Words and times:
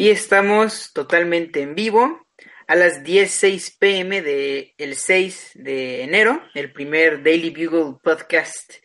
Y 0.00 0.08
estamos 0.08 0.94
totalmente 0.94 1.60
en 1.60 1.74
vivo 1.74 2.26
a 2.66 2.74
las 2.74 3.04
10:06 3.04 3.76
pm 3.78 4.22
de 4.22 4.72
el 4.78 4.96
6 4.96 5.50
de 5.56 6.04
enero, 6.04 6.42
el 6.54 6.72
primer 6.72 7.22
Daily 7.22 7.50
Bugle 7.50 7.98
podcast 8.02 8.76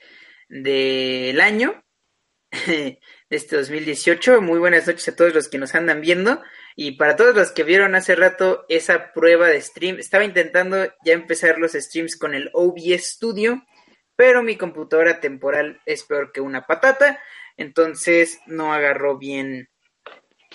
del 0.50 1.40
año 1.40 1.86
de 2.68 3.00
este 3.30 3.56
2018. 3.56 4.42
Muy 4.42 4.60
buenas 4.60 4.88
noches 4.88 5.08
a 5.08 5.16
todos 5.16 5.34
los 5.34 5.48
que 5.48 5.58
nos 5.58 5.74
andan 5.74 6.02
viendo 6.02 6.44
y 6.76 6.98
para 6.98 7.16
todos 7.16 7.34
los 7.34 7.54
que 7.54 7.64
vieron 7.64 7.96
hace 7.96 8.14
rato 8.18 8.66
esa 8.68 9.14
prueba 9.14 9.48
de 9.48 9.62
stream. 9.62 10.00
Estaba 10.00 10.26
intentando 10.26 10.86
ya 11.06 11.14
empezar 11.14 11.60
los 11.60 11.72
streams 11.72 12.18
con 12.18 12.34
el 12.34 12.50
OBS 12.52 13.06
Studio, 13.06 13.64
pero 14.18 14.44
mi 14.44 14.58
computadora 14.58 15.22
temporal 15.22 15.80
es 15.86 16.04
peor 16.04 16.34
que 16.34 16.42
una 16.42 16.68
patata, 16.68 17.22
entonces 17.56 18.38
no 18.48 18.74
agarró 18.74 19.18
bien 19.18 19.70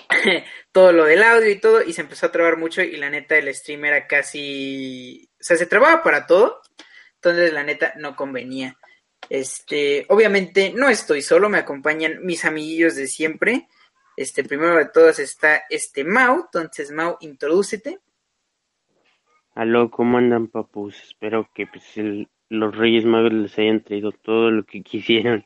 todo 0.73 0.93
lo 0.93 1.05
del 1.05 1.23
audio 1.23 1.51
y 1.51 1.61
todo, 1.61 1.83
y 1.83 1.93
se 1.93 2.03
empezó 2.03 2.27
a 2.27 2.33
trabar 2.33 2.57
mucho 2.57 2.83
y 2.83 2.97
la 2.97 3.11
neta 3.11 3.37
el 3.37 3.53
stream 3.55 3.85
era 3.85 4.07
casi, 4.07 5.29
o 5.41 5.45
sea, 5.45 5.57
se 5.57 5.67
trababa 5.67 6.03
para 6.03 6.27
todo, 6.27 6.61
entonces 7.17 7.53
la 7.53 7.65
neta 7.65 7.93
no 7.97 8.17
convenía. 8.17 8.77
Este, 9.29 10.07
obviamente 10.09 10.73
no 10.75 10.89
estoy 10.89 11.23
solo, 11.23 11.49
me 11.49 11.59
acompañan 11.59 12.25
mis 12.25 12.45
amiguillos 12.45 12.97
de 12.97 13.07
siempre. 13.07 13.69
Este, 14.17 14.45
primero 14.45 14.77
de 14.77 14.87
todos 14.87 15.19
está 15.19 15.63
este 15.71 16.05
Mau, 16.05 16.45
entonces 16.45 16.91
Mau, 16.91 17.17
introdúcete. 17.21 18.01
Aló, 19.55 19.91
¿cómo 19.91 20.19
andan, 20.19 20.49
papus? 20.49 21.01
Espero 21.03 21.49
que 21.55 21.67
pues, 21.67 21.85
los 22.49 22.77
Reyes 22.77 23.05
Magos 23.05 23.33
les 23.33 23.59
hayan 23.59 23.83
traído 23.83 24.13
todo 24.13 24.51
lo 24.51 24.65
que 24.65 24.83
quisieron. 24.83 25.45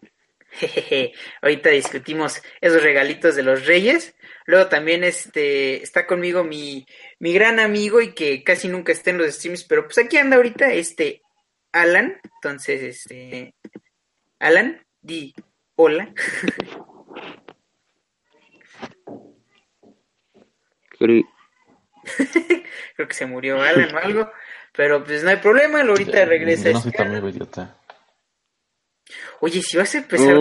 Jejeje, 0.54 1.12
Ahorita 1.42 1.70
discutimos 1.70 2.42
esos 2.60 2.82
regalitos 2.82 3.36
de 3.36 3.42
los 3.42 3.66
Reyes. 3.66 4.14
Luego 4.46 4.68
también 4.68 5.04
este 5.04 5.82
está 5.82 6.06
conmigo 6.06 6.44
mi, 6.44 6.86
mi 7.18 7.32
gran 7.32 7.58
amigo 7.60 8.00
y 8.00 8.12
que 8.14 8.42
casi 8.44 8.68
nunca 8.68 8.92
está 8.92 9.10
en 9.10 9.18
los 9.18 9.34
streams, 9.34 9.64
pero 9.64 9.84
pues 9.84 9.98
aquí 9.98 10.16
anda 10.16 10.36
ahorita 10.36 10.72
este 10.72 11.22
Alan. 11.72 12.20
Entonces, 12.36 12.82
este 12.82 13.54
Alan, 14.38 14.84
di 15.00 15.34
hola. 15.76 16.12
Cre- 20.98 21.26
Creo 22.96 23.08
que 23.08 23.14
se 23.14 23.26
murió 23.26 23.60
Alan 23.62 23.94
o 23.94 23.98
algo, 23.98 24.30
pero 24.72 25.02
pues 25.04 25.24
no 25.24 25.30
hay 25.30 25.36
problema, 25.36 25.80
ahorita 25.82 26.24
regresa. 26.26 26.70
no 26.70 26.74
soy 26.80 26.82
tu 26.82 26.88
estar. 26.90 27.06
amigo, 27.06 27.28
idiota. 27.28 27.76
Oye, 29.40 29.62
si 29.62 29.76
vas 29.76 29.94
a 29.94 29.98
empezar, 29.98 30.36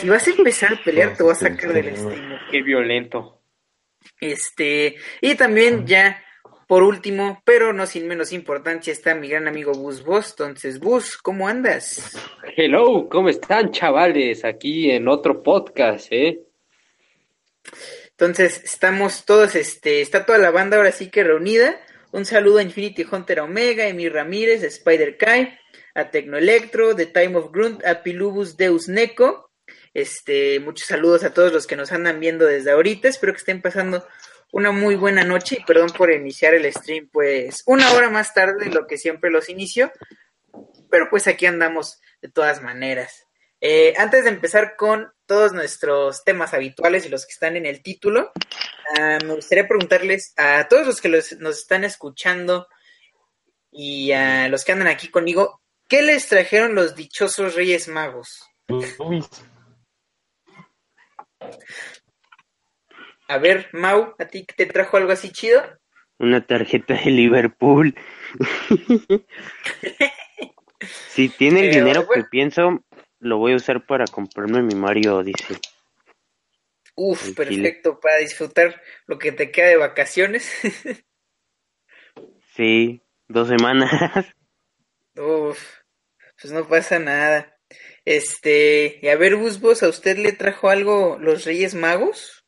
si 0.00 0.08
vas 0.08 0.26
a 0.26 0.30
empezar 0.30 0.74
a 0.74 0.82
pelear, 0.82 1.16
te 1.16 1.22
voy 1.22 1.32
a 1.32 1.36
sacar 1.36 1.72
del 1.72 1.96
stream. 1.96 2.38
Qué 2.50 2.62
violento. 2.62 3.40
Este, 4.20 4.96
y 5.20 5.34
también 5.34 5.86
ya, 5.86 6.22
por 6.66 6.82
último, 6.82 7.42
pero 7.44 7.72
no 7.72 7.86
sin 7.86 8.06
menos 8.06 8.32
importancia, 8.32 8.92
está 8.92 9.14
mi 9.14 9.28
gran 9.28 9.48
amigo 9.48 9.72
Bus 9.72 10.04
Boss. 10.04 10.30
Entonces, 10.30 10.80
Bus, 10.80 11.16
¿cómo 11.16 11.48
andas? 11.48 12.16
Hello, 12.56 13.08
¿cómo 13.08 13.28
están, 13.28 13.70
chavales? 13.72 14.44
Aquí 14.44 14.90
en 14.90 15.08
otro 15.08 15.42
podcast, 15.42 16.08
¿eh? 16.10 16.40
Entonces, 18.10 18.62
estamos 18.64 19.24
todos, 19.24 19.54
este, 19.56 20.00
está 20.00 20.24
toda 20.24 20.38
la 20.38 20.50
banda 20.50 20.76
ahora 20.76 20.92
sí 20.92 21.10
que 21.10 21.24
reunida. 21.24 21.80
Un 22.12 22.26
saludo 22.26 22.58
a 22.58 22.62
Infinity 22.62 23.06
Hunter 23.10 23.40
Omega, 23.40 23.88
Emir 23.88 24.12
Ramírez, 24.12 24.62
a 24.62 24.66
Spider 24.66 25.16
Kai, 25.16 25.58
a 25.94 26.10
Tecnoelectro, 26.10 26.94
The 26.94 27.06
Time 27.06 27.36
of 27.36 27.50
Grunt, 27.50 27.82
a 27.86 28.02
Pilubus 28.02 28.58
Deus 28.58 28.86
Neko. 28.86 29.50
Este, 29.94 30.60
muchos 30.60 30.88
saludos 30.88 31.24
a 31.24 31.32
todos 31.32 31.54
los 31.54 31.66
que 31.66 31.74
nos 31.74 31.90
andan 31.90 32.20
viendo 32.20 32.44
desde 32.44 32.70
ahorita. 32.70 33.08
Espero 33.08 33.32
que 33.32 33.38
estén 33.38 33.62
pasando 33.62 34.06
una 34.52 34.72
muy 34.72 34.94
buena 34.94 35.24
noche 35.24 35.56
y 35.58 35.64
perdón 35.64 35.88
por 35.96 36.12
iniciar 36.12 36.52
el 36.52 36.70
stream, 36.70 37.08
pues 37.10 37.62
una 37.64 37.90
hora 37.92 38.10
más 38.10 38.34
tarde 38.34 38.66
de 38.66 38.70
lo 38.70 38.86
que 38.86 38.98
siempre 38.98 39.30
los 39.30 39.48
inicio. 39.48 39.90
Pero 40.90 41.08
pues 41.08 41.26
aquí 41.26 41.46
andamos 41.46 41.98
de 42.20 42.28
todas 42.28 42.60
maneras. 42.60 43.26
Eh, 43.64 43.94
antes 43.96 44.24
de 44.24 44.30
empezar 44.30 44.74
con 44.76 45.12
todos 45.24 45.52
nuestros 45.52 46.24
temas 46.24 46.52
habituales 46.52 47.06
y 47.06 47.08
los 47.08 47.24
que 47.26 47.32
están 47.32 47.56
en 47.56 47.64
el 47.64 47.80
título, 47.80 48.32
ah, 48.98 49.18
me 49.24 49.34
gustaría 49.34 49.68
preguntarles 49.68 50.34
a 50.36 50.66
todos 50.66 50.84
los 50.84 51.00
que 51.00 51.08
los- 51.08 51.38
nos 51.38 51.58
están 51.58 51.84
escuchando 51.84 52.66
y 53.70 54.10
a 54.10 54.48
los 54.48 54.64
que 54.64 54.72
andan 54.72 54.88
aquí 54.88 55.08
conmigo, 55.08 55.62
¿qué 55.88 56.02
les 56.02 56.26
trajeron 56.26 56.74
los 56.74 56.96
dichosos 56.96 57.54
Reyes 57.54 57.86
Magos? 57.86 58.42
Uy, 58.98 59.24
A 63.28 63.38
ver, 63.38 63.68
Mau, 63.72 64.14
¿a 64.18 64.24
ti 64.26 64.44
te 64.44 64.66
trajo 64.66 64.96
algo 64.96 65.12
así 65.12 65.30
chido? 65.30 65.62
una 66.18 66.44
tarjeta 66.44 66.94
de 66.94 67.10
Liverpool. 67.10 67.94
si 71.08 71.28
tiene 71.30 71.60
el 71.60 71.70
Pero, 71.70 71.84
dinero 71.84 72.06
bueno. 72.06 72.22
que 72.24 72.28
pienso, 72.28 72.84
lo 73.22 73.38
voy 73.38 73.52
a 73.52 73.56
usar 73.56 73.86
para 73.86 74.04
comprarme 74.06 74.62
mi 74.62 74.74
Mario 74.74 75.18
Odyssey. 75.18 75.56
Uf, 76.96 77.22
chile. 77.22 77.34
perfecto, 77.34 78.00
para 78.00 78.16
disfrutar 78.18 78.82
lo 79.06 79.18
que 79.18 79.32
te 79.32 79.50
queda 79.50 79.68
de 79.68 79.76
vacaciones. 79.76 80.52
Sí, 82.54 83.00
dos 83.28 83.48
semanas. 83.48 83.90
Uf, 85.16 85.80
pues 86.40 86.52
no 86.52 86.68
pasa 86.68 86.98
nada. 86.98 87.56
Este, 88.04 88.98
y 89.00 89.08
a 89.08 89.16
ver, 89.16 89.36
Busbos, 89.36 89.82
¿a 89.82 89.88
usted 89.88 90.18
le 90.18 90.32
trajo 90.32 90.68
algo 90.68 91.16
los 91.18 91.46
Reyes 91.46 91.74
Magos? 91.74 92.44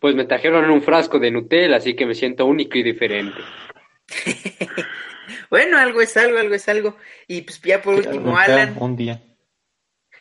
Pues 0.00 0.14
me 0.14 0.24
trajeron 0.24 0.70
un 0.70 0.80
frasco 0.80 1.18
de 1.18 1.30
Nutella, 1.30 1.76
así 1.76 1.94
que 1.94 2.06
me 2.06 2.14
siento 2.14 2.46
único 2.46 2.78
y 2.78 2.84
diferente. 2.84 3.36
Bueno, 5.50 5.78
algo 5.78 6.02
es 6.02 6.16
algo, 6.16 6.38
algo 6.38 6.54
es 6.54 6.68
algo. 6.68 6.96
Y 7.26 7.42
pues 7.42 7.60
ya 7.62 7.80
por 7.80 7.94
último, 7.94 8.36
Alan. 8.36 8.76
Un 8.78 8.96
día. 8.96 9.22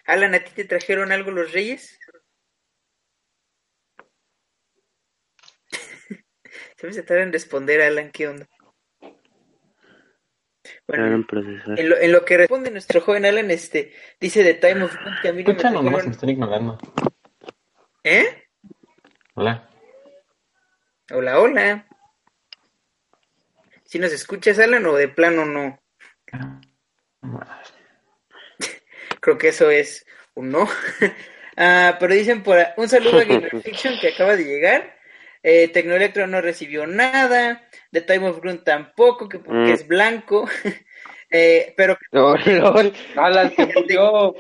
Alan, 0.08 0.34
¿a 0.36 0.40
ti 0.40 0.52
te 0.56 0.64
trajeron 0.64 1.12
algo 1.12 1.32
los 1.32 1.52
Reyes? 1.52 2.00
Se 6.78 6.88
me 6.88 6.94
se 6.94 7.04
tarda 7.04 7.24
en 7.24 7.34
responder, 7.34 7.82
Alan, 7.82 8.12
¿qué 8.12 8.28
onda? 8.28 8.48
Bueno, 10.88 11.06
en 11.06 11.90
lo, 11.90 11.98
en 11.98 12.12
lo 12.12 12.24
que 12.24 12.38
responde 12.38 12.72
nuestro 12.72 13.02
joven 13.02 13.26
Alan, 13.26 13.52
este, 13.52 13.94
dice 14.20 14.44
The 14.44 14.54
Time 14.54 14.84
of 14.86 14.96
Good 14.96 15.22
que 15.22 15.28
a 15.28 15.34
mí 15.34 15.44
no 15.44 15.48
me 15.48 15.52
Escucha 15.52 15.72
nomás, 15.72 16.06
me 16.06 16.12
están 16.12 16.30
ignorando. 16.30 16.78
¿Eh? 18.04 18.48
Hola. 19.34 19.70
Hola, 21.12 21.40
hola. 21.40 21.88
¿Si 23.84 24.00
nos 24.00 24.14
escuchas, 24.14 24.60
Alan, 24.60 24.86
o 24.86 24.96
de 24.96 25.10
plano 25.10 25.46
no? 25.46 25.80
Creo 29.28 29.38
que 29.38 29.50
eso 29.50 29.70
es 29.70 30.06
un 30.36 30.52
no. 30.52 30.70
Ah, 31.60 31.98
pero 32.00 32.14
dicen 32.14 32.44
por 32.44 32.56
un 32.78 32.88
saludo 32.88 33.18
a 33.20 33.24
Gamer 33.26 33.62
Fiction 33.64 34.00
que 34.00 34.10
acaba 34.10 34.36
de 34.38 34.46
llegar. 34.46 34.96
Eh, 35.44 35.68
Tecnoelectro 35.70 36.28
no 36.28 36.40
recibió 36.40 36.86
nada. 36.88 37.68
The 37.92 38.02
Time 38.02 38.28
of 38.30 38.40
Grunt 38.40 38.64
tampoco, 38.64 39.28
que 39.28 39.40
porque 39.40 39.72
Mm. 39.72 39.74
es 39.74 39.88
blanco. 39.88 40.48
Eh, 41.30 41.74
pero 41.76 41.98
Oh, 42.14 42.36
lol. 42.46 42.94
Alan 43.18 43.54
se 43.54 43.66
murió. 43.66 44.34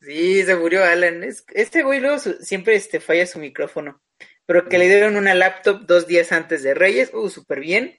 sí, 0.00 0.42
se 0.42 0.56
murió 0.56 0.82
Alan. 0.82 1.22
Es- 1.22 1.44
este 1.54 1.82
güey 1.84 2.00
luego 2.00 2.18
su- 2.18 2.38
siempre 2.42 2.74
este, 2.74 2.98
falla 2.98 3.24
su 3.26 3.38
micrófono. 3.38 4.02
Pero 4.44 4.68
que 4.68 4.78
le 4.78 4.88
dieron 4.88 5.16
una 5.16 5.34
laptop 5.34 5.82
dos 5.86 6.08
días 6.08 6.32
antes 6.32 6.64
de 6.64 6.74
Reyes. 6.74 7.12
Uh, 7.14 7.28
súper 7.30 7.60
bien. 7.60 7.96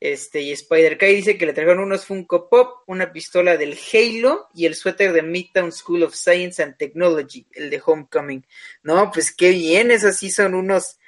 Este, 0.00 0.40
y 0.40 0.52
Spider 0.52 0.96
Kai 0.96 1.16
dice 1.16 1.36
que 1.36 1.46
le 1.46 1.52
trajeron 1.52 1.80
unos 1.80 2.06
Funko 2.06 2.48
Pop, 2.48 2.84
una 2.86 3.12
pistola 3.12 3.56
del 3.56 3.76
Halo 3.92 4.48
y 4.54 4.66
el 4.66 4.76
suéter 4.76 5.12
de 5.12 5.22
Midtown 5.22 5.72
School 5.72 6.04
of 6.04 6.14
Science 6.14 6.62
and 6.62 6.76
Technology, 6.76 7.46
el 7.52 7.68
de 7.68 7.82
Homecoming. 7.84 8.46
No, 8.82 9.10
pues 9.10 9.34
qué 9.34 9.50
bien, 9.50 9.90
esos 9.90 10.16
sí 10.16 10.30
son 10.30 10.54
unos 10.54 10.98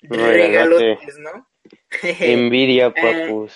Regalote. 0.00 0.84
regalotes, 0.84 1.18
¿no? 1.18 1.50
Envidia, 2.02 2.86
Eh, 2.96 3.26
papus. 3.26 3.52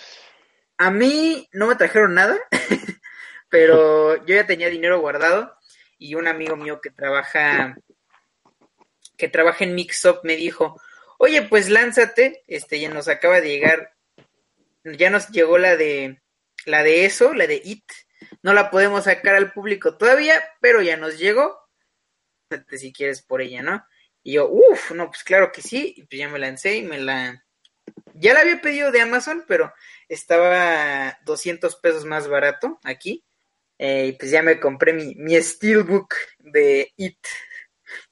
A 0.76 0.90
mí 0.90 1.48
no 1.52 1.66
me 1.66 1.76
trajeron 1.76 2.14
nada, 2.14 2.38
pero 3.48 4.16
yo 4.26 4.34
ya 4.34 4.46
tenía 4.46 4.68
dinero 4.68 5.00
guardado 5.00 5.54
y 5.98 6.14
un 6.14 6.26
amigo 6.26 6.56
mío 6.56 6.80
que 6.82 6.90
trabaja 6.90 7.76
que 9.16 9.28
trabaja 9.28 9.64
en 9.64 9.74
Mixup 9.74 10.24
me 10.24 10.34
dijo, 10.34 10.80
oye, 11.18 11.42
pues 11.42 11.68
lánzate, 11.68 12.42
este, 12.46 12.80
ya 12.80 12.88
nos 12.88 13.06
acaba 13.06 13.42
de 13.42 13.50
llegar, 13.50 13.92
ya 14.84 15.10
nos 15.10 15.28
llegó 15.28 15.58
la 15.58 15.76
de, 15.76 16.22
la 16.66 16.82
de 16.82 17.04
eso, 17.04 17.34
la 17.34 17.46
de 17.46 17.60
IT, 17.64 17.84
no 18.42 18.52
la 18.52 18.70
podemos 18.70 19.04
sacar 19.04 19.34
al 19.34 19.52
público 19.52 19.96
todavía, 19.96 20.42
pero 20.60 20.82
ya 20.82 20.96
nos 20.96 21.18
llegó, 21.18 21.58
si 22.70 22.92
quieres 22.92 23.22
por 23.22 23.40
ella, 23.40 23.62
¿no? 23.62 23.84
Y 24.22 24.32
yo, 24.34 24.48
uff, 24.48 24.92
no, 24.92 25.06
pues 25.06 25.24
claro 25.24 25.50
que 25.52 25.62
sí, 25.62 25.94
y 25.96 26.04
pues 26.04 26.18
ya 26.18 26.28
me 26.28 26.38
lancé 26.38 26.76
y 26.76 26.82
me 26.82 26.98
la, 26.98 27.44
ya 28.14 28.34
la 28.34 28.40
había 28.40 28.60
pedido 28.60 28.90
de 28.92 29.00
Amazon, 29.00 29.44
pero 29.48 29.72
estaba 30.08 31.18
200 31.24 31.76
pesos 31.76 32.04
más 32.04 32.28
barato 32.28 32.78
aquí. 32.84 33.24
Eh, 33.78 34.08
y 34.08 34.12
pues 34.12 34.30
ya 34.30 34.42
me 34.42 34.60
compré 34.60 34.92
mi, 34.92 35.14
mi 35.14 35.40
Steelbook 35.40 36.14
de 36.38 36.92
IT 36.96 37.26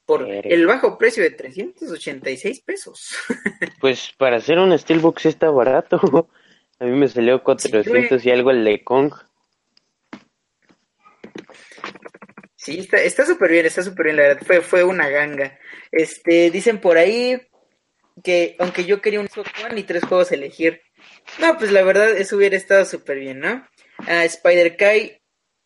por 0.06 0.26
el 0.26 0.66
bajo 0.66 0.96
precio 0.96 1.22
de 1.22 1.30
386 1.30 2.62
pesos. 2.62 3.14
pues 3.80 4.12
para 4.16 4.36
hacer 4.36 4.58
un 4.58 4.76
Steelbook 4.78 5.18
sí 5.18 5.28
está 5.28 5.50
barato. 5.50 6.30
A 6.80 6.84
mí 6.84 6.92
me 6.92 7.08
salió 7.08 7.42
400 7.42 8.24
y 8.24 8.30
algo 8.30 8.50
el 8.50 8.64
de 8.64 8.84
Kong. 8.84 9.12
Sí, 12.54 12.78
está 12.80 13.00
está 13.00 13.24
súper 13.24 13.50
bien, 13.50 13.66
está 13.66 13.82
súper 13.82 14.06
bien, 14.06 14.16
la 14.16 14.22
verdad, 14.22 14.42
fue, 14.46 14.60
fue 14.60 14.84
una 14.84 15.08
ganga. 15.08 15.58
Este, 15.90 16.50
dicen 16.50 16.80
por 16.80 16.98
ahí 16.98 17.40
que 18.22 18.56
aunque 18.58 18.84
yo 18.84 19.00
quería 19.00 19.20
un 19.20 19.28
One 19.64 19.80
y 19.80 19.84
tres 19.84 20.04
juegos 20.04 20.30
a 20.30 20.34
elegir, 20.34 20.82
no, 21.38 21.56
pues 21.56 21.72
la 21.72 21.82
verdad 21.82 22.10
eso 22.10 22.36
hubiera 22.36 22.56
estado 22.56 22.84
súper 22.84 23.18
bien, 23.18 23.40
¿no? 23.40 23.66
Ah, 24.06 24.24
Spider 24.24 24.76
Kai, 24.76 25.20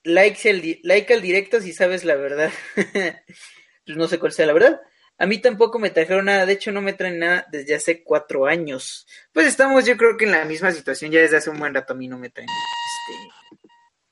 like, 0.05 0.49
el, 0.49 0.81
like 0.83 1.13
al 1.13 1.23
directo 1.23 1.61
si 1.61 1.73
sabes 1.73 2.05
la 2.05 2.15
verdad. 2.15 2.53
pues 2.75 3.97
no 3.97 4.09
sé 4.09 4.19
cuál 4.19 4.33
sea 4.33 4.47
la 4.47 4.53
verdad. 4.53 4.81
A 5.23 5.27
mí 5.27 5.39
tampoco 5.39 5.79
me 5.79 5.91
trajeron 5.91 6.25
nada, 6.25 6.45
de 6.47 6.55
hecho 6.55 6.73
no 6.73 6.83
me 6.83 6.95
traen 6.95 7.21
nada 7.21 7.47
desde 7.53 7.77
hace 7.77 8.03
cuatro 8.03 8.45
años. 8.45 9.07
Pues 9.33 9.47
estamos 9.47 9.87
yo 9.87 9.97
creo 9.97 10.17
que 10.17 10.25
en 10.25 10.33
la 10.33 10.45
misma 10.45 10.73
situación, 10.73 11.13
ya 11.13 11.21
desde 11.21 11.37
hace 11.37 11.49
un 11.49 11.61
buen 11.61 11.73
rato 11.73 11.93
a 11.93 11.97
mí 11.97 12.09
no 12.09 12.19
me 12.19 12.29
traen 12.29 12.49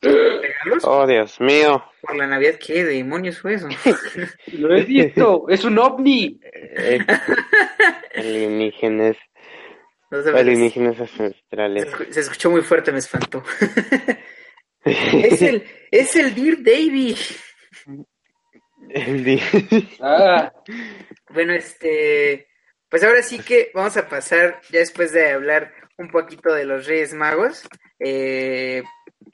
este 0.01 0.09
regalos. 0.41 0.85
Oh, 0.85 1.05
Dios 1.09 1.41
mío. 1.41 1.85
Por 2.01 2.15
la 2.15 2.29
Navidad, 2.29 2.61
¿qué 2.65 2.85
demonios 2.85 3.41
fue 3.41 3.55
eso? 3.55 3.69
Lo 4.53 4.73
he 4.73 4.83
visto, 4.85 5.47
es 5.49 5.65
un 5.65 5.81
ovni. 5.81 6.39
Eh, 6.45 7.01
alienígenas. 8.15 9.17
alienígenas 10.13 11.01
ancestrales. 11.01 11.89
Se 12.11 12.21
escuchó 12.21 12.53
muy 12.53 12.63
fuerte, 12.63 12.93
me 12.93 13.01
espantó. 13.01 13.43
es 14.85 15.43
el, 15.43 15.65
es 15.91 16.15
el 16.15 16.37
Dear 16.37 16.59
Davy. 16.63 17.17
Ah. 20.01 20.53
Bueno, 21.29 21.53
este, 21.53 22.49
pues 22.89 23.05
ahora 23.05 23.23
sí 23.23 23.39
que 23.39 23.71
vamos 23.75 23.97
a 23.97 24.09
pasar, 24.09 24.61
ya 24.71 24.81
después 24.81 25.13
de 25.13 25.31
hablar 25.31 25.73
un 25.97 26.11
poquito 26.11 26.53
de 26.53 26.65
los 26.65 26.87
Reyes 26.87 27.15
Magos, 27.15 27.69
eh, 27.99 28.83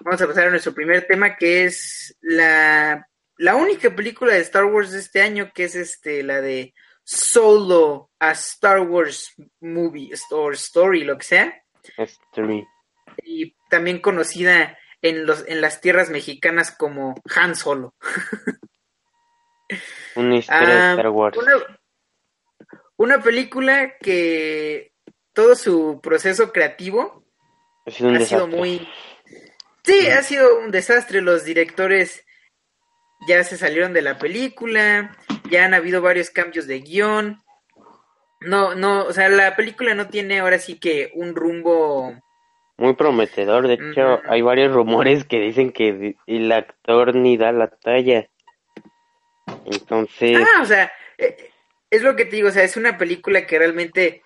vamos 0.05 0.21
a 0.21 0.27
pasar 0.27 0.49
a 0.49 0.51
nuestro 0.51 0.75
primer 0.75 1.07
tema, 1.07 1.37
que 1.37 1.65
es 1.65 2.17
la, 2.21 3.09
la 3.39 3.55
única 3.55 3.95
película 3.95 4.35
de 4.35 4.41
Star 4.41 4.65
Wars 4.65 4.93
de 4.93 4.99
este 4.99 5.23
año, 5.23 5.53
que 5.55 5.65
es 5.65 5.75
este, 5.75 6.23
la 6.23 6.41
de 6.41 6.75
Solo, 7.03 8.11
a 8.19 8.33
Star 8.33 8.81
Wars 8.81 9.33
Movie, 9.61 10.11
or 10.33 10.55
Story, 10.55 11.05
lo 11.05 11.17
que 11.17 11.25
sea. 11.25 11.63
Y 13.23 13.55
también 13.71 14.01
conocida 14.01 14.77
en, 15.01 15.25
los, 15.25 15.45
en 15.47 15.61
las 15.61 15.81
tierras 15.81 16.11
mexicanas 16.11 16.73
como 16.73 17.15
Han 17.35 17.55
Solo. 17.55 17.95
Una 20.15 20.37
historia 20.37 20.69
de 20.69 20.81
ah, 20.81 20.91
Star 20.93 21.09
Wars. 21.09 21.39
Una, 22.97 23.21
película 23.21 23.97
que 23.99 24.93
todo 25.33 25.55
su 25.55 26.01
proceso 26.03 26.53
creativo 26.53 27.25
ha 27.87 27.91
sido, 27.91 28.47
muy... 28.47 28.89
Sí, 29.85 30.09
ha 30.09 30.23
sido 30.23 30.59
un 30.59 30.71
desastre. 30.71 31.21
Los 31.21 31.45
directores 31.45 32.25
ya 33.29 33.45
se 33.45 33.57
salieron 33.57 33.93
de 33.93 34.03
la 34.03 34.19
película, 34.19 35.17
ya 35.51 35.65
han 35.65 35.75
habido 35.75 36.01
varios 36.01 36.31
cambios 36.31 36.67
de 36.67 36.81
guion. 36.81 37.43
No, 38.41 38.75
no, 38.75 39.05
o 39.05 39.13
sea, 39.13 39.29
la 39.29 39.57
película 39.57 39.95
no 39.95 40.09
tiene 40.09 40.41
ahora 40.41 40.59
sí 40.59 40.79
que 40.79 41.11
un 41.15 41.35
rumbo 41.35 42.15
muy 42.79 42.95
prometedor. 42.95 43.69
De 43.69 43.75
hecho, 43.75 44.21
hay 44.29 44.43
varios 44.43 44.73
rumores 44.73 45.25
que 45.25 45.41
dicen 45.41 45.73
que 45.73 46.17
el 46.27 46.53
actor 46.53 47.15
ni 47.15 47.37
da 47.37 47.53
la 47.53 47.69
talla. 47.69 48.29
Entonces. 49.65 50.39
Ah, 50.39 50.63
o 50.63 50.65
sea, 50.67 50.93
eh, 51.19 51.51
es 51.91 52.03
lo 52.03 52.17
que 52.17 52.25
te 52.25 52.37
digo, 52.37 52.49
o 52.49 52.53
sea, 52.53 52.65
es 52.65 52.77
una 52.77 52.99
película 52.99 53.47
que 53.47 53.59
realmente. 53.59 54.23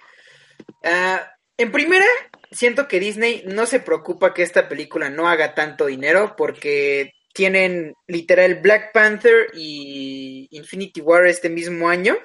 Ah, 0.84 1.31
en 1.56 1.72
primera, 1.72 2.06
siento 2.50 2.88
que 2.88 3.00
Disney 3.00 3.43
no 3.46 3.67
se 3.67 3.81
preocupa 3.81 4.32
que 4.32 4.43
esta 4.43 4.69
película 4.69 5.11
no 5.11 5.28
haga 5.28 5.55
tanto 5.55 5.87
dinero 5.87 6.34
porque 6.37 7.12
tienen 7.34 7.94
literal 8.06 8.56
Black 8.56 8.93
Panther 8.93 9.49
y 9.55 10.49
Infinity 10.50 11.00
War 11.00 11.26
este 11.26 11.49
mismo 11.50 11.88
año. 11.88 12.17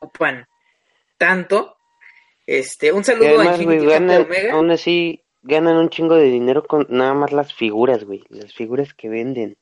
Opan, 0.00 0.46
tanto. 1.18 1.76
Este, 2.46 2.92
un 2.92 3.04
saludo 3.04 3.40
a 3.40 3.56
Infinity 3.56 3.86
Omega. 3.86 4.52
Aún 4.52 4.70
así 4.70 5.24
ganan 5.42 5.76
un 5.76 5.88
chingo 5.88 6.14
de 6.14 6.24
dinero 6.24 6.64
con 6.64 6.86
nada 6.90 7.14
más 7.14 7.32
las 7.32 7.54
figuras, 7.54 8.04
güey, 8.04 8.24
las 8.28 8.52
figuras 8.52 8.92
que 8.94 9.08
venden. 9.08 9.56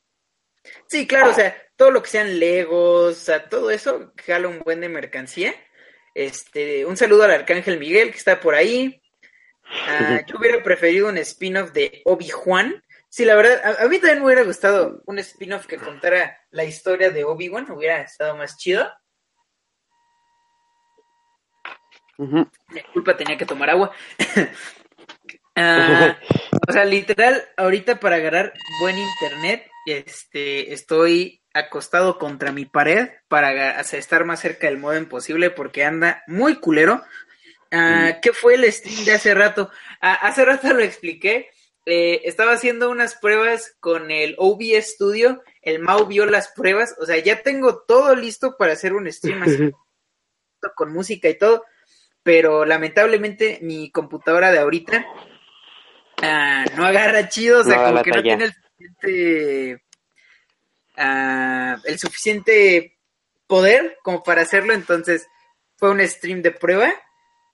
Sí, 0.87 1.07
claro, 1.07 1.31
o 1.31 1.33
sea, 1.33 1.55
todo 1.75 1.91
lo 1.91 2.01
que 2.01 2.09
sean 2.09 2.39
Legos, 2.39 3.11
o 3.11 3.23
sea, 3.25 3.49
todo 3.49 3.71
eso 3.71 4.13
jala 4.25 4.47
un 4.47 4.59
buen 4.59 4.81
de 4.81 4.89
mercancía. 4.89 5.53
Este, 6.13 6.85
un 6.85 6.95
saludo 6.97 7.23
al 7.23 7.31
Arcángel 7.31 7.79
Miguel 7.79 8.11
que 8.11 8.17
está 8.17 8.39
por 8.39 8.55
ahí. 8.55 9.01
Ah, 9.87 10.21
yo 10.27 10.37
hubiera 10.37 10.61
preferido 10.61 11.07
un 11.07 11.17
spin-off 11.17 11.71
de 11.71 12.01
Obi-Wan. 12.05 12.83
Sí, 13.09 13.25
la 13.25 13.35
verdad, 13.35 13.79
a, 13.79 13.87
mí 13.87 13.97
también 13.97 14.19
me 14.19 14.25
hubiera 14.25 14.43
gustado 14.43 15.01
un 15.05 15.19
spin-off 15.19 15.67
que 15.67 15.77
contara 15.77 16.39
la 16.51 16.63
historia 16.63 17.09
de 17.09 17.23
Obi-Wan, 17.23 17.69
hubiera 17.71 18.01
estado 18.01 18.35
más 18.35 18.57
chido. 18.57 18.89
Disculpa, 22.69 23.17
tenía 23.17 23.37
que 23.37 23.45
tomar 23.45 23.69
agua. 23.69 23.91
Ah, 25.55 26.17
o 26.67 26.71
sea, 26.71 26.83
literal, 26.83 27.47
ahorita 27.57 27.99
para 27.99 28.15
agarrar 28.15 28.53
buen 28.81 28.97
internet, 28.97 29.69
este, 29.85 30.73
estoy 30.73 31.41
acostado 31.53 32.17
contra 32.17 32.51
mi 32.51 32.65
pared 32.65 33.09
para 33.27 33.79
estar 33.79 34.25
más 34.25 34.39
cerca 34.39 34.67
del 34.67 34.79
modem 34.79 35.07
posible 35.07 35.49
porque 35.49 35.83
anda 35.83 36.23
muy 36.27 36.55
culero. 36.55 37.03
Ah, 37.71 38.19
¿Qué 38.21 38.33
fue 38.33 38.55
el 38.55 38.71
stream 38.71 39.05
de 39.05 39.13
hace 39.13 39.33
rato? 39.33 39.71
Ah, 40.01 40.13
hace 40.13 40.45
rato 40.45 40.73
lo 40.73 40.83
expliqué. 40.83 41.49
Eh, 41.85 42.21
estaba 42.23 42.53
haciendo 42.53 42.89
unas 42.89 43.15
pruebas 43.15 43.75
con 43.79 44.11
el 44.11 44.35
OBS 44.37 44.93
Studio. 44.93 45.43
El 45.61 45.79
Mau 45.79 46.05
vio 46.05 46.25
las 46.25 46.49
pruebas. 46.49 46.95
O 46.99 47.05
sea, 47.05 47.17
ya 47.17 47.41
tengo 47.41 47.83
todo 47.87 48.15
listo 48.15 48.55
para 48.57 48.73
hacer 48.73 48.93
un 48.93 49.11
stream 49.11 49.43
así, 49.43 49.71
con 50.75 50.93
música 50.93 51.29
y 51.29 51.37
todo. 51.37 51.65
Pero 52.21 52.63
lamentablemente 52.63 53.59
mi 53.61 53.91
computadora 53.91 54.51
de 54.51 54.59
ahorita 54.59 55.05
ah, 56.21 56.65
no 56.77 56.85
agarra 56.85 57.27
chido. 57.27 57.61
O 57.61 57.63
sea, 57.63 57.83
como 57.85 58.01
que 58.01 58.11
no 58.11 58.21
tiene 58.21 58.45
el 58.45 58.53
suficiente 58.77 59.83
uh, 60.97 61.81
el 61.85 61.99
suficiente 61.99 62.97
poder 63.47 63.97
como 64.03 64.23
para 64.23 64.41
hacerlo, 64.41 64.73
entonces 64.73 65.27
fue 65.77 65.91
un 65.91 66.05
stream 66.07 66.41
de 66.41 66.51
prueba. 66.51 66.93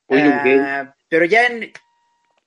Uh, 0.08 0.90
pero 1.08 1.26
ya 1.26 1.46
en, 1.46 1.72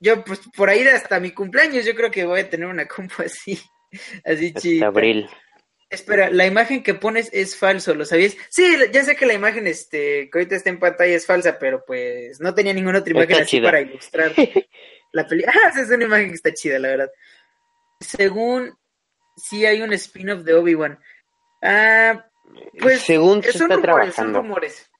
yo 0.00 0.24
pues 0.24 0.40
por 0.56 0.68
ahí 0.68 0.86
hasta 0.86 1.20
mi 1.20 1.30
cumpleaños 1.30 1.84
yo 1.84 1.94
creo 1.94 2.10
que 2.10 2.24
voy 2.24 2.40
a 2.40 2.50
tener 2.50 2.66
una 2.66 2.86
compu 2.86 3.22
así, 3.22 3.60
así 4.24 4.52
chida. 4.52 4.86
abril. 4.86 5.28
Espera, 5.90 6.30
la 6.30 6.46
imagen 6.46 6.82
que 6.82 6.94
pones 6.94 7.28
es 7.34 7.54
falso, 7.54 7.94
¿lo 7.94 8.06
sabías? 8.06 8.34
Sí, 8.48 8.64
ya 8.92 9.04
sé 9.04 9.14
que 9.14 9.26
la 9.26 9.34
imagen 9.34 9.66
este 9.66 10.30
que 10.30 10.38
ahorita 10.38 10.56
está 10.56 10.70
en 10.70 10.78
pantalla 10.78 11.14
es 11.14 11.26
falsa, 11.26 11.58
pero 11.58 11.84
pues 11.86 12.40
no 12.40 12.54
tenía 12.54 12.72
ninguna 12.72 13.00
otra 13.00 13.12
imagen 13.12 13.42
así 13.42 13.60
para 13.60 13.82
ilustrar 13.82 14.32
la 15.12 15.26
película. 15.26 15.52
Ah, 15.54 15.78
es 15.78 15.90
una 15.90 16.04
imagen 16.04 16.30
que 16.30 16.36
está 16.36 16.54
chida, 16.54 16.78
la 16.78 16.88
verdad. 16.88 17.10
Según 18.02 18.76
sí 19.36 19.66
hay 19.66 19.82
un 19.82 19.92
spin-off 19.92 20.42
de 20.42 20.54
Obi-Wan. 20.54 20.98
Ah, 21.62 22.24
pues 22.78 23.00
según 23.00 23.42
se 23.42 23.52
son 23.52 23.70
está 23.70 23.76
rumores, 23.76 23.82
trabajando. 23.82 24.38
Son 24.38 24.46
rumores. 24.46 24.90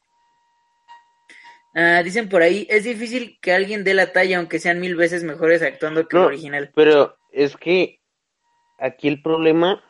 Ah, 1.75 2.03
dicen 2.03 2.29
por 2.29 2.43
ahí, 2.43 2.67
es 2.69 2.85
difícil 2.85 3.39
que 3.41 3.53
alguien 3.53 3.83
dé 3.83 3.95
la 3.95 4.13
talla, 4.13 4.39
aunque 4.39 4.59
sean 4.59 4.81
mil 4.81 4.95
veces 4.95 5.25
mejores 5.25 5.63
actuando 5.63 6.07
que 6.07 6.17
el 6.17 6.23
original. 6.23 6.71
Pero 6.75 7.17
es 7.31 7.57
que 7.57 8.01
aquí 8.79 9.09
el 9.09 9.23
problema 9.23 9.83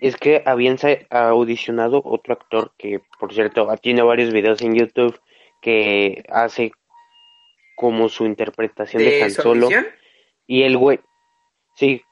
es 0.00 0.16
que 0.16 0.42
habían 0.44 0.76
audicionado 1.10 2.02
otro 2.04 2.34
actor 2.34 2.72
que, 2.76 3.00
por 3.18 3.32
cierto, 3.32 3.68
tiene 3.80 4.02
varios 4.02 4.32
videos 4.32 4.60
en 4.60 4.74
YouTube 4.74 5.18
que 5.62 6.24
hace 6.28 6.72
como 7.76 8.08
su 8.08 8.26
interpretación 8.26 9.02
de, 9.02 9.22
Han 9.22 9.30
Solo. 9.30 9.68
Y 10.46 10.62
el 10.62 10.76
güey, 10.76 11.00
sí, 11.74 12.02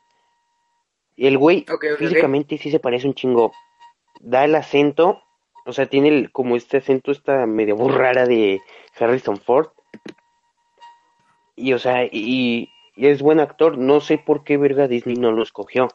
Y 1.17 1.27
el 1.27 1.39
güey 1.39 1.65
físicamente 1.99 2.59
sí 2.59 2.71
se 2.71 2.79
parece 2.81 3.07
un 3.07 3.15
chingo. 3.15 3.53
Da 4.21 4.45
el 4.45 4.55
acento, 4.55 5.23
o 5.65 5.73
sea, 5.73 5.87
tiene 5.87 6.09
el- 6.09 6.31
como 6.33 6.57
este 6.57 6.77
acento, 6.79 7.11
esta 7.11 7.47
media 7.47 7.75
burrara 7.75 8.27
de 8.27 8.61
Harrison 8.99 9.39
Ford. 9.39 9.69
Y, 11.55 11.73
o 11.73 11.79
sea, 11.79 12.05
y, 12.05 12.71
y 12.97 13.07
es 13.07 13.23
buen 13.23 13.41
actor. 13.41 13.79
No 13.79 14.01
sé 14.01 14.19
por 14.19 14.45
qué 14.45 14.57
verga 14.59 14.89
Disney 14.89 15.17
no 15.17 15.33
lo 15.33 15.43
escogió. 15.43 15.89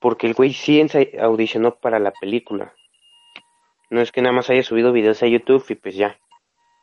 Porque 0.00 0.26
el 0.26 0.34
güey 0.34 0.52
sí 0.52 0.84
audicionó 1.20 1.76
para 1.76 1.98
la 1.98 2.12
película. 2.12 2.74
No 3.90 4.00
es 4.02 4.12
que 4.12 4.20
nada 4.20 4.34
más 4.34 4.50
haya 4.50 4.62
subido 4.62 4.92
videos 4.92 5.22
a 5.22 5.26
YouTube 5.26 5.64
y 5.70 5.74
pues 5.74 5.96
ya. 5.96 6.18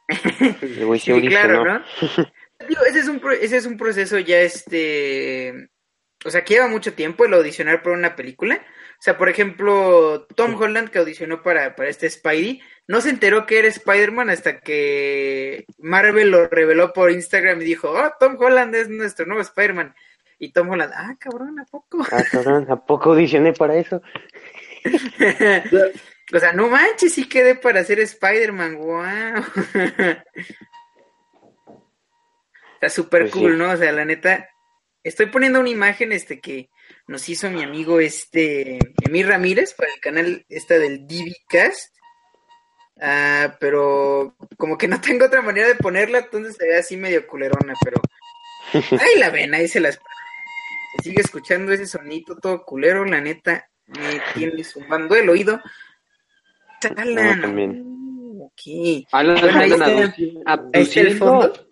El 0.61 0.85
güey 0.85 0.99
sí, 0.99 1.05
Sí, 1.05 1.11
audicionó. 1.11 1.63
claro, 1.63 1.79
¿no? 1.79 2.25
Digo, 2.67 2.81
ese 2.89 2.99
es 2.99 3.07
un 3.07 3.19
pro- 3.19 3.31
ese 3.31 3.57
es 3.57 3.65
un 3.65 3.77
proceso 3.77 4.17
ya 4.19 4.39
este 4.41 5.69
o 6.25 6.29
sea, 6.31 6.43
que 6.43 6.55
lleva 6.55 6.67
mucho 6.67 6.93
tiempo 6.93 7.23
el 7.25 7.33
audicionar 7.35 7.83
por 7.83 7.91
una 7.93 8.15
película. 8.15 8.55
O 8.97 9.01
sea, 9.01 9.17
por 9.17 9.29
ejemplo, 9.29 10.25
Tom 10.35 10.59
Holland 10.59 10.89
que 10.89 10.97
audicionó 10.99 11.43
para, 11.43 11.75
para 11.75 11.89
este 11.89 12.09
Spidey, 12.09 12.61
no 12.87 13.01
se 13.01 13.11
enteró 13.11 13.45
que 13.45 13.59
era 13.59 13.67
Spider-Man 13.67 14.31
hasta 14.31 14.59
que 14.59 15.65
Marvel 15.77 16.31
lo 16.31 16.47
reveló 16.47 16.93
por 16.93 17.11
Instagram 17.11 17.61
y 17.61 17.65
dijo, 17.65 17.91
oh, 17.91 18.11
Tom 18.19 18.37
Holland 18.39 18.73
es 18.73 18.89
nuestro 18.89 19.27
nuevo 19.27 19.41
Spider-Man. 19.41 19.93
Y 20.39 20.51
Tom 20.51 20.69
Holland, 20.69 20.93
ah, 20.95 21.15
cabrón, 21.19 21.59
¿a 21.59 21.65
poco? 21.65 22.05
Ah, 22.11 22.23
cabrón, 22.31 22.65
¿a 22.69 22.83
poco 22.83 23.11
audicioné 23.11 23.53
para 23.53 23.75
eso? 23.75 24.01
o 26.33 26.39
sea, 26.39 26.53
no 26.53 26.67
manches, 26.69 27.13
sí 27.13 27.29
quedé 27.29 27.55
para 27.55 27.83
ser 27.83 27.99
Spider-Man, 27.99 28.77
wow. 28.77 29.43
Está 32.73 32.89
súper 32.89 33.21
Pues 33.23 33.33
sí. 33.33 33.39
cool, 33.39 33.57
¿no? 33.57 33.71
O 33.71 33.77
sea, 33.77 33.91
la 33.91 34.05
neta, 34.05 34.49
estoy 35.05 35.27
poniendo 35.27 35.59
una 35.59 35.69
imagen 35.69 36.11
este 36.11 36.39
que 36.41 36.69
nos 37.07 37.29
hizo 37.29 37.49
mi 37.49 37.63
amigo 37.63 37.99
este 37.99 38.79
Emir 39.05 39.27
Ramírez 39.27 39.73
para 39.73 39.91
el 39.93 39.99
canal 40.01 40.45
esta 40.49 40.77
del 40.79 41.07
DVCast. 41.07 41.95
Ah, 42.99 43.55
pero 43.59 44.35
como 44.57 44.77
que 44.77 44.87
no 44.87 44.99
tengo 45.01 45.25
otra 45.25 45.41
manera 45.41 45.67
de 45.67 45.75
ponerla, 45.75 46.19
entonces 46.19 46.55
se 46.55 46.65
ve 46.67 46.77
así 46.77 46.95
medio 46.97 47.27
culerona, 47.27 47.73
pero 47.83 48.01
ahí 49.01 49.19
la 49.19 49.29
ven, 49.29 49.53
ahí 49.53 49.67
se 49.67 49.79
las 49.79 49.95
se 49.95 51.03
sigue 51.03 51.21
escuchando 51.21 51.73
ese 51.73 51.85
sonito 51.87 52.37
todo 52.37 52.63
culero, 52.63 53.03
la 53.05 53.19
neta, 53.19 53.69
me 53.87 54.21
tiene 54.33 54.63
zumbando 54.63 55.13
el 55.15 55.29
oído. 55.29 55.61
Alan, 56.95 57.41
también. 57.41 57.81
uh, 57.83 58.45
ok. 58.45 59.07
Alan, 59.11 59.41
Bueno, 59.41 59.59
ahí 59.59 59.71
andan 59.73 59.81
está. 59.91 60.15
abduci- 60.15 60.69
Ahí 60.73 60.81
está 60.83 60.99
el 61.01 61.17
fondo. 61.17 61.67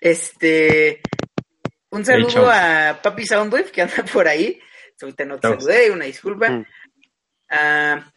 Este, 0.00 1.00
un 1.94 2.04
saludo 2.04 2.50
a 2.50 2.98
Papi 3.02 3.26
Soundwave 3.26 3.70
que 3.70 3.82
anda 3.82 4.04
por 4.12 4.28
ahí. 4.28 4.60
Ahorita 5.00 5.24
no 5.24 5.38
te 5.38 5.48
saludé, 5.48 5.90
una 5.90 6.04
disculpa. 6.04 6.50
Mm. 6.50 6.66
Ah, 7.50 8.12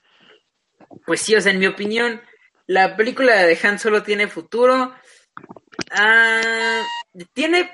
pues 1.06 1.22
sí, 1.22 1.36
o 1.36 1.42
sea, 1.42 1.52
en 1.52 1.60
mi 1.60 1.68
opinión, 1.68 2.22
la 2.68 2.96
película 2.96 3.36
de 3.44 3.58
Han 3.64 3.80
Solo 3.80 4.04
tiene 4.04 4.28
futuro. 4.28 4.94
Ah, 5.92 6.82
tiene 7.34 7.72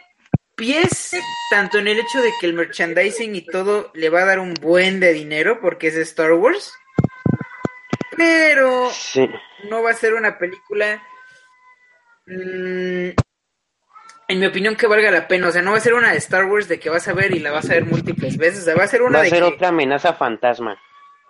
pies 0.55 1.11
tanto 1.49 1.79
en 1.79 1.87
el 1.87 1.99
hecho 1.99 2.21
de 2.21 2.31
que 2.39 2.45
el 2.47 2.53
merchandising 2.53 3.35
y 3.35 3.45
todo 3.45 3.91
le 3.95 4.09
va 4.09 4.21
a 4.21 4.25
dar 4.25 4.39
un 4.39 4.53
buen 4.53 4.99
de 4.99 5.11
dinero 5.13 5.59
porque 5.61 5.87
es 5.87 5.95
de 5.95 6.03
Star 6.03 6.31
Wars. 6.33 6.73
Pero 8.15 8.89
Sí. 8.91 9.27
no 9.69 9.81
va 9.81 9.91
a 9.91 9.95
ser 9.95 10.13
una 10.13 10.37
película, 10.37 11.01
mm, 12.27 13.09
en 14.27 14.39
mi 14.39 14.45
opinión, 14.45 14.75
que 14.75 14.87
valga 14.87 15.11
la 15.11 15.27
pena. 15.27 15.47
O 15.47 15.51
sea, 15.51 15.61
no 15.61 15.71
va 15.71 15.77
a 15.77 15.81
ser 15.81 15.93
una 15.93 16.11
de 16.11 16.17
Star 16.17 16.45
Wars 16.45 16.67
de 16.67 16.79
que 16.79 16.89
vas 16.89 17.07
a 17.07 17.13
ver 17.13 17.33
y 17.33 17.39
la 17.39 17.51
vas 17.51 17.69
a 17.69 17.73
ver 17.73 17.85
múltiples 17.85 18.37
veces. 18.37 18.61
O 18.61 18.65
sea, 18.65 18.75
va 18.75 18.83
a 18.83 18.87
ser 18.87 19.01
una 19.01 19.17
Va 19.17 19.21
a 19.21 19.23
de 19.23 19.29
ser 19.29 19.39
que... 19.39 19.45
otra 19.45 19.69
amenaza 19.69 20.13
fantasma, 20.13 20.77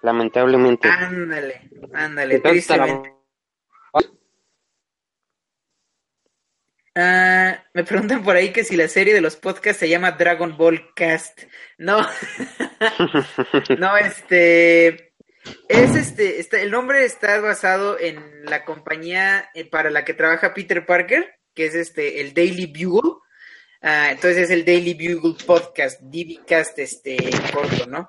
lamentablemente. 0.02 0.88
Ándale, 0.88 1.70
ándale, 1.94 2.40
tristemente. 2.40 3.14
Ah, 6.96 7.64
me 7.74 7.84
preguntan 7.84 8.24
por 8.24 8.36
ahí 8.36 8.52
que 8.52 8.64
si 8.64 8.76
la 8.76 8.88
serie 8.88 9.16
de 9.16 9.22
los 9.22 9.36
podcasts 9.36 9.80
se 9.80 9.90
llama 9.90 10.12
Dragon 10.12 10.56
Ball 10.56 10.94
Cast. 10.94 11.42
No, 11.80 12.06
no, 13.80 13.98
este 13.98 15.14
es 15.68 15.96
este, 15.96 16.40
este, 16.40 16.62
el 16.62 16.72
nombre 16.72 17.04
está 17.04 17.40
basado 17.40 18.00
en 18.00 18.46
la 18.46 18.64
compañía 18.64 19.50
eh, 19.54 19.66
para 19.66 19.90
la 19.90 20.06
que 20.06 20.14
trabaja 20.14 20.54
Peter 20.54 20.86
Parker, 20.86 21.36
que 21.54 21.66
es 21.68 21.76
este 21.76 22.22
el 22.22 22.34
Daily 22.34 22.68
Bugle. 22.68 23.18
Ah, 23.82 24.10
entonces 24.12 24.38
es 24.44 24.50
el 24.50 24.64
Daily 24.66 24.94
Bugle 24.94 25.36
Podcast, 25.46 26.00
DBcast, 26.02 26.80
este 26.80 27.18
corto, 27.54 27.86
¿no? 27.88 28.08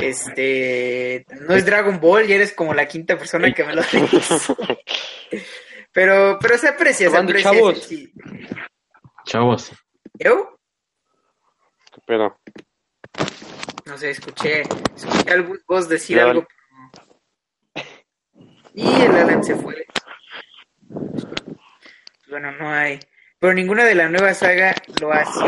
Este 0.00 1.24
no 1.40 1.54
es 1.54 1.64
Dragon 1.64 2.00
Ball, 2.00 2.26
ya 2.26 2.34
eres 2.34 2.52
como 2.52 2.74
la 2.74 2.86
quinta 2.88 3.16
persona 3.16 3.52
que 3.54 3.64
me 3.64 3.74
lo 3.74 3.82
dice. 3.82 4.54
Pero, 5.92 6.38
pero 6.40 6.58
se 6.58 6.66
aprecia, 6.66 7.08
se 7.08 7.16
aprecia. 7.16 7.52
chavos. 7.52 7.82
sí. 7.84 8.12
Chavos, 9.26 9.70
¿Yo? 10.14 10.58
¿Qué 11.94 12.00
pedo? 12.04 12.36
No 13.86 13.96
sé, 13.96 14.10
escuché, 14.10 14.62
escuché 14.96 15.30
al 15.30 15.60
voz 15.68 15.88
decir 15.88 16.18
algo. 16.18 16.44
pero- 17.72 17.86
Y 18.74 18.88
el 19.02 19.14
Alan 19.14 19.44
se 19.44 19.54
fue. 19.54 19.86
Bueno, 22.34 22.50
no 22.50 22.68
hay. 22.68 22.98
Pero 23.38 23.54
ninguna 23.54 23.84
de 23.84 23.94
la 23.94 24.08
nueva 24.08 24.34
saga 24.34 24.74
lo 25.00 25.12
hace. 25.12 25.38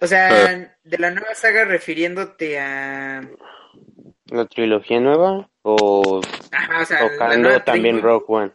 O 0.00 0.06
sea, 0.08 0.76
de 0.82 0.98
la 0.98 1.12
nueva 1.12 1.36
saga 1.36 1.64
refiriéndote 1.64 2.58
a. 2.58 3.22
¿La 4.24 4.46
trilogía 4.46 4.98
nueva? 4.98 5.48
¿O 5.62 6.20
Ajá, 6.50 6.80
o 6.80 6.84
sea, 6.84 7.08
tocando 7.08 7.62
también. 7.62 8.02
Rock 8.02 8.28
One? 8.28 8.52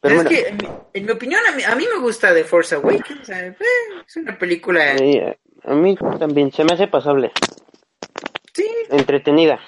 Pero 0.00 0.14
es 0.14 0.24
bueno, 0.24 0.30
que, 0.30 0.48
en 0.48 0.56
mi, 0.56 0.68
en 0.94 1.04
mi 1.04 1.12
opinión, 1.12 1.40
a 1.46 1.54
mí, 1.54 1.62
a 1.62 1.76
mí 1.76 1.84
me 1.94 2.00
gusta 2.00 2.32
The 2.32 2.44
Force 2.44 2.76
Awakens. 2.76 3.20
O 3.20 3.24
sea, 3.26 3.46
eh, 3.46 3.56
es 4.06 4.16
una 4.16 4.38
película. 4.38 4.96
eh, 4.96 5.38
a 5.64 5.74
mí 5.74 5.94
también 6.18 6.50
se 6.50 6.64
me 6.64 6.72
hace 6.72 6.86
pasable, 6.88 7.30
Sí, 8.54 8.66
entretenida. 8.88 9.60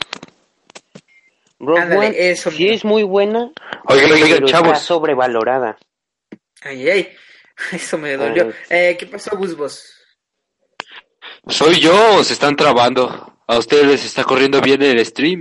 Rock 1.60 1.78
Ándale, 1.78 2.06
One 2.08 2.30
eso 2.30 2.50
sí 2.50 2.64
mismo. 2.64 2.74
es 2.76 2.84
muy 2.84 3.02
buena, 3.02 3.50
pero 3.86 4.14
está 4.14 4.44
chavos. 4.46 4.78
sobrevalorada. 4.80 5.76
ay, 6.62 6.88
ay. 6.88 7.08
Eso 7.72 7.98
me 7.98 8.16
dolió. 8.16 8.52
Eh, 8.70 8.96
¿Qué 8.96 9.06
pasó, 9.06 9.36
Busbos? 9.36 9.92
¿Soy 11.48 11.80
yo 11.80 12.14
o 12.18 12.22
se 12.24 12.34
están 12.34 12.54
trabando? 12.54 13.36
¿A 13.48 13.58
ustedes 13.58 13.84
les 13.86 14.04
está 14.04 14.22
corriendo 14.22 14.60
bien 14.60 14.80
el 14.82 15.04
stream? 15.04 15.40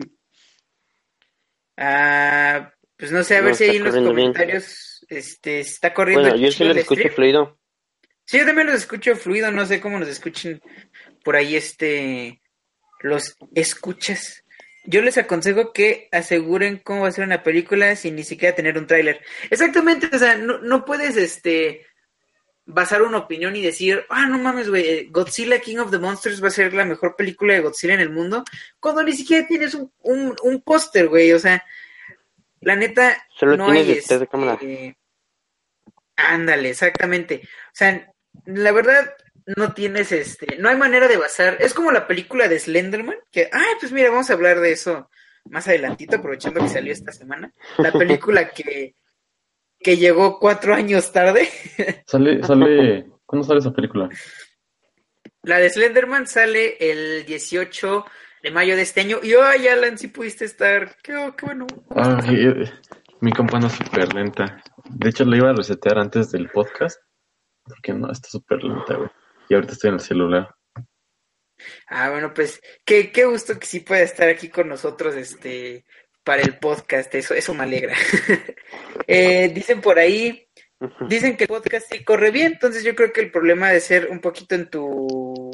Ah, 1.77 2.71
pues 2.97 3.11
no 3.11 3.23
sé, 3.23 3.37
a 3.37 3.41
No 3.41 3.45
ver 3.47 3.55
si 3.55 3.65
ahí 3.65 3.77
en 3.77 3.83
los 3.83 3.93
bien. 3.93 4.05
comentarios 4.07 5.05
este, 5.09 5.59
está 5.59 5.93
corriendo 5.93 6.23
Bueno, 6.29 6.37
yo 6.43 6.51
sí 6.51 6.63
lo 6.63 6.71
escucho 6.73 7.01
stream. 7.01 7.15
fluido. 7.15 7.59
Sí, 8.25 8.39
yo 8.39 8.45
también 8.45 8.67
los 8.67 8.77
escucho 8.77 9.15
fluido, 9.15 9.51
no 9.51 9.65
sé 9.65 9.79
cómo 9.79 9.99
nos 9.99 10.07
escuchen 10.09 10.61
por 11.23 11.35
ahí 11.35 11.55
este 11.55 12.41
los 13.01 13.35
escuchas. 13.53 14.43
Yo 14.87 15.01
les 15.01 15.17
aconsejo 15.17 15.73
que 15.73 16.07
aseguren 16.11 16.79
cómo 16.83 17.01
va 17.01 17.09
a 17.09 17.11
ser 17.11 17.25
una 17.25 17.43
película 17.43 17.95
sin 17.95 18.15
ni 18.15 18.23
siquiera 18.23 18.55
tener 18.55 18.77
un 18.77 18.87
tráiler. 18.87 19.21
Exactamente, 19.49 20.09
o 20.11 20.17
sea, 20.17 20.37
no, 20.37 20.59
no 20.59 20.85
puedes 20.85 21.17
este 21.17 21.85
basar 22.65 23.01
una 23.01 23.19
opinión 23.19 23.55
y 23.55 23.61
decir, 23.61 24.05
ah, 24.09 24.25
no 24.25 24.37
mames, 24.39 24.69
güey, 24.69 25.07
Godzilla 25.09 25.59
King 25.59 25.77
of 25.77 25.91
the 25.91 25.99
Monsters 25.99 26.43
va 26.43 26.47
a 26.47 26.51
ser 26.51 26.73
la 26.73 26.85
mejor 26.85 27.15
película 27.15 27.53
de 27.53 27.61
Godzilla 27.61 27.93
en 27.93 28.01
el 28.01 28.09
mundo, 28.09 28.43
cuando 28.79 29.03
ni 29.03 29.13
siquiera 29.13 29.47
tienes 29.47 29.73
un, 29.73 29.91
un, 29.99 30.35
un 30.41 30.61
póster, 30.61 31.07
güey, 31.07 31.31
o 31.31 31.39
sea, 31.39 31.63
la 32.61 32.75
neta, 32.75 33.25
Solo 33.37 33.55
no 33.55 33.71
tienes 33.71 34.09
hay, 34.11 34.19
de 34.19 34.27
cámara. 34.27 34.53
este, 34.53 34.97
Ándale, 36.17 36.69
exactamente. 36.71 37.41
O 37.43 37.75
sea, 37.75 38.11
la 38.45 38.71
verdad, 38.71 39.13
no 39.55 39.73
tienes 39.73 40.11
este, 40.11 40.57
no 40.57 40.69
hay 40.69 40.75
manera 40.75 41.07
de 41.07 41.17
basar. 41.17 41.57
Es 41.59 41.73
como 41.73 41.91
la 41.91 42.05
película 42.05 42.47
de 42.47 42.59
Slenderman, 42.59 43.17
que, 43.31 43.49
ay, 43.51 43.75
pues 43.79 43.91
mira, 43.91 44.09
vamos 44.09 44.29
a 44.29 44.33
hablar 44.33 44.59
de 44.59 44.73
eso 44.73 45.09
más 45.45 45.67
adelantito, 45.67 46.17
aprovechando 46.17 46.59
que 46.59 46.67
salió 46.67 46.91
esta 46.91 47.13
semana. 47.13 47.53
La 47.77 47.91
película 47.91 48.49
que, 48.53 48.95
que 49.79 49.97
llegó 49.97 50.39
cuatro 50.39 50.73
años 50.73 51.11
tarde. 51.13 51.47
sale, 52.05 52.43
sale, 52.43 53.07
¿cuándo 53.25 53.47
sale 53.47 53.59
esa 53.59 53.71
película? 53.71 54.09
La 55.43 55.59
de 55.59 55.69
Slenderman 55.69 56.27
sale 56.27 56.75
el 56.79 57.25
18 57.25 58.05
de 58.43 58.51
mayo 58.51 58.75
de 58.75 58.81
este 58.81 59.01
año. 59.01 59.19
Y 59.23 59.33
ay, 59.33 59.69
Alan, 59.69 59.97
si 59.97 60.09
pudiste 60.09 60.43
estar. 60.43 60.97
Qué, 61.01 61.15
oh, 61.15 61.33
qué 61.37 61.45
bueno. 61.45 61.67
Ah, 61.91 62.19
eh, 62.29 62.69
mi 63.21 63.31
campana 63.31 63.67
es 63.67 63.73
súper 63.73 64.13
lenta. 64.13 64.61
De 64.89 65.09
hecho, 65.09 65.23
la 65.23 65.37
iba 65.37 65.51
a 65.51 65.55
resetear 65.55 65.99
antes 65.99 66.31
del 66.31 66.49
podcast. 66.49 66.99
Porque 67.63 67.93
no, 67.93 68.11
está 68.11 68.27
súper 68.27 68.61
lenta, 68.61 68.95
güey. 68.95 69.09
Y 69.49 69.55
ahorita 69.55 69.73
estoy 69.73 69.89
en 69.89 69.93
el 69.95 70.01
celular. 70.01 70.55
Ah, 71.87 72.09
bueno, 72.11 72.33
pues 72.33 72.61
qué, 72.85 73.11
qué 73.11 73.25
gusto 73.25 73.57
que 73.59 73.65
sí 73.65 73.79
pueda 73.79 74.01
estar 74.01 74.29
aquí 74.29 74.49
con 74.49 74.67
nosotros 74.67 75.15
este 75.15 75.85
para 76.23 76.41
el 76.41 76.59
podcast, 76.59 77.13
eso, 77.15 77.33
eso 77.33 77.53
me 77.53 77.63
alegra. 77.63 77.95
Eh, 79.09 79.49
dicen 79.53 79.79
por 79.79 79.97
ahí 79.97 80.47
Dicen 81.07 81.35
que 81.37 81.45
el 81.45 81.47
podcast 81.47 81.91
sí 81.91 82.03
corre 82.03 82.29
bien, 82.29 82.53
entonces 82.53 82.83
yo 82.83 82.93
creo 82.93 83.11
que 83.11 83.21
el 83.21 83.31
problema 83.31 83.71
de 83.71 83.79
ser 83.79 84.09
un 84.11 84.19
poquito 84.19 84.53
en 84.53 84.69
tu 84.69 85.49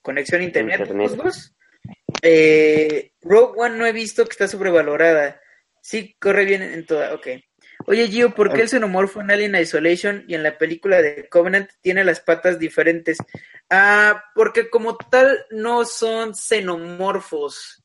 conexión 0.00 0.42
a 0.42 0.44
internet. 0.44 0.80
Internet. 0.80 1.08
Juzgos. 1.08 1.56
Eh, 2.22 3.12
Rogue 3.20 3.54
One 3.56 3.78
no 3.78 3.86
he 3.86 3.92
visto 3.92 4.24
que 4.24 4.32
está 4.32 4.46
sobrevalorada. 4.46 5.40
Sí, 5.82 6.14
corre 6.20 6.44
bien 6.44 6.62
en 6.62 6.86
toda. 6.86 7.14
Ok. 7.14 7.26
Oye, 7.90 8.06
Gio, 8.06 8.32
¿por 8.32 8.52
qué 8.52 8.62
el 8.62 8.68
xenomorfo 8.68 9.20
en 9.20 9.32
Alien 9.32 9.56
Isolation 9.56 10.24
y 10.28 10.36
en 10.36 10.44
la 10.44 10.56
película 10.56 11.02
de 11.02 11.28
Covenant 11.28 11.68
tiene 11.80 12.04
las 12.04 12.20
patas 12.20 12.56
diferentes? 12.56 13.18
Ah, 13.68 14.26
porque 14.36 14.70
como 14.70 14.96
tal 14.96 15.44
no 15.50 15.84
son 15.84 16.36
xenomorfos. 16.36 17.82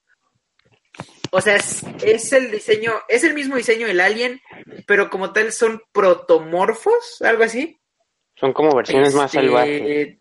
O 1.31 1.41
sea, 1.41 1.55
es, 1.55 1.81
es 2.03 2.31
el 2.33 2.51
diseño, 2.51 2.93
es 3.07 3.23
el 3.23 3.33
mismo 3.33 3.55
diseño 3.55 3.87
del 3.87 3.99
Alien, 3.99 4.39
pero 4.85 5.09
como 5.09 5.33
tal 5.33 5.51
son 5.51 5.81
protomorfos, 5.91 7.23
algo 7.23 7.43
así. 7.43 7.81
Son 8.35 8.53
como 8.53 8.75
versiones 8.75 9.15
más 9.15 9.33
Este, 9.33 9.47
salvajes. 9.47 10.17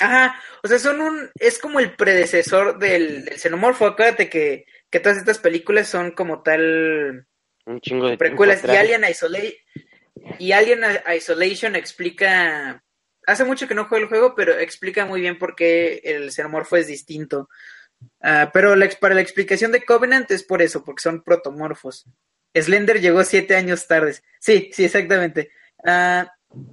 Ajá, 0.00 0.40
o 0.62 0.68
sea, 0.68 0.78
son 0.78 1.02
un, 1.02 1.30
es 1.38 1.58
como 1.58 1.78
el 1.78 1.94
predecesor 1.94 2.78
del, 2.78 3.26
del 3.26 3.38
xenomorfo. 3.38 3.84
Acuérdate 3.84 4.30
que, 4.30 4.64
que 4.88 5.00
todas 5.00 5.18
estas 5.18 5.40
películas 5.40 5.88
son 5.88 6.12
como 6.12 6.42
tal 6.42 7.26
Un 7.66 7.80
chingo 7.80 8.08
de 8.08 8.18
precuelas. 8.18 8.58
Y 8.58 8.62
tiempo. 8.62 8.78
Alien, 8.80 9.04
Isola- 9.04 9.40
y 10.38 10.52
Alien 10.52 10.80
Isolation 11.16 11.76
explica, 11.76 12.82
hace 13.26 13.44
mucho 13.44 13.66
que 13.66 13.74
no 13.74 13.86
juego 13.86 14.04
el 14.04 14.08
juego, 14.08 14.34
pero 14.34 14.52
explica 14.58 15.06
muy 15.06 15.20
bien 15.20 15.38
por 15.38 15.54
qué 15.54 16.00
el 16.04 16.30
xenomorfo 16.30 16.76
es 16.76 16.86
distinto. 16.86 17.48
Ah, 18.20 18.50
pero 18.52 18.76
la 18.76 18.88
para 19.00 19.14
la 19.14 19.20
explicación 19.22 19.72
de 19.72 19.84
Covenant 19.84 20.30
es 20.30 20.42
por 20.42 20.60
eso, 20.62 20.84
porque 20.84 21.02
son 21.02 21.22
protomorfos. 21.22 22.04
Slender 22.54 23.00
llegó 23.00 23.24
siete 23.24 23.56
años 23.56 23.86
tarde. 23.86 24.16
Sí, 24.40 24.70
sí, 24.72 24.84
exactamente. 24.84 25.50
Ah, 25.84 26.30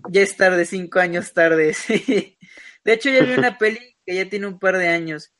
ya 0.10 0.22
es 0.22 0.36
tarde, 0.36 0.66
cinco 0.66 1.00
años 1.00 1.34
tarde. 1.34 1.74
sí. 1.74 2.38
De 2.84 2.94
hecho, 2.94 3.10
ya 3.10 3.24
vi 3.24 3.34
una 3.34 3.58
peli 3.58 3.96
que 4.06 4.16
ya 4.16 4.30
tiene 4.30 4.48
un 4.48 4.60
par 4.60 4.78
de 4.78 4.90
años. 4.90 5.34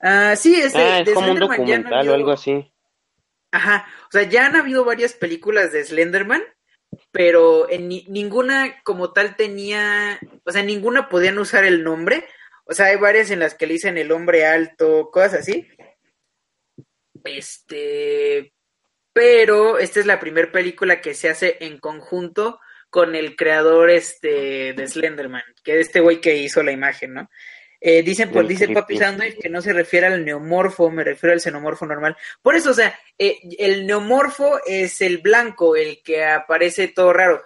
Ah, 0.00 0.34
sí, 0.36 0.54
es 0.54 0.72
de, 0.72 0.82
Ah, 0.82 0.98
es 1.00 1.06
de 1.06 1.14
como 1.14 1.32
un 1.32 1.38
no 1.38 1.46
documental 1.48 2.08
o 2.08 2.14
algo 2.14 2.32
así. 2.32 2.72
Ajá, 3.52 3.86
o 4.08 4.10
sea, 4.10 4.22
ya 4.22 4.46
han 4.46 4.56
habido 4.56 4.84
varias 4.84 5.12
películas 5.12 5.72
de 5.72 5.84
Slenderman, 5.84 6.42
pero 7.10 7.70
en 7.70 7.88
ni- 7.88 8.06
ninguna 8.08 8.82
como 8.82 9.12
tal 9.12 9.36
tenía, 9.36 10.18
o 10.44 10.50
sea, 10.52 10.62
ninguna 10.62 11.08
podían 11.08 11.38
usar 11.38 11.64
el 11.64 11.84
nombre. 11.84 12.24
O 12.64 12.72
sea, 12.74 12.86
hay 12.86 12.96
varias 12.96 13.30
en 13.30 13.40
las 13.40 13.54
que 13.54 13.66
le 13.66 13.74
dicen 13.74 13.98
el 13.98 14.10
hombre 14.12 14.46
alto, 14.46 15.10
cosas 15.12 15.34
así. 15.34 15.68
Este, 17.24 18.52
pero 19.12 19.78
esta 19.78 20.00
es 20.00 20.06
la 20.06 20.18
primera 20.20 20.50
película 20.50 21.00
que 21.00 21.14
se 21.14 21.28
hace 21.28 21.58
en 21.60 21.78
conjunto 21.78 22.58
con 22.90 23.14
el 23.14 23.36
creador 23.36 23.90
este 23.90 24.72
de 24.74 24.86
Slenderman, 24.86 25.42
que 25.64 25.80
es 25.80 25.86
este 25.88 26.00
güey 26.00 26.20
que 26.20 26.36
hizo 26.36 26.62
la 26.62 26.72
imagen, 26.72 27.14
¿no? 27.14 27.30
Eh, 27.84 28.04
dicen, 28.04 28.30
pues 28.30 28.46
dice 28.46 28.68
Papi. 28.68 28.96
Sandwich 28.96 29.38
que 29.40 29.48
no 29.48 29.60
se 29.60 29.72
refiere 29.72 30.06
al 30.06 30.24
neomorfo, 30.24 30.88
me 30.88 31.02
refiero 31.02 31.32
al 31.32 31.40
xenomorfo 31.40 31.84
normal. 31.84 32.16
Por 32.40 32.54
eso, 32.54 32.70
o 32.70 32.74
sea, 32.74 32.96
eh, 33.18 33.40
el 33.58 33.88
neomorfo 33.88 34.60
es 34.64 35.00
el 35.00 35.18
blanco, 35.18 35.74
el 35.74 36.00
que 36.00 36.24
aparece 36.24 36.86
todo 36.86 37.12
raro. 37.12 37.42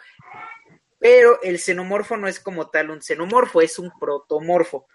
Pero 0.99 1.41
el 1.43 1.59
xenomorfo 1.59 2.19
no 2.19 2.29
es 2.29 2.39
como 2.39 2.69
tal 2.69 2.91
un 2.91 3.01
xenomorfo, 3.01 3.63
es 3.63 3.79
un 3.79 3.91
protomorfo. 3.99 4.87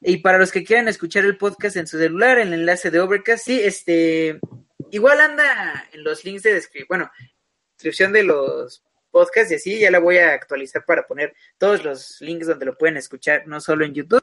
Y 0.00 0.18
para 0.18 0.38
los 0.38 0.52
que 0.52 0.62
quieran 0.62 0.86
escuchar 0.86 1.24
el 1.24 1.36
podcast 1.36 1.76
en 1.76 1.88
su 1.88 1.98
celular, 1.98 2.38
el 2.38 2.52
enlace 2.52 2.92
de 2.92 3.00
Overcast, 3.00 3.44
sí, 3.44 3.60
este, 3.60 4.38
igual 4.92 5.20
anda 5.20 5.88
en 5.92 6.04
los 6.04 6.24
links 6.24 6.44
de 6.44 6.54
descripción, 6.54 6.86
bueno, 6.88 7.10
descripción 7.74 8.12
de 8.12 8.22
los 8.22 8.84
podcasts 9.10 9.50
y 9.50 9.56
así, 9.56 9.80
ya 9.80 9.90
la 9.90 9.98
voy 9.98 10.18
a 10.18 10.34
actualizar 10.34 10.84
para 10.84 11.04
poner 11.04 11.34
todos 11.58 11.84
los 11.84 12.20
links 12.20 12.46
donde 12.46 12.66
lo 12.66 12.78
pueden 12.78 12.96
escuchar, 12.96 13.48
no 13.48 13.60
solo 13.60 13.84
en 13.84 13.94
YouTube. 13.94 14.22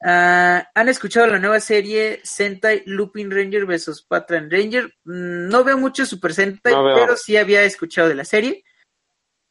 Ah, 0.00 0.70
¿Han 0.74 0.88
escuchado 0.88 1.26
la 1.26 1.40
nueva 1.40 1.58
serie 1.58 2.20
Sentai 2.22 2.82
Looping 2.86 3.30
Ranger 3.30 3.66
vs. 3.66 4.02
Patran 4.02 4.50
Ranger? 4.50 4.84
Mm, 5.04 5.48
no 5.48 5.64
veo 5.64 5.76
mucho 5.76 6.06
Super 6.06 6.32
Sentai, 6.32 6.72
No 6.72 6.94
pero 6.94 7.16
sí 7.16 7.36
había 7.36 7.64
escuchado 7.64 8.08
de 8.08 8.14
la 8.14 8.24
serie. 8.24 8.64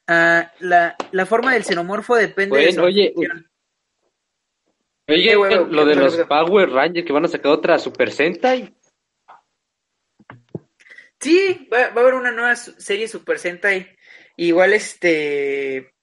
Ah, 0.07 0.51
la, 0.60 0.95
la 1.12 1.25
forma 1.25 1.53
del 1.53 1.65
xenomorfo 1.65 2.15
depende 2.15 2.57
de 2.57 2.71
su 2.71 2.81
oye, 2.81 3.12
función. 3.13 3.49
Oye, 5.10 5.38
huevo, 5.38 5.65
lo 5.65 5.83
¿qué 5.83 5.89
de 5.89 5.95
los? 5.95 6.17
Power 6.27 6.69
Rangers 6.69 7.05
que 7.05 7.13
van 7.13 7.25
a 7.25 7.29
sacar 7.29 7.51
otra 7.51 7.77
Super 7.77 8.12
Sentai. 8.12 8.73
Sí, 11.19 11.67
va, 11.73 11.89
va 11.89 12.01
a 12.01 12.03
haber 12.03 12.13
una 12.13 12.31
nueva 12.31 12.55
serie 12.55 13.07
Super 13.07 13.38
Sentai. 13.39 13.95
Igual 14.38 14.73
este... 14.73 15.93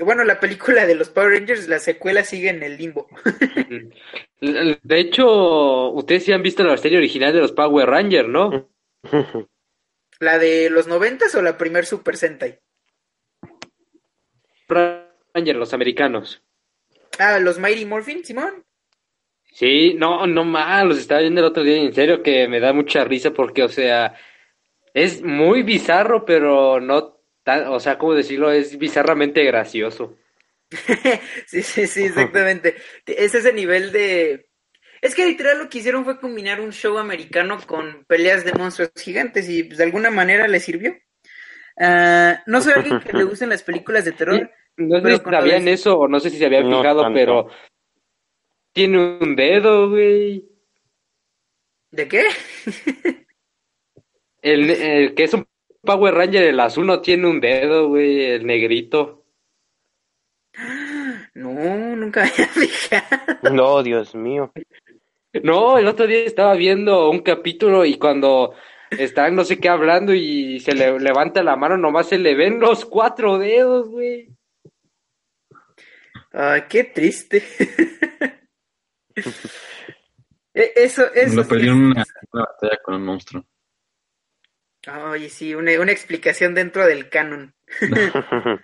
Bueno, 0.00 0.24
la 0.24 0.40
película 0.40 0.86
de 0.86 0.94
los 0.94 1.10
Power 1.10 1.32
Rangers, 1.32 1.68
la 1.68 1.78
secuela 1.78 2.24
sigue 2.24 2.48
en 2.48 2.62
el 2.62 2.76
limbo. 2.78 3.08
De 4.40 4.98
hecho, 4.98 5.90
ustedes 5.90 6.24
sí 6.24 6.32
han 6.32 6.42
visto 6.42 6.64
la 6.64 6.76
serie 6.78 6.98
original 6.98 7.32
de 7.32 7.40
los 7.40 7.52
Power 7.52 7.88
Rangers, 7.88 8.28
¿no? 8.28 8.70
¿La 10.18 10.38
de 10.38 10.70
los 10.70 10.86
noventas 10.86 11.34
o 11.34 11.42
la 11.42 11.56
primer 11.58 11.86
Super 11.86 12.16
Sentai? 12.16 12.58
Rangers, 14.68 15.58
los 15.58 15.74
americanos. 15.74 16.42
Ah, 17.18 17.38
los 17.38 17.58
Mighty 17.58 17.84
Morphin, 17.84 18.24
Simón. 18.24 18.64
Sí, 19.52 19.94
no, 19.94 20.26
no 20.26 20.44
más, 20.44 20.84
los 20.86 20.98
estaba 20.98 21.20
viendo 21.20 21.40
el 21.40 21.46
otro 21.46 21.62
día 21.62 21.76
y 21.76 21.86
en 21.86 21.92
serio 21.92 22.22
que 22.22 22.48
me 22.48 22.60
da 22.60 22.72
mucha 22.72 23.04
risa 23.04 23.32
porque, 23.32 23.62
o 23.62 23.68
sea, 23.68 24.14
es 24.94 25.22
muy 25.22 25.62
bizarro, 25.62 26.24
pero 26.24 26.80
no 26.80 27.19
tan, 27.42 27.66
o 27.68 27.80
sea, 27.80 27.98
¿cómo 27.98 28.14
decirlo? 28.14 28.50
Es 28.50 28.76
bizarramente 28.78 29.44
gracioso. 29.44 30.16
sí, 31.46 31.62
sí, 31.62 31.86
sí, 31.86 32.04
exactamente. 32.04 32.76
Es 33.06 33.34
ese 33.34 33.52
nivel 33.52 33.92
de... 33.92 34.48
Es 35.00 35.14
que 35.14 35.24
literal 35.26 35.58
lo 35.58 35.68
que 35.68 35.78
hicieron 35.78 36.04
fue 36.04 36.20
combinar 36.20 36.60
un 36.60 36.72
show 36.72 36.98
americano 36.98 37.58
con 37.66 38.04
peleas 38.04 38.44
de 38.44 38.52
monstruos 38.52 38.92
gigantes 38.96 39.48
y 39.48 39.64
pues, 39.64 39.78
de 39.78 39.84
alguna 39.84 40.10
manera 40.10 40.46
le 40.46 40.60
sirvió. 40.60 40.94
Ah, 41.78 42.42
no 42.46 42.60
soy 42.60 42.74
alguien 42.74 43.00
que 43.00 43.12
le 43.14 43.24
gusten 43.24 43.48
las 43.48 43.62
películas 43.62 44.04
de 44.04 44.12
terror. 44.12 44.50
No 44.76 44.98
sé 45.02 45.18
si 45.18 45.24
sabían 45.30 45.68
eso 45.68 45.98
o 45.98 46.08
no 46.08 46.20
sé 46.20 46.30
si 46.30 46.38
se 46.38 46.46
habían 46.46 46.70
No 46.70 46.78
fijado, 46.78 47.02
tanto. 47.02 47.14
pero 47.14 47.48
tiene 48.72 49.18
un 49.20 49.36
dedo, 49.36 49.90
güey. 49.90 50.48
¿De 51.90 52.08
qué? 52.08 52.28
El, 54.40 54.70
el 54.70 55.14
que 55.14 55.24
es 55.24 55.34
un 55.34 55.46
Power 55.82 56.14
Ranger, 56.14 56.44
el 56.44 56.60
azul 56.60 56.86
no 56.86 57.00
tiene 57.00 57.26
un 57.28 57.40
dedo, 57.40 57.88
güey, 57.88 58.24
el 58.24 58.46
negrito. 58.46 59.24
No, 61.34 61.52
nunca 61.96 62.24
me 62.24 62.30
había 62.30 62.46
fijado. 62.48 63.52
No, 63.52 63.82
Dios 63.84 64.14
mío. 64.16 64.52
No, 65.44 65.78
el 65.78 65.86
otro 65.86 66.06
día 66.08 66.24
estaba 66.24 66.54
viendo 66.54 67.08
un 67.08 67.20
capítulo 67.20 67.84
y 67.84 67.96
cuando 67.98 68.52
están 68.90 69.36
no 69.36 69.44
sé 69.44 69.60
qué 69.60 69.68
hablando 69.68 70.12
y 70.12 70.58
se 70.58 70.74
le 70.74 70.98
levanta 70.98 71.44
la 71.44 71.54
mano, 71.54 71.76
nomás 71.76 72.08
se 72.08 72.18
le 72.18 72.34
ven 72.34 72.58
los 72.58 72.84
cuatro 72.84 73.38
dedos, 73.38 73.88
güey. 73.88 74.28
Ay, 76.32 76.62
qué 76.68 76.84
triste. 76.84 77.44
E- 80.52 80.72
Eso, 80.74 81.04
eso. 81.14 81.36
Lo 81.36 81.42
sí 81.44 81.48
perdí 81.48 81.66
es- 81.66 81.68
en 81.72 81.76
una, 81.76 82.04
una 82.32 82.44
batalla 82.44 82.78
con 82.82 82.94
un 82.96 83.04
monstruo. 83.04 83.44
Oye, 84.88 85.28
sí, 85.28 85.54
una, 85.54 85.78
una 85.80 85.92
explicación 85.92 86.54
dentro 86.54 86.86
del 86.86 87.08
canon. 87.10 87.54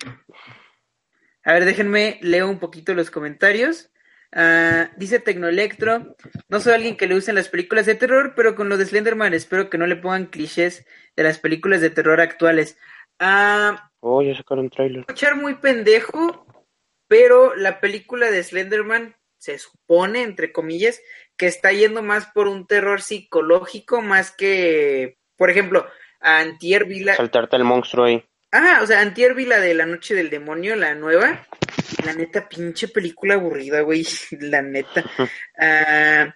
A 1.44 1.52
ver, 1.52 1.64
déjenme 1.64 2.18
leo 2.22 2.48
un 2.48 2.58
poquito 2.58 2.94
los 2.94 3.10
comentarios. 3.10 3.90
Ah, 4.32 4.90
dice 4.96 5.20
Tecnoelectro, 5.20 6.16
no 6.48 6.60
soy 6.60 6.72
alguien 6.74 6.96
que 6.96 7.06
le 7.06 7.14
usen 7.14 7.36
las 7.36 7.48
películas 7.48 7.86
de 7.86 7.94
terror, 7.94 8.32
pero 8.34 8.56
con 8.56 8.68
lo 8.68 8.76
de 8.76 8.84
Slenderman 8.84 9.32
espero 9.34 9.70
que 9.70 9.78
no 9.78 9.86
le 9.86 9.96
pongan 9.96 10.26
clichés 10.26 10.84
de 11.14 11.22
las 11.22 11.38
películas 11.38 11.80
de 11.80 11.90
terror 11.90 12.20
actuales. 12.20 12.76
Ah, 13.18 13.90
Oh, 14.00 14.22
ya 14.22 14.36
sacaron 14.36 14.68
trailer. 14.70 15.00
escuchar 15.00 15.36
muy 15.36 15.54
pendejo, 15.54 16.46
pero 17.08 17.54
la 17.56 17.80
película 17.80 18.30
de 18.30 18.42
Slenderman 18.42 19.16
se 19.38 19.58
supone, 19.58 20.22
entre 20.22 20.52
comillas, 20.52 21.00
que 21.36 21.46
está 21.46 21.72
yendo 21.72 22.02
más 22.02 22.26
por 22.26 22.46
un 22.48 22.66
terror 22.66 23.00
psicológico 23.02 24.02
más 24.02 24.30
que, 24.32 25.18
por 25.36 25.50
ejemplo, 25.50 25.86
Antier 26.26 26.86
vi 26.86 27.00
la, 27.00 27.14
Saltarte 27.14 27.54
al 27.54 27.62
monstruo 27.62 28.04
ahí. 28.04 28.24
Ah, 28.50 28.80
o 28.82 28.86
sea, 28.86 29.00
antier 29.00 29.34
vi 29.34 29.44
la 29.44 29.60
de 29.60 29.74
La 29.74 29.86
Noche 29.86 30.14
del 30.14 30.28
Demonio, 30.28 30.74
la 30.74 30.94
nueva. 30.94 31.46
La 32.04 32.14
neta, 32.14 32.48
pinche 32.48 32.88
película 32.88 33.34
aburrida, 33.34 33.80
güey. 33.82 34.04
La 34.40 34.62
neta. 34.62 35.04
Ah, 35.58 36.34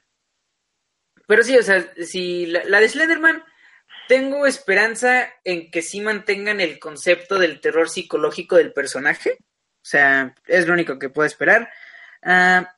pero 1.27 1.43
sí, 1.43 1.57
o 1.57 1.63
sea, 1.63 1.93
si 2.03 2.47
la, 2.47 2.65
la 2.65 2.81
de 2.81 2.89
Slenderman, 2.89 3.45
tengo 4.09 4.47
esperanza 4.47 5.29
en 5.45 5.71
que 5.71 5.83
sí 5.83 6.01
mantengan 6.01 6.61
el 6.61 6.79
concepto 6.79 7.39
del 7.39 7.61
terror 7.61 7.89
psicológico 7.89 8.57
del 8.57 8.73
personaje. 8.73 9.37
O 9.41 9.85
sea, 9.85 10.35
es 10.47 10.67
lo 10.67 10.75
único 10.75 10.99
que 10.99 11.11
puedo 11.11 11.27
esperar. 11.27 11.71
Ah, 12.23 12.77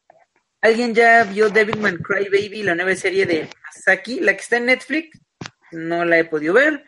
¿Alguien 0.61 0.95
ya 0.95 1.25
vio 1.25 1.49
Devilman 1.51 1.99
Crybaby, 1.99 2.63
la 2.63 2.75
nueva 2.75 2.95
serie 2.95 3.27
de 3.27 3.49
Masaki? 3.65 4.21
La 4.21 4.35
que 4.35 4.43
está 4.43 4.57
en 4.57 4.67
Netflix. 4.67 5.19
No 5.73 6.05
la 6.05 6.19
he 6.19 6.25
podido 6.25 6.55
ver. 6.55 6.85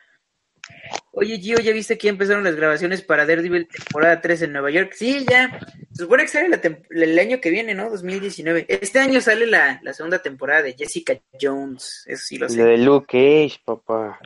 Oye, 1.13 1.39
Gio, 1.39 1.59
¿ya 1.61 1.73
viste 1.73 1.97
que 1.97 2.07
ya 2.07 2.11
empezaron 2.11 2.43
las 2.45 2.57
grabaciones 2.57 3.03
para 3.03 3.25
Daredevil 3.27 3.69
temporada 3.69 4.21
3 4.21 4.43
en 4.43 4.53
Nueva 4.53 4.71
York? 4.71 4.93
Sí, 4.95 5.25
ya. 5.31 5.61
Se 5.93 6.03
supone 6.03 6.25
que 6.25 6.29
sale 6.29 6.49
la 6.49 6.61
el 6.91 7.19
año 7.19 7.41
que 7.41 7.51
viene, 7.51 7.75
¿no? 7.75 7.89
2019. 7.91 8.67
Este 8.69 8.99
año 8.99 9.21
sale 9.21 9.47
la, 9.47 9.81
la 9.83 9.93
segunda 9.93 10.21
temporada 10.21 10.63
de 10.63 10.73
Jessica 10.75 11.15
Jones. 11.41 12.05
Eso 12.07 12.23
sí 12.25 12.37
lo 12.39 12.47
Lo 12.47 12.51
sé. 12.51 12.65
de 12.65 12.79
Luke 12.79 13.07
Cage, 13.07 13.61
papá. 13.65 14.19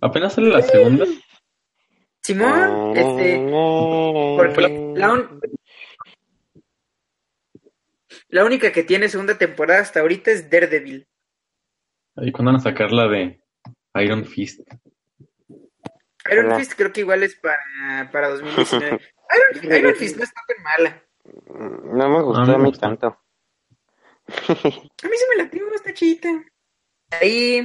Apenas 0.00 0.34
sale 0.34 0.48
la 0.50 0.62
segunda. 0.62 1.06
Simón, 2.22 2.96
este, 2.96 3.38
porque 4.36 4.92
la, 4.94 5.12
un- 5.12 5.40
la 8.28 8.44
única 8.44 8.72
que 8.72 8.82
tiene 8.84 9.08
segunda 9.08 9.38
temporada 9.38 9.80
hasta 9.80 10.00
ahorita 10.00 10.30
es 10.30 10.50
Daredevil. 10.50 11.06
¿Y 12.16 12.30
cuándo 12.32 12.52
van 12.52 12.60
a 12.60 12.62
sacar 12.62 12.92
la 12.92 13.08
de 13.08 13.40
Iron 13.94 14.24
Fist? 14.26 14.60
Iron. 16.32 16.58
Fist 16.58 16.72
creo 16.76 16.92
que 16.92 17.00
igual 17.00 17.22
es 17.22 17.34
para, 17.36 18.10
para 18.12 18.28
2019. 18.30 19.00
Iron, 19.62 19.74
Iron 19.76 19.94
Fist 19.96 20.16
no 20.16 20.24
está 20.24 20.40
tan 20.46 20.62
mala. 20.62 21.02
No 21.94 22.08
me 22.08 22.22
gustó 22.22 22.42
A 22.42 22.46
mí 22.46 22.54
a 22.54 22.58
mí 22.58 22.72
tanto. 22.72 23.06
A 24.28 24.52
mí 24.54 25.16
se 25.16 25.28
me 25.36 25.42
latió, 25.42 25.74
está 25.74 25.92
chidita. 25.92 26.28
Ahí 27.10 27.64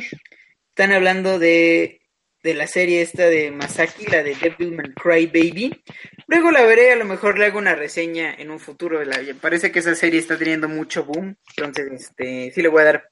están 0.70 0.92
hablando 0.92 1.38
de, 1.40 2.02
de 2.44 2.54
la 2.54 2.68
serie 2.68 3.02
esta 3.02 3.24
de 3.24 3.52
Masaki, 3.52 4.06
la 4.08 4.24
de 4.24 4.36
Devilman 4.36 4.94
Cry 4.94 5.28
Baby. 5.28 5.84
Luego 6.28 6.52
la 6.52 6.64
veré, 6.64 6.92
a 6.92 6.96
lo 6.96 7.06
mejor 7.06 7.38
le 7.38 7.46
hago 7.46 7.60
una 7.60 7.76
reseña 7.76 8.34
en 8.34 8.50
un 8.50 8.60
futuro. 8.60 9.00
de 9.00 9.06
la- 9.06 9.22
parece 9.40 9.72
que 9.72 9.80
esa 9.80 9.94
serie 9.96 10.20
está 10.20 10.38
teniendo 10.38 10.68
mucho 10.68 11.04
boom. 11.06 11.36
Entonces, 11.58 11.92
este, 12.10 12.52
sí 12.52 12.62
le 12.62 12.68
voy 12.68 12.82
a 12.82 12.86
dar 12.86 13.12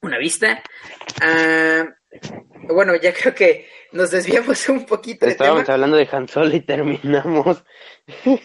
una 0.00 0.18
vista. 0.18 0.62
Ah, 1.20 1.84
bueno, 2.68 2.94
ya 2.96 3.12
creo 3.12 3.34
que 3.34 3.68
nos 3.92 4.10
desviamos 4.10 4.68
un 4.68 4.84
poquito 4.86 5.26
de 5.26 5.32
Estábamos 5.32 5.64
tema. 5.64 5.74
hablando 5.74 5.96
de 5.96 6.08
Han 6.10 6.28
Solo 6.28 6.54
y 6.54 6.60
terminamos 6.60 7.64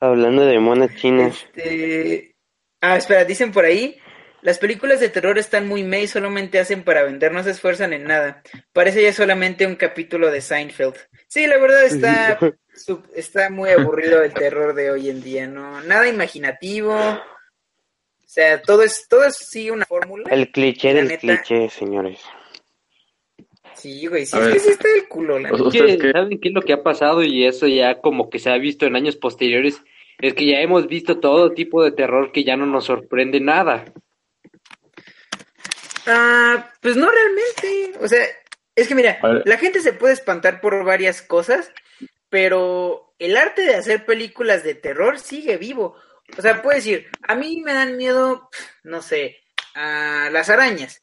hablando 0.00 0.46
de 0.46 0.58
monas 0.58 0.94
chinas. 0.96 1.46
Este... 1.54 2.34
Ah, 2.80 2.96
espera, 2.96 3.24
dicen 3.24 3.50
por 3.50 3.64
ahí, 3.64 3.98
las 4.42 4.58
películas 4.58 5.00
de 5.00 5.08
terror 5.08 5.36
están 5.36 5.66
muy 5.66 5.82
meh 5.82 6.02
y 6.02 6.06
solamente 6.06 6.60
hacen 6.60 6.84
para 6.84 7.02
vender, 7.02 7.32
no 7.32 7.42
se 7.42 7.50
esfuerzan 7.50 7.92
en 7.92 8.04
nada. 8.04 8.42
Parece 8.72 9.02
ya 9.02 9.12
solamente 9.12 9.66
un 9.66 9.74
capítulo 9.74 10.30
de 10.30 10.40
Seinfeld. 10.40 10.94
Sí, 11.26 11.46
la 11.46 11.58
verdad 11.58 11.84
está, 11.84 12.38
está 13.16 13.50
muy 13.50 13.70
aburrido 13.70 14.22
el 14.22 14.32
terror 14.32 14.74
de 14.74 14.92
hoy 14.92 15.10
en 15.10 15.22
día, 15.22 15.48
¿no? 15.48 15.80
Nada 15.82 16.06
imaginativo. 16.08 16.94
O 16.94 18.30
sea, 18.30 18.62
todo 18.62 18.82
es, 18.84 19.06
todo 19.08 19.24
es 19.24 19.36
sí 19.36 19.70
una 19.70 19.86
fórmula. 19.86 20.28
El 20.30 20.52
cliché 20.52 20.94
del 20.94 21.08
neta. 21.08 21.20
cliché, 21.20 21.68
señores. 21.70 22.20
Sí, 23.78 24.06
güey, 24.06 24.26
sí, 24.26 24.36
A 24.36 24.40
es 24.40 24.44
ver. 24.46 24.54
que 24.54 24.60
sí 24.60 24.68
está 24.70 24.88
del 24.88 25.08
culo, 25.08 25.38
la. 25.38 25.50
¿Saben 25.50 26.40
qué 26.40 26.48
es 26.48 26.54
lo 26.54 26.62
que 26.62 26.72
ha 26.72 26.82
pasado? 26.82 27.22
Y 27.22 27.46
eso 27.46 27.66
ya 27.66 28.00
como 28.00 28.28
que 28.28 28.38
se 28.38 28.50
ha 28.50 28.58
visto 28.58 28.86
en 28.86 28.96
años 28.96 29.16
posteriores. 29.16 29.82
Es 30.18 30.34
que 30.34 30.46
ya 30.46 30.60
hemos 30.60 30.88
visto 30.88 31.20
todo 31.20 31.52
tipo 31.52 31.84
de 31.84 31.92
terror 31.92 32.32
que 32.32 32.42
ya 32.42 32.56
no 32.56 32.66
nos 32.66 32.86
sorprende 32.86 33.40
nada. 33.40 33.84
Ah, 36.06 36.72
pues 36.80 36.96
no 36.96 37.08
realmente. 37.08 37.98
O 38.00 38.08
sea, 38.08 38.24
es 38.74 38.88
que 38.88 38.94
mira, 38.94 39.20
la 39.44 39.58
gente 39.58 39.80
se 39.80 39.92
puede 39.92 40.14
espantar 40.14 40.60
por 40.60 40.84
varias 40.84 41.22
cosas, 41.22 41.70
pero 42.28 43.14
el 43.18 43.36
arte 43.36 43.62
de 43.62 43.74
hacer 43.76 44.04
películas 44.06 44.64
de 44.64 44.74
terror 44.74 45.18
sigue 45.20 45.56
vivo. 45.56 45.94
O 46.36 46.42
sea, 46.42 46.62
puedes 46.62 46.84
decir, 46.84 47.06
a 47.22 47.34
mí 47.34 47.62
me 47.64 47.72
dan 47.72 47.96
miedo, 47.96 48.50
no 48.82 49.02
sé, 49.02 49.38
a 49.74 50.30
las 50.32 50.50
arañas. 50.50 51.02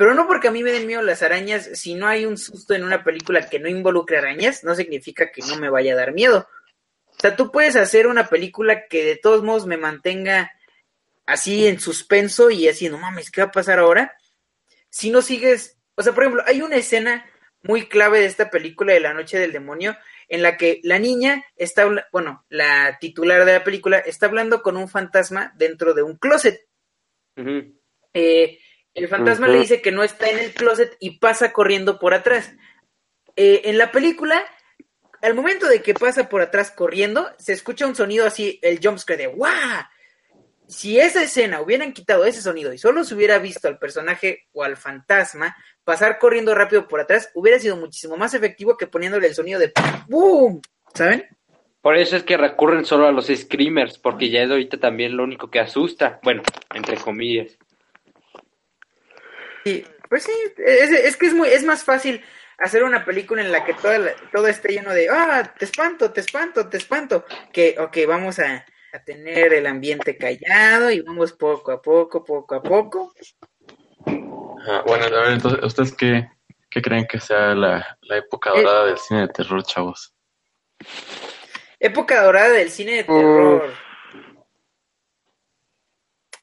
Pero 0.00 0.14
no 0.14 0.26
porque 0.26 0.48
a 0.48 0.50
mí 0.50 0.62
me 0.62 0.72
den 0.72 0.86
miedo 0.86 1.02
las 1.02 1.22
arañas, 1.22 1.68
si 1.74 1.92
no 1.92 2.06
hay 2.06 2.24
un 2.24 2.38
susto 2.38 2.72
en 2.72 2.84
una 2.84 3.04
película 3.04 3.50
que 3.50 3.58
no 3.58 3.68
involucre 3.68 4.16
arañas, 4.16 4.64
no 4.64 4.74
significa 4.74 5.30
que 5.30 5.42
no 5.42 5.58
me 5.58 5.68
vaya 5.68 5.92
a 5.92 5.96
dar 5.96 6.14
miedo. 6.14 6.48
O 7.06 7.20
sea, 7.20 7.36
tú 7.36 7.52
puedes 7.52 7.76
hacer 7.76 8.06
una 8.06 8.26
película 8.26 8.86
que 8.86 9.04
de 9.04 9.16
todos 9.16 9.42
modos 9.44 9.66
me 9.66 9.76
mantenga 9.76 10.52
así 11.26 11.66
en 11.66 11.80
suspenso 11.80 12.48
y 12.48 12.66
así, 12.66 12.88
no 12.88 12.96
mames, 12.96 13.30
¿qué 13.30 13.42
va 13.42 13.48
a 13.48 13.52
pasar 13.52 13.78
ahora? 13.78 14.16
Si 14.88 15.10
no 15.10 15.20
sigues, 15.20 15.76
o 15.96 16.02
sea, 16.02 16.14
por 16.14 16.22
ejemplo, 16.22 16.44
hay 16.46 16.62
una 16.62 16.76
escena 16.76 17.26
muy 17.62 17.86
clave 17.86 18.20
de 18.20 18.24
esta 18.24 18.48
película 18.48 18.94
de 18.94 19.00
La 19.00 19.12
Noche 19.12 19.38
del 19.38 19.52
Demonio 19.52 19.98
en 20.28 20.40
la 20.40 20.56
que 20.56 20.80
la 20.82 20.98
niña 20.98 21.44
está, 21.56 21.86
bueno, 22.10 22.46
la 22.48 22.96
titular 23.02 23.44
de 23.44 23.52
la 23.52 23.64
película 23.64 23.98
está 23.98 24.24
hablando 24.24 24.62
con 24.62 24.78
un 24.78 24.88
fantasma 24.88 25.52
dentro 25.58 25.92
de 25.92 26.02
un 26.02 26.16
closet. 26.16 26.66
Ujú. 27.36 27.78
Eh, 28.14 28.58
el 29.00 29.08
fantasma 29.08 29.48
le 29.48 29.60
dice 29.60 29.80
que 29.80 29.92
no 29.92 30.02
está 30.02 30.28
en 30.28 30.38
el 30.38 30.52
closet 30.52 30.96
y 31.00 31.18
pasa 31.18 31.52
corriendo 31.52 31.98
por 31.98 32.14
atrás. 32.14 32.52
Eh, 33.36 33.62
en 33.64 33.78
la 33.78 33.90
película, 33.92 34.44
al 35.22 35.34
momento 35.34 35.66
de 35.66 35.82
que 35.82 35.94
pasa 35.94 36.28
por 36.28 36.42
atrás 36.42 36.70
corriendo, 36.70 37.28
se 37.38 37.52
escucha 37.52 37.86
un 37.86 37.94
sonido 37.94 38.26
así, 38.26 38.58
el 38.62 38.80
jumpscare 38.82 39.22
de 39.22 39.26
¡guau! 39.28 39.84
Si 40.66 41.00
esa 41.00 41.22
escena 41.22 41.60
hubieran 41.60 41.92
quitado 41.92 42.24
ese 42.24 42.40
sonido 42.40 42.72
y 42.72 42.78
solo 42.78 43.02
se 43.02 43.14
hubiera 43.14 43.38
visto 43.38 43.66
al 43.66 43.78
personaje 43.78 44.46
o 44.52 44.62
al 44.62 44.76
fantasma 44.76 45.56
pasar 45.82 46.18
corriendo 46.18 46.54
rápido 46.54 46.86
por 46.86 47.00
atrás, 47.00 47.30
hubiera 47.34 47.58
sido 47.58 47.76
muchísimo 47.76 48.16
más 48.16 48.34
efectivo 48.34 48.76
que 48.76 48.86
poniéndole 48.86 49.26
el 49.26 49.34
sonido 49.34 49.58
de 49.58 49.72
¡boom! 50.08 50.60
¿Saben? 50.94 51.26
Por 51.80 51.96
eso 51.96 52.16
es 52.16 52.22
que 52.22 52.36
recurren 52.36 52.84
solo 52.84 53.06
a 53.06 53.12
los 53.12 53.26
screamers, 53.26 53.98
porque 53.98 54.28
ya 54.28 54.42
es 54.42 54.50
ahorita 54.50 54.78
también 54.78 55.16
lo 55.16 55.24
único 55.24 55.50
que 55.50 55.60
asusta. 55.60 56.20
Bueno, 56.22 56.42
entre 56.74 56.96
comillas. 56.96 57.58
Sí, 59.64 59.86
pues 60.08 60.24
sí, 60.24 60.32
es, 60.58 60.90
es 60.90 61.16
que 61.16 61.26
es 61.26 61.34
muy, 61.34 61.48
es 61.48 61.64
más 61.64 61.84
fácil 61.84 62.22
hacer 62.58 62.82
una 62.84 63.04
película 63.04 63.42
en 63.42 63.52
la 63.52 63.64
que 63.64 63.74
toda 63.74 63.98
la- 63.98 64.14
todo 64.32 64.46
esté 64.48 64.72
lleno 64.72 64.92
de 64.92 65.08
ah, 65.08 65.54
te 65.58 65.64
espanto, 65.64 66.12
te 66.12 66.20
espanto, 66.20 66.68
te 66.68 66.76
espanto, 66.76 67.24
que 67.52 67.76
ok, 67.78 67.98
vamos 68.06 68.38
a, 68.38 68.64
a 68.92 69.04
tener 69.04 69.52
el 69.52 69.66
ambiente 69.66 70.16
callado 70.16 70.90
y 70.90 71.00
vamos 71.00 71.32
poco 71.32 71.72
a 71.72 71.80
poco, 71.80 72.24
poco 72.24 72.54
a 72.54 72.62
poco. 72.62 73.12
Bueno, 74.86 75.04
a 75.06 75.20
ver, 75.22 75.32
entonces, 75.32 75.62
¿ustedes 75.64 75.94
qué, 75.94 76.28
qué 76.70 76.82
creen 76.82 77.06
que 77.06 77.18
sea 77.20 77.54
la, 77.54 77.98
la 78.02 78.16
época 78.18 78.50
dorada 78.50 78.86
del 78.86 78.98
cine 78.98 79.20
de 79.22 79.28
terror, 79.28 79.62
chavos? 79.62 80.14
Época 81.78 82.22
dorada 82.22 82.50
del 82.50 82.70
cine 82.70 82.92
de 82.96 83.04
terror. 83.04 83.72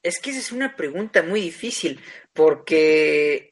Es 0.08 0.22
que 0.22 0.30
esa 0.30 0.40
es 0.40 0.54
una 0.54 0.74
pregunta 0.74 1.22
muy 1.22 1.42
difícil, 1.42 2.02
porque, 2.32 3.52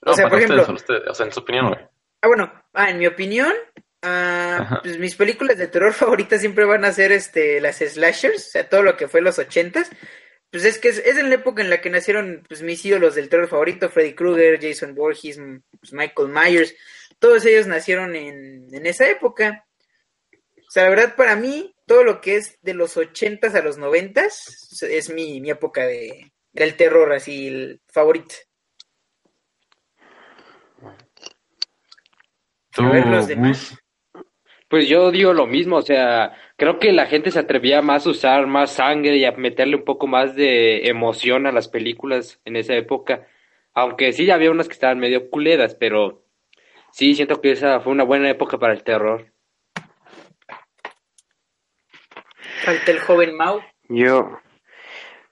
o 0.00 0.14
sea, 0.14 0.26
por 0.26 0.38
ejemplo, 0.38 0.62
ustedes, 0.62 0.66
para 0.66 0.74
ustedes, 0.76 1.10
o 1.10 1.14
sea, 1.14 1.26
en 1.26 1.32
su 1.32 1.40
opinión, 1.40 1.68
güey. 1.68 1.80
Ah, 2.22 2.28
bueno, 2.28 2.50
ah, 2.72 2.88
en 2.88 2.96
mi 2.96 3.06
opinión, 3.06 3.52
ah, 4.00 4.80
pues 4.82 4.98
mis 4.98 5.16
películas 5.16 5.58
de 5.58 5.68
terror 5.68 5.92
favoritas 5.92 6.40
siempre 6.40 6.64
van 6.64 6.86
a 6.86 6.92
ser 6.92 7.12
este, 7.12 7.60
las 7.60 7.76
slashers, 7.76 8.46
o 8.46 8.50
sea, 8.52 8.66
todo 8.70 8.82
lo 8.82 8.96
que 8.96 9.06
fue 9.06 9.20
los 9.20 9.38
ochentas. 9.38 9.90
Pues 10.50 10.64
es 10.64 10.78
que 10.78 10.88
es, 10.88 10.98
es 11.04 11.18
en 11.18 11.28
la 11.28 11.34
época 11.34 11.60
en 11.60 11.68
la 11.68 11.82
que 11.82 11.90
nacieron 11.90 12.42
pues, 12.48 12.62
mis 12.62 12.82
ídolos 12.82 13.14
del 13.14 13.28
terror 13.28 13.46
favorito, 13.46 13.90
Freddy 13.90 14.14
Krueger, 14.14 14.58
Jason 14.58 14.94
Voorhees, 14.94 15.38
pues, 15.78 15.92
Michael 15.92 16.28
Myers, 16.30 16.74
todos 17.18 17.44
ellos 17.44 17.66
nacieron 17.66 18.16
en, 18.16 18.66
en 18.72 18.86
esa 18.86 19.06
época. 19.10 19.66
O 20.32 20.70
sea, 20.70 20.84
la 20.84 20.88
verdad 20.88 21.16
para 21.16 21.36
mí, 21.36 21.75
todo 21.86 22.04
lo 22.04 22.20
que 22.20 22.36
es 22.36 22.58
de 22.62 22.74
los 22.74 22.96
ochentas 22.96 23.54
a 23.54 23.62
los 23.62 23.78
noventas 23.78 24.82
es 24.82 25.08
mi, 25.10 25.40
mi 25.40 25.50
época 25.50 25.86
de, 25.86 26.32
del 26.52 26.76
terror, 26.76 27.12
así, 27.12 27.48
el 27.48 27.80
favorito. 27.86 28.34
¿Tú, 32.72 32.82
A 32.82 32.90
ver, 32.90 33.06
los 33.06 33.28
demás. 33.28 33.78
Pues 34.68 34.88
yo 34.88 35.12
digo 35.12 35.32
lo 35.32 35.46
mismo, 35.46 35.76
o 35.76 35.82
sea, 35.82 36.32
creo 36.56 36.80
que 36.80 36.92
la 36.92 37.06
gente 37.06 37.30
se 37.30 37.38
atrevía 37.38 37.82
más 37.82 38.04
a 38.06 38.10
usar 38.10 38.46
más 38.48 38.72
sangre 38.72 39.16
y 39.16 39.24
a 39.24 39.32
meterle 39.32 39.76
un 39.76 39.84
poco 39.84 40.08
más 40.08 40.34
de 40.34 40.88
emoción 40.88 41.46
a 41.46 41.52
las 41.52 41.68
películas 41.68 42.40
en 42.44 42.56
esa 42.56 42.74
época. 42.74 43.28
Aunque 43.74 44.12
sí 44.12 44.28
había 44.30 44.50
unas 44.50 44.66
que 44.66 44.74
estaban 44.74 44.98
medio 44.98 45.30
culeras, 45.30 45.76
pero 45.76 46.24
sí 46.90 47.14
siento 47.14 47.40
que 47.40 47.52
esa 47.52 47.78
fue 47.80 47.92
una 47.92 48.02
buena 48.02 48.28
época 48.28 48.58
para 48.58 48.72
el 48.72 48.82
terror. 48.82 49.32
Falta 52.66 52.90
el 52.90 52.98
joven 52.98 53.36
Mau. 53.36 53.62
Yo, 53.88 54.40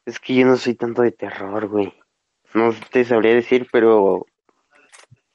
es 0.07 0.21
que 0.21 0.35
yo 0.37 0.47
no 0.47 0.57
soy 0.57 0.75
tanto 0.75 1.03
de 1.03 1.11
terror, 1.11 1.67
güey. 1.67 1.93
No 2.55 2.73
te 2.93 3.05
sabría 3.05 3.35
decir, 3.35 3.67
pero 3.73 4.27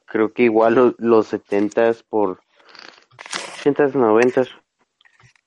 creo 0.06 0.32
que 0.34 0.44
igual 0.44 0.76
lo- 0.76 0.96
los 0.98 1.28
setentas 1.28 2.02
por 2.04 2.40
ochentas, 3.58 3.94
noventas. 3.96 4.48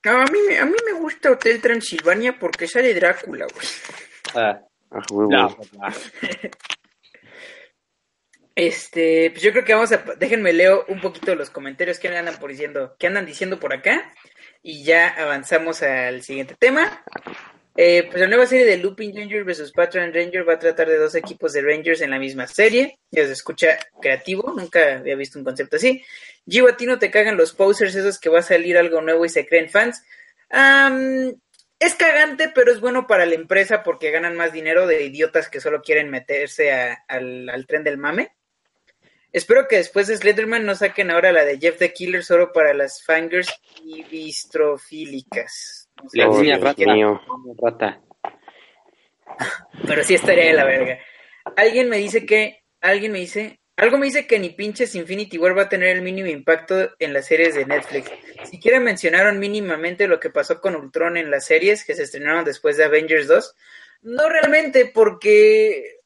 No, 0.05 0.11
a 0.21 0.25
mí, 0.25 0.39
me- 0.47 0.59
a 0.59 0.65
mí 0.65 0.75
me 0.85 0.93
gusta 0.99 1.31
Hotel 1.31 1.59
Transilvania 1.59 2.37
porque 2.37 2.67
sale 2.67 2.93
Drácula, 2.93 3.47
güey. 3.51 3.67
Ah, 4.35 4.59
a 4.91 4.99
huevo. 5.11 5.31
no, 5.31 5.47
no. 5.49 5.57
Este, 8.55 9.31
pues 9.31 9.41
yo 9.41 9.51
creo 9.51 9.65
que 9.65 9.73
vamos 9.73 9.91
a, 9.93 9.97
déjenme 10.19 10.53
leo 10.53 10.85
un 10.87 11.01
poquito 11.01 11.33
los 11.33 11.49
comentarios 11.49 11.97
que 11.97 12.07
andan 12.07 12.37
por 12.37 12.51
diciendo, 12.51 12.95
que 12.99 13.07
andan 13.07 13.25
diciendo 13.25 13.59
por 13.59 13.73
acá 13.73 14.13
y 14.63 14.83
ya 14.83 15.09
avanzamos 15.09 15.83
al 15.83 16.23
siguiente 16.23 16.55
tema. 16.57 17.03
Eh, 17.75 18.07
pues 18.07 18.21
la 18.21 18.27
nueva 18.27 18.45
serie 18.45 18.65
de 18.65 18.77
Looping 18.77 19.15
Ranger 19.15 19.43
vs. 19.43 19.71
Patrol 19.71 20.13
Ranger 20.13 20.47
va 20.47 20.53
a 20.53 20.59
tratar 20.59 20.87
de 20.87 20.97
dos 20.97 21.15
equipos 21.15 21.53
de 21.53 21.61
Rangers 21.61 22.01
en 22.01 22.11
la 22.11 22.19
misma 22.19 22.47
serie. 22.47 22.99
Ya 23.11 23.25
se 23.25 23.33
escucha 23.33 23.77
creativo, 24.01 24.53
nunca 24.55 24.97
había 24.97 25.15
visto 25.15 25.37
un 25.37 25.45
concepto 25.45 25.75
así. 25.75 26.03
Gio, 26.47 26.69
a 26.69 26.77
ti 26.77 26.85
no 26.85 26.97
te 26.97 27.11
cagan 27.11 27.35
los 27.35 27.51
posers 27.51 27.95
esos 27.95 28.19
que 28.19 28.29
va 28.29 28.39
a 28.39 28.43
salir 28.43 28.77
algo 28.77 29.01
nuevo 29.01 29.25
y 29.25 29.29
se 29.29 29.45
creen 29.45 29.69
fans. 29.69 30.03
Es 31.79 31.95
cagante, 31.95 32.49
pero 32.55 32.71
es 32.71 32.79
bueno 32.79 33.07
para 33.07 33.25
la 33.25 33.35
empresa 33.35 33.83
porque 33.83 34.11
ganan 34.11 34.37
más 34.37 34.53
dinero 34.53 34.87
de 34.87 35.03
idiotas 35.03 35.49
que 35.49 35.59
solo 35.59 35.81
quieren 35.81 36.09
meterse 36.09 36.71
al, 36.71 37.49
al 37.49 37.67
tren 37.67 37.83
del 37.83 37.97
mame. 37.97 38.31
Espero 39.33 39.67
que 39.67 39.77
después 39.77 40.07
de 40.07 40.15
Slenderman 40.15 40.65
no 40.65 40.75
saquen 40.75 41.09
ahora 41.11 41.31
la 41.31 41.43
de 41.43 41.57
Jeff 41.59 41.77
the 41.79 41.91
Killer 41.91 42.23
solo 42.23 42.53
para 42.53 42.73
las 42.73 43.03
fangirls 43.03 43.51
y 43.83 44.03
bistrofílicas. 44.03 45.89
O 46.05 46.09
sea, 46.09 46.25
La 46.25 46.29
Oh, 46.31 46.39
niña 46.41 46.57
rata. 46.59 46.93
mío. 46.93 47.19
rata. 47.61 47.99
Pero 49.87 50.03
sí 50.03 50.13
estaría 50.15 50.45
de 50.45 50.53
la 50.53 50.65
verga. 50.65 50.99
Alguien 51.57 51.89
me 51.89 51.97
dice 51.97 52.25
que, 52.25 52.63
alguien 52.81 53.11
me 53.11 53.19
dice, 53.19 53.59
algo 53.75 53.97
me 53.97 54.05
dice 54.05 54.27
que 54.27 54.39
ni 54.39 54.49
pinches 54.51 54.95
Infinity 54.95 55.37
War 55.37 55.57
va 55.57 55.63
a 55.63 55.69
tener 55.69 55.89
el 55.89 56.01
mínimo 56.03 56.29
impacto 56.29 56.91
en 56.99 57.11
las 57.13 57.25
series 57.25 57.55
de 57.55 57.65
Netflix. 57.65 58.11
Siquiera 58.43 58.79
mencionaron 58.79 59.39
mínimamente 59.39 60.07
lo 60.07 60.19
que 60.19 60.29
pasó 60.29 60.61
con 60.61 60.75
Ultron 60.75 61.17
en 61.17 61.31
las 61.31 61.45
series 61.45 61.83
que 61.83 61.95
se 61.95 62.03
estrenaron 62.03 62.45
después 62.45 62.77
de 62.77 62.83
Avengers 62.85 63.27
2. 63.27 63.55
No 64.03 64.29
realmente, 64.29 64.85
porque, 64.93 66.01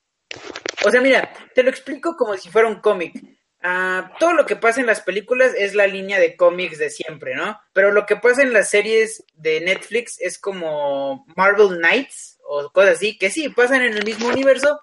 o 0.85 0.91
sea, 0.91 1.01
mira, 1.01 1.31
te 1.53 1.63
lo 1.63 1.69
explico 1.69 2.15
como 2.15 2.35
si 2.37 2.49
fuera 2.49 2.67
un 2.67 2.81
cómic. 2.81 3.13
Ah, 3.61 4.13
todo 4.19 4.33
lo 4.33 4.45
que 4.45 4.55
pasa 4.55 4.79
en 4.79 4.85
las 4.85 5.01
películas 5.01 5.53
es 5.57 5.73
la 5.73 5.87
línea 5.87 6.19
de 6.19 6.35
cómics 6.35 6.77
de 6.77 6.89
siempre, 6.89 7.35
¿no? 7.35 7.59
Pero 7.73 7.91
lo 7.91 8.05
que 8.05 8.15
pasa 8.15 8.43
en 8.43 8.53
las 8.53 8.69
series 8.69 9.23
de 9.33 9.61
Netflix 9.61 10.21
es 10.21 10.37
como 10.37 11.25
Marvel 11.35 11.77
Knights 11.77 12.39
o 12.47 12.69
cosas 12.71 12.97
así, 12.97 13.17
que 13.17 13.29
sí, 13.29 13.49
pasan 13.49 13.81
en 13.81 13.97
el 13.97 14.05
mismo 14.05 14.27
universo, 14.27 14.79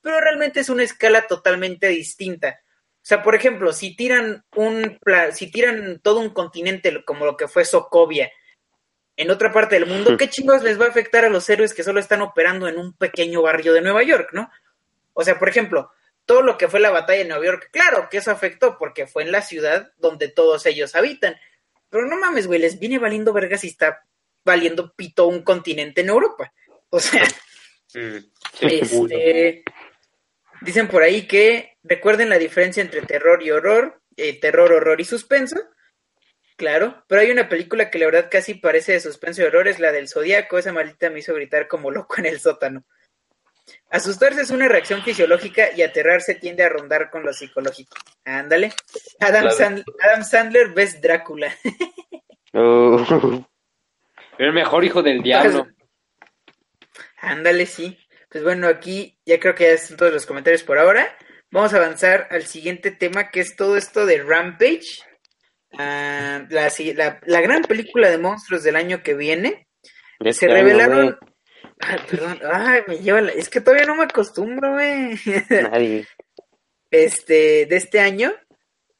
pero 0.00 0.20
realmente 0.20 0.60
es 0.60 0.70
una 0.70 0.82
escala 0.82 1.26
totalmente 1.26 1.88
distinta. 1.88 2.60
O 2.96 3.06
sea, 3.08 3.22
por 3.22 3.34
ejemplo, 3.34 3.72
si 3.72 3.94
tiran 3.94 4.44
un 4.56 4.98
si 5.32 5.50
tiran 5.50 6.00
todo 6.02 6.20
un 6.20 6.30
continente 6.30 7.04
como 7.04 7.24
lo 7.24 7.36
que 7.36 7.48
fue 7.48 7.64
Sokovia 7.64 8.30
en 9.16 9.30
otra 9.30 9.52
parte 9.52 9.76
del 9.76 9.86
mundo, 9.86 10.16
¿qué 10.16 10.28
chingos 10.28 10.62
les 10.62 10.80
va 10.80 10.86
a 10.86 10.88
afectar 10.88 11.24
a 11.24 11.30
los 11.30 11.48
héroes 11.48 11.74
que 11.74 11.82
solo 11.82 12.00
están 12.00 12.22
operando 12.22 12.68
en 12.68 12.78
un 12.78 12.94
pequeño 12.94 13.42
barrio 13.42 13.72
de 13.72 13.80
Nueva 13.80 14.02
York, 14.02 14.30
¿no? 14.32 14.50
O 15.18 15.24
sea, 15.24 15.36
por 15.36 15.48
ejemplo, 15.48 15.90
todo 16.26 16.42
lo 16.42 16.56
que 16.56 16.68
fue 16.68 16.78
la 16.78 16.90
batalla 16.90 17.22
en 17.22 17.28
Nueva 17.28 17.44
York, 17.44 17.70
claro 17.72 18.06
que 18.08 18.18
eso 18.18 18.30
afectó 18.30 18.78
porque 18.78 19.08
fue 19.08 19.24
en 19.24 19.32
la 19.32 19.42
ciudad 19.42 19.90
donde 19.96 20.28
todos 20.28 20.64
ellos 20.66 20.94
habitan. 20.94 21.34
Pero 21.90 22.06
no 22.06 22.16
mames, 22.18 22.46
güey, 22.46 22.60
les 22.60 22.78
viene 22.78 23.00
valiendo 23.00 23.32
vergas 23.32 23.64
y 23.64 23.66
está 23.66 24.04
valiendo 24.44 24.94
pito 24.94 25.26
un 25.26 25.42
continente 25.42 26.02
en 26.02 26.10
Europa. 26.10 26.52
O 26.90 27.00
sea, 27.00 27.24
Mm. 27.94 28.18
este, 28.60 29.64
dicen 30.60 30.88
por 30.88 31.02
ahí 31.02 31.26
que 31.26 31.76
recuerden 31.82 32.28
la 32.28 32.38
diferencia 32.38 32.82
entre 32.82 33.02
terror 33.02 33.42
y 33.42 33.50
horror, 33.50 34.00
eh, 34.16 34.38
terror, 34.38 34.72
horror 34.72 35.00
y 35.00 35.04
suspenso. 35.04 35.56
Claro, 36.56 37.04
pero 37.08 37.22
hay 37.22 37.30
una 37.30 37.48
película 37.48 37.90
que 37.90 37.98
la 37.98 38.06
verdad 38.06 38.28
casi 38.30 38.54
parece 38.54 38.92
de 38.92 39.00
suspenso 39.00 39.42
y 39.42 39.46
horror, 39.46 39.68
es 39.68 39.78
la 39.78 39.92
del 39.92 40.08
Zodíaco, 40.08 40.58
esa 40.58 40.72
maldita 40.72 41.08
me 41.08 41.20
hizo 41.20 41.34
gritar 41.34 41.68
como 41.68 41.90
loco 41.90 42.16
en 42.18 42.26
el 42.26 42.40
sótano. 42.40 42.84
Asustarse 43.90 44.42
es 44.42 44.50
una 44.50 44.68
reacción 44.68 45.02
fisiológica 45.02 45.68
y 45.74 45.82
aterrarse 45.82 46.34
tiende 46.34 46.62
a 46.62 46.68
rondar 46.68 47.10
con 47.10 47.22
lo 47.24 47.32
psicológico. 47.32 47.96
Ándale. 48.24 48.72
Adam, 49.20 49.42
Claro. 49.42 49.56
Sand- 49.56 49.84
Adam 50.02 50.24
Sandler 50.24 50.68
ves 50.74 51.00
Drácula. 51.00 51.54
Oh, 52.54 53.46
El 54.38 54.52
mejor 54.52 54.84
hijo 54.84 55.02
del 55.02 55.22
diablo. 55.22 55.66
Ándale, 57.20 57.66
sí. 57.66 57.98
Pues 58.30 58.44
bueno, 58.44 58.68
aquí 58.68 59.18
ya 59.24 59.40
creo 59.40 59.54
que 59.54 59.64
ya 59.64 59.70
están 59.72 59.96
todos 59.96 60.12
los 60.12 60.26
comentarios 60.26 60.62
por 60.62 60.78
ahora. 60.78 61.16
Vamos 61.50 61.72
a 61.72 61.78
avanzar 61.78 62.28
al 62.30 62.44
siguiente 62.44 62.90
tema, 62.90 63.30
que 63.30 63.40
es 63.40 63.56
todo 63.56 63.76
esto 63.76 64.04
de 64.06 64.22
Rampage. 64.22 65.02
Ah, 65.78 66.46
la, 66.50 66.70
si- 66.70 66.94
la- 66.94 67.20
la 67.26 67.40
gran 67.40 67.62
película 67.62 68.10
de 68.10 68.18
monstruos 68.18 68.62
del 68.62 68.76
año 68.76 69.02
que 69.02 69.14
viene. 69.14 69.66
Se 70.30 70.46
revelaron. 70.48 71.18
perdón. 72.10 72.40
Ay, 72.50 72.82
me 72.86 72.98
lleva 72.98 73.20
la- 73.20 73.32
Es 73.32 73.48
que 73.48 73.60
todavía 73.60 73.86
no 73.86 73.94
me 73.96 74.04
acostumbro, 74.04 74.72
güey. 74.72 75.14
Nadie. 75.50 76.06
este, 76.90 77.66
de 77.66 77.76
este 77.76 78.00
año, 78.00 78.32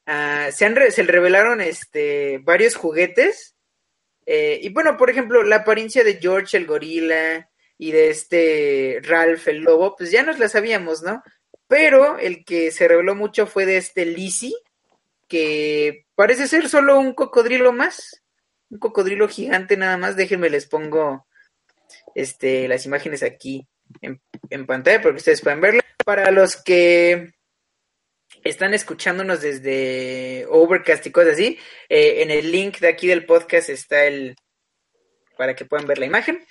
ah, 0.07 0.49
se, 0.53 0.65
han 0.65 0.77
re- 0.77 0.91
se 0.91 1.03
revelaron 1.03 1.61
este, 1.61 2.39
varios 2.43 2.75
juguetes. 2.77 3.55
eh, 4.27 4.59
y 4.63 4.69
bueno, 4.71 4.97
por 4.97 5.11
ejemplo, 5.11 5.43
la 5.43 5.57
apariencia 5.57 6.05
de 6.05 6.17
George 6.21 6.57
el 6.57 6.67
gorila 6.67 7.49
y 7.79 7.93
de 7.93 8.11
este 8.11 9.01
Ralph 9.03 9.49
el 9.49 9.59
lobo, 9.61 9.95
pues 9.97 10.11
ya 10.11 10.23
nos 10.23 10.39
la 10.39 10.49
sabíamos, 10.49 11.03
¿no? 11.03 11.23
Pero 11.69 12.19
el 12.19 12.45
que 12.45 12.71
se 12.73 12.89
reveló 12.89 13.15
mucho 13.15 13.47
fue 13.47 13.67
de 13.67 13.77
este 13.79 14.05
Lizzie, 14.07 14.55
que 15.29 16.07
parece 16.15 16.49
ser 16.49 16.69
solo 16.69 16.99
un 16.99 17.15
cocodrilo 17.15 17.73
más, 17.73 18.23
un 18.71 18.79
cocodrilo 18.79 19.29
gigante 19.29 19.77
nada 19.77 19.97
más. 19.97 20.17
Déjenme 20.17 20.51
les 20.51 20.67
pongo 20.67 21.27
este, 22.15 22.69
las 22.69 22.87
imágenes 22.87 23.23
aquí 23.23 23.67
en, 24.01 24.21
en 24.51 24.67
pantalla 24.67 25.01
para 25.01 25.13
que 25.13 25.19
ustedes 25.19 25.41
puedan 25.41 25.61
verla. 25.61 25.83
Para 26.05 26.31
los 26.31 26.57
que 26.57 27.33
están 28.45 28.75
escuchándonos 28.75 29.41
desde 29.41 30.47
Overcast 30.49 31.07
y 31.07 31.13
cosas 31.13 31.35
así, 31.35 31.59
eh, 31.89 32.23
en 32.23 32.31
el 32.31 32.51
link 32.53 32.79
de 32.79 32.89
aquí 32.89 33.07
del 33.07 33.27
podcast 33.27 33.69
está 33.71 34.05
el 34.05 34.37
para 35.37 35.55
que 35.55 35.65
puedan 35.65 35.87
ver 35.87 35.99
la 35.99 36.07
imagen. 36.07 36.45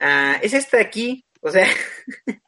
Ah, 0.00 0.38
es 0.42 0.54
esta 0.54 0.76
de 0.76 0.84
aquí, 0.84 1.24
o 1.40 1.50
sea, 1.50 1.66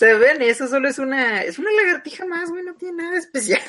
o 0.00 0.18
ven, 0.18 0.42
eso 0.42 0.68
solo 0.68 0.88
es 0.88 0.98
una, 0.98 1.42
es 1.42 1.58
una 1.58 1.70
lagartija 1.72 2.26
más, 2.26 2.50
güey, 2.50 2.62
no 2.62 2.74
tiene 2.74 3.02
nada 3.02 3.16
especial. 3.16 3.62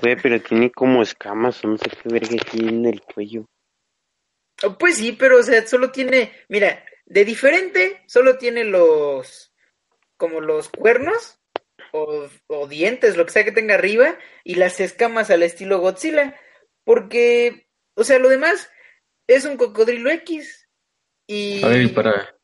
Güey, 0.00 0.16
pero 0.20 0.40
tiene 0.40 0.72
como 0.72 1.02
escamas, 1.02 1.64
no 1.64 1.76
sé 1.78 1.90
qué 1.90 2.08
verga 2.08 2.36
tiene 2.50 2.70
en 2.70 2.86
el 2.86 3.02
cuello. 3.02 3.46
Pues 4.78 4.96
sí, 4.96 5.12
pero 5.12 5.38
o 5.38 5.42
sea, 5.42 5.66
solo 5.66 5.90
tiene, 5.90 6.32
mira, 6.48 6.84
de 7.06 7.24
diferente, 7.24 8.02
solo 8.06 8.36
tiene 8.38 8.64
los, 8.64 9.52
como 10.16 10.40
los 10.40 10.68
cuernos 10.68 11.40
o, 11.92 12.28
o 12.46 12.68
dientes, 12.68 13.16
lo 13.16 13.24
que 13.24 13.32
sea 13.32 13.44
que 13.44 13.52
tenga 13.52 13.74
arriba, 13.74 14.18
y 14.44 14.56
las 14.56 14.78
escamas 14.80 15.30
al 15.30 15.42
estilo 15.42 15.80
Godzilla, 15.80 16.38
porque, 16.84 17.66
o 17.94 18.04
sea, 18.04 18.18
lo 18.18 18.28
demás 18.28 18.70
es 19.26 19.44
un 19.44 19.56
cocodrilo 19.56 20.10
X. 20.10 20.68
Y 21.26 21.64
A 21.64 21.68
ver, 21.68 21.82
y 21.82 21.88
para, 21.88 22.36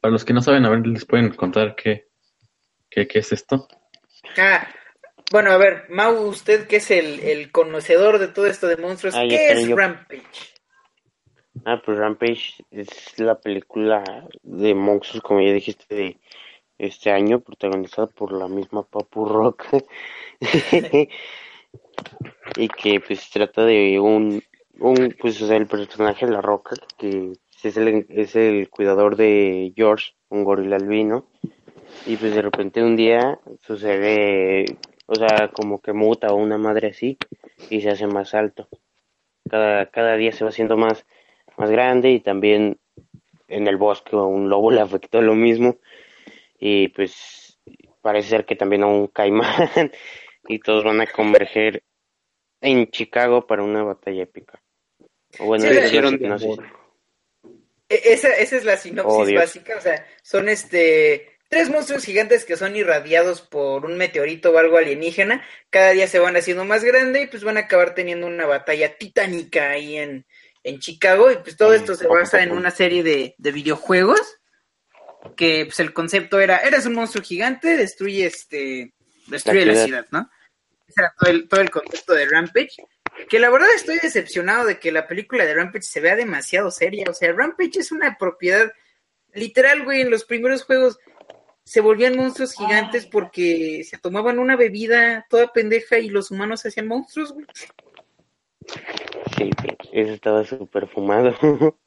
para 0.00 0.12
los 0.12 0.24
que 0.24 0.32
no 0.32 0.42
saben, 0.42 0.64
a 0.64 0.70
ver, 0.70 0.86
les 0.86 1.04
pueden 1.04 1.30
contar 1.34 1.74
qué, 1.76 2.08
qué, 2.90 3.08
qué 3.08 3.20
es 3.20 3.32
esto. 3.32 3.68
Ah, 4.36 4.68
bueno, 5.30 5.50
a 5.50 5.56
ver, 5.56 5.86
Mau, 5.88 6.14
usted 6.26 6.66
que 6.66 6.76
es 6.76 6.90
el, 6.90 7.20
el 7.20 7.50
conocedor 7.50 8.18
de 8.18 8.28
todo 8.28 8.46
esto 8.46 8.66
de 8.66 8.76
monstruos, 8.76 9.14
Ah, 9.14 9.24
¿qué 9.28 9.52
es 9.52 9.66
yo. 9.66 9.76
Rampage? 9.76 10.57
Ah, 11.70 11.82
pues 11.84 11.98
Rampage 11.98 12.64
es 12.70 13.18
la 13.18 13.38
película 13.38 14.02
de 14.42 14.74
monstruos, 14.74 15.22
como 15.22 15.42
ya 15.42 15.52
dijiste, 15.52 15.94
de 15.94 16.16
este 16.78 17.10
año, 17.10 17.40
protagonizada 17.40 18.06
por 18.06 18.32
la 18.32 18.48
misma 18.48 18.84
Papu 18.84 19.26
Rock. 19.26 19.66
y 22.56 22.68
que 22.68 23.00
pues 23.06 23.28
trata 23.28 23.66
de 23.66 24.00
un, 24.00 24.42
un 24.78 25.14
pues 25.20 25.42
o 25.42 25.46
sea, 25.46 25.58
el 25.58 25.66
personaje 25.66 26.24
de 26.24 26.32
La 26.32 26.40
Roca, 26.40 26.74
que 26.96 27.32
es 27.62 27.76
el, 27.76 28.06
es 28.08 28.34
el 28.34 28.70
cuidador 28.70 29.16
de 29.16 29.74
George, 29.76 30.12
un 30.30 30.44
gorila 30.44 30.76
albino. 30.76 31.26
Y 32.06 32.16
pues 32.16 32.34
de 32.34 32.40
repente 32.40 32.82
un 32.82 32.96
día 32.96 33.38
sucede, 33.60 34.64
o 35.04 35.14
sea, 35.16 35.50
como 35.52 35.82
que 35.82 35.92
muta 35.92 36.28
o 36.28 36.36
una 36.36 36.56
madre 36.56 36.88
así 36.88 37.18
y 37.68 37.82
se 37.82 37.90
hace 37.90 38.06
más 38.06 38.32
alto. 38.32 38.70
Cada, 39.50 39.90
cada 39.90 40.16
día 40.16 40.32
se 40.32 40.44
va 40.44 40.50
haciendo 40.50 40.78
más, 40.78 41.04
más 41.58 41.70
grande 41.70 42.10
y 42.10 42.20
también 42.20 42.78
en 43.48 43.66
el 43.66 43.76
bosque 43.76 44.16
a 44.16 44.20
un 44.22 44.48
lobo 44.48 44.70
le 44.70 44.80
afectó 44.80 45.20
lo 45.20 45.34
mismo 45.34 45.78
y 46.58 46.88
pues 46.88 47.58
parece 48.00 48.28
ser 48.30 48.46
que 48.46 48.56
también 48.56 48.82
a 48.82 48.86
un 48.86 49.08
caimán 49.08 49.68
y 50.48 50.58
todos 50.60 50.84
van 50.84 51.00
a 51.00 51.06
converger 51.06 51.82
en 52.60 52.90
Chicago 52.90 53.46
para 53.46 53.62
una 53.62 53.82
batalla 53.82 54.22
épica. 54.22 54.60
O 55.38 55.46
bueno, 55.46 55.70
Sí, 55.70 55.78
hicieron 55.78 56.18
no 56.20 56.38
sé. 56.38 56.48
E- 57.88 58.12
Esa, 58.12 58.28
esa 58.34 58.56
es 58.56 58.64
la 58.64 58.76
sinopsis 58.76 59.32
Oh, 59.32 59.34
básica, 59.34 59.76
o 59.76 59.80
sea, 59.80 60.06
son 60.22 60.48
este 60.48 61.38
tres 61.48 61.70
monstruos 61.70 62.04
gigantes 62.04 62.44
que 62.44 62.56
son 62.56 62.76
irradiados 62.76 63.40
por 63.40 63.86
un 63.86 63.96
meteorito 63.96 64.50
o 64.52 64.58
algo 64.58 64.76
alienígena, 64.76 65.46
cada 65.70 65.92
día 65.92 66.06
se 66.06 66.18
van 66.18 66.36
haciendo 66.36 66.64
más 66.64 66.84
grande 66.84 67.22
y 67.22 67.26
pues 67.26 67.42
van 67.44 67.56
a 67.56 67.60
acabar 67.60 67.94
teniendo 67.94 68.26
una 68.26 68.44
batalla 68.46 68.96
titánica 68.98 69.70
ahí 69.70 69.96
en, 69.96 70.26
en 70.68 70.78
Chicago 70.78 71.30
y 71.30 71.36
pues 71.36 71.56
todo 71.56 71.74
esto 71.74 71.94
se 71.94 72.06
basa 72.06 72.42
en 72.42 72.52
una 72.52 72.70
serie 72.70 73.02
de, 73.02 73.34
de 73.38 73.52
videojuegos 73.52 74.20
que 75.36 75.64
pues 75.66 75.80
el 75.80 75.92
concepto 75.92 76.40
era, 76.40 76.58
eres 76.58 76.86
un 76.86 76.94
monstruo 76.94 77.24
gigante, 77.24 77.76
destruye 77.76 78.26
este, 78.26 78.94
destruye 79.26 79.66
la 79.66 79.72
ciudad. 79.72 79.86
ciudad, 79.86 80.06
¿no? 80.10 80.30
Ese 80.86 81.00
era 81.00 81.14
todo 81.18 81.30
el, 81.30 81.48
todo 81.48 81.60
el 81.60 81.70
concepto 81.70 82.14
de 82.14 82.26
Rampage. 82.26 82.76
que 83.28 83.38
la 83.38 83.50
verdad 83.50 83.68
estoy 83.74 83.98
decepcionado 83.98 84.66
de 84.66 84.78
que 84.78 84.92
la 84.92 85.06
película 85.06 85.44
de 85.44 85.54
Rampage 85.54 85.82
se 85.82 86.00
vea 86.00 86.16
demasiado 86.16 86.70
seria. 86.70 87.04
O 87.10 87.14
sea, 87.14 87.32
Rampage 87.32 87.80
es 87.80 87.92
una 87.92 88.16
propiedad 88.16 88.72
literal, 89.34 89.84
güey. 89.84 90.00
En 90.00 90.10
los 90.10 90.24
primeros 90.24 90.64
juegos 90.64 90.98
se 91.64 91.80
volvían 91.80 92.16
monstruos 92.16 92.54
gigantes 92.54 93.04
porque 93.04 93.84
se 93.84 93.98
tomaban 93.98 94.38
una 94.38 94.56
bebida 94.56 95.26
toda 95.28 95.52
pendeja 95.52 95.98
y 95.98 96.08
los 96.08 96.30
humanos 96.30 96.62
se 96.62 96.68
hacían 96.68 96.88
monstruos, 96.88 97.32
güey. 97.32 97.46
Sí, 99.38 99.50
eso 99.92 100.12
estaba 100.12 100.44
súper 100.44 100.88
fumado. 100.88 101.34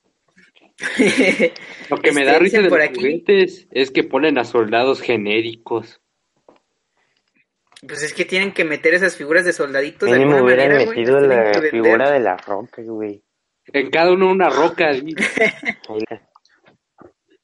Lo 1.89 1.97
que 1.97 2.11
me 2.11 2.21
Este, 2.21 2.25
da 2.25 2.39
risa 2.39 2.57
dicen 2.57 2.63
de 2.63 2.69
por 2.69 2.79
los 2.79 2.87
aquí- 2.89 2.95
juguetes 2.99 3.67
es 3.71 3.91
que 3.91 4.03
ponen 4.03 4.37
a 4.39 4.43
soldados 4.45 5.01
genéricos. 5.01 6.01
Pues 7.87 8.03
es 8.03 8.13
que 8.13 8.25
tienen 8.25 8.51
que 8.53 8.63
meter 8.63 8.93
esas 8.93 9.15
figuras 9.17 9.43
de 9.45 9.53
soldaditos 9.53 10.09
de 10.09 10.15
alguna 10.15 10.43
hubieran 10.43 10.67
manera, 10.69 10.85
güey. 10.85 10.99
metido 10.99 11.19
la 11.19 11.53
figura 11.69 12.11
de 12.11 12.19
la 12.19 12.37
roca, 12.37 12.81
güey. 12.83 13.23
En 13.73 13.89
cada 13.89 14.11
uno 14.13 14.29
una 14.31 14.49
roca. 14.49 14.91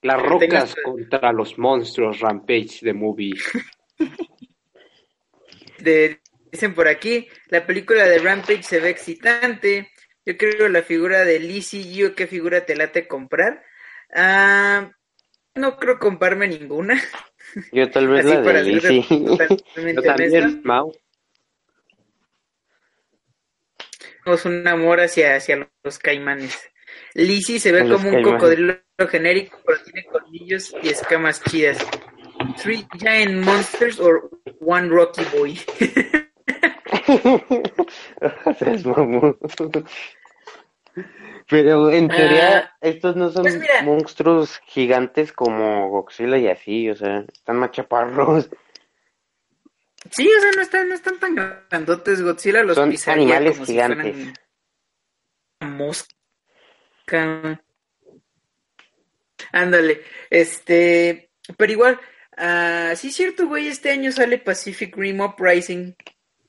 Las 0.03 0.21
rocas 0.21 0.75
contra 0.83 1.31
los 1.33 1.57
monstruos 1.57 2.19
Rampage 2.19 2.79
de 2.81 2.93
movie. 2.93 3.33
de- 5.79 6.19
dicen 6.51 6.73
por 6.73 6.87
aquí, 6.87 7.27
la 7.49 7.65
película 7.65 8.05
de 8.05 8.19
Rampage 8.19 8.63
se 8.63 8.79
ve 8.79 8.89
excitante. 8.89 9.89
Yo 10.27 10.35
creo 10.35 10.67
la 10.67 10.83
figura 10.83 11.23
de 11.23 11.39
Lizzie 11.39 11.83
Gio, 11.83 12.13
¿qué 12.13 12.27
figura 12.27 12.65
te 12.65 12.75
late 12.75 13.07
comprar? 13.07 13.63
Ah, 14.13 14.91
no 15.55 15.77
creo 15.77 15.99
comprarme 15.99 16.49
ninguna. 16.49 17.01
Yo 17.71 17.89
tal 17.89 18.09
vez 18.09 18.25
Así 18.25 18.35
la 18.35 18.43
para 18.43 18.61
de 18.61 18.73
Lizzie. 18.73 19.05
Yo 19.95 20.01
también. 20.01 20.61
Mau. 20.65 20.91
Tenemos 24.21 24.43
un 24.43 24.67
amor 24.67 24.99
hacia, 24.99 25.37
hacia 25.37 25.69
los 25.81 25.97
caimanes. 25.97 26.59
Lizzie 27.13 27.61
se 27.61 27.71
ve 27.71 27.85
Los 27.85 28.01
como 28.01 28.17
un 28.17 28.21
cocodrilo 28.21 28.81
genérico, 29.09 29.57
pero 29.65 29.81
tiene 29.81 30.03
colmillos 30.07 30.75
y 30.83 30.89
escamas 30.89 31.41
chidas. 31.41 31.77
Three 32.61 32.85
Giant 32.99 33.45
Monsters 33.45 33.97
or 34.01 34.29
One 34.59 34.89
Rocky 34.89 35.23
Boy. 35.33 35.57
Seas 38.59 38.85
mamón. 38.85 39.37
Pero 41.49 41.89
en 41.91 42.07
teoría, 42.09 42.57
Ah, 42.57 42.77
estos 42.81 43.15
no 43.15 43.31
son 43.31 43.43
pues 43.43 43.57
mira. 43.59 43.81
monstruos 43.83 44.59
gigantes 44.65 45.31
como 45.31 45.89
Godzilla 45.89 46.37
y 46.37 46.47
así, 46.47 46.89
o 46.89 46.95
sea, 46.95 47.23
están 47.31 47.57
más 47.57 47.71
chaparros. 47.71 48.49
Sí, 50.11 50.27
o 50.27 50.41
sea, 50.41 50.51
no 50.55 50.61
están, 50.61 50.89
no 50.89 50.95
están 50.95 51.19
tan 51.19 51.35
grandotes. 51.69 52.21
Godzilla 52.21 52.63
los 52.63 52.75
Son 52.75 52.89
pisaría 52.89 53.23
animales 53.23 53.53
como 53.53 53.65
si 53.65 53.71
gigantes. 53.73 54.15
fueran 54.15 54.33
una 55.61 55.69
mosca. 55.69 57.61
Ándale, 59.51 60.01
este, 60.29 61.29
pero 61.57 61.71
igual, 61.71 61.99
ah, 62.37 62.93
sí 62.95 63.09
es 63.09 63.15
cierto, 63.15 63.47
güey, 63.47 63.67
este 63.67 63.91
año 63.91 64.11
sale 64.11 64.39
Pacific 64.39 64.95
Rim 64.97 65.21
Uprising. 65.21 65.95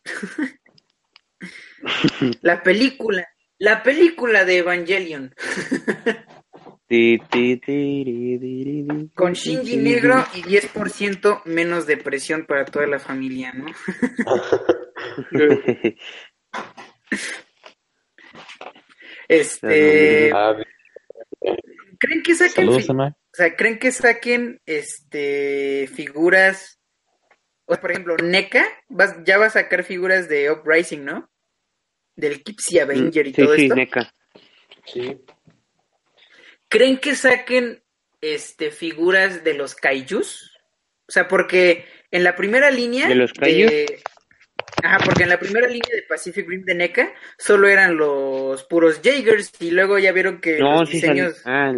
la 2.42 2.62
película, 2.62 3.28
la 3.58 3.82
película 3.82 4.44
de 4.44 4.58
Evangelion, 4.58 5.34
con 9.14 9.34
Shinji 9.34 9.76
negro 9.76 10.24
y 10.34 10.42
10% 10.42 11.42
menos 11.44 11.86
depresión 11.86 12.46
para 12.46 12.64
toda 12.64 12.86
la 12.86 12.98
familia, 12.98 13.52
¿no? 13.52 13.66
Este, 19.28 20.30
Ah, 20.32 20.56
¿creen 21.98 22.22
que 22.22 22.34
saquen 22.34 22.54
Saludos. 22.54 22.88
O 22.88 23.34
sea, 23.34 23.54
¿creen 23.56 23.78
que 23.78 23.92
saquen 23.92 24.62
este 24.64 25.86
figuras? 25.94 26.80
O 27.66 27.74
sea, 27.74 27.80
por 27.82 27.90
ejemplo, 27.90 28.16
NECA 28.16 28.64
vas, 28.88 29.16
ya 29.26 29.36
va 29.36 29.44
a 29.46 29.50
sacar 29.50 29.84
figuras 29.84 30.30
de 30.30 30.50
Uprising, 30.50 31.04
¿no? 31.04 31.28
Del 32.18 32.42
Kipsy 32.42 32.80
Avenger 32.80 33.28
y 33.28 33.32
Sí, 33.32 33.42
todo 33.44 33.54
sí, 33.54 33.62
esto. 33.62 33.74
NECA. 33.76 34.14
Sí. 34.86 35.16
¿Creen 36.68 36.98
que 36.98 37.14
saquen 37.14 37.82
este 38.20 38.70
figuras 38.72 39.44
de 39.44 39.54
los 39.54 39.74
kaijus? 39.76 40.52
O 41.08 41.12
sea, 41.12 41.28
porque 41.28 41.86
en 42.10 42.24
la 42.24 42.34
primera 42.34 42.70
línea 42.72 43.06
¿De 43.08 43.14
los 43.14 43.32
kaijus? 43.32 43.72
Ajá, 44.82 44.98
porque 45.04 45.22
en 45.22 45.28
la 45.28 45.38
primera 45.38 45.66
línea 45.68 45.88
de 45.94 46.02
Pacific 46.02 46.46
Rim 46.48 46.64
de 46.64 46.74
NECA 46.74 47.14
solo 47.38 47.68
eran 47.68 47.96
los 47.96 48.64
puros 48.64 49.00
Jaegers 49.02 49.52
y 49.60 49.70
luego 49.70 49.98
ya 49.98 50.10
vieron 50.12 50.40
que 50.40 50.58
No, 50.58 50.80
los 50.80 50.90
sí 50.90 51.00
sal- 51.00 51.14
diseños 51.14 51.42
Ah, 51.44 51.72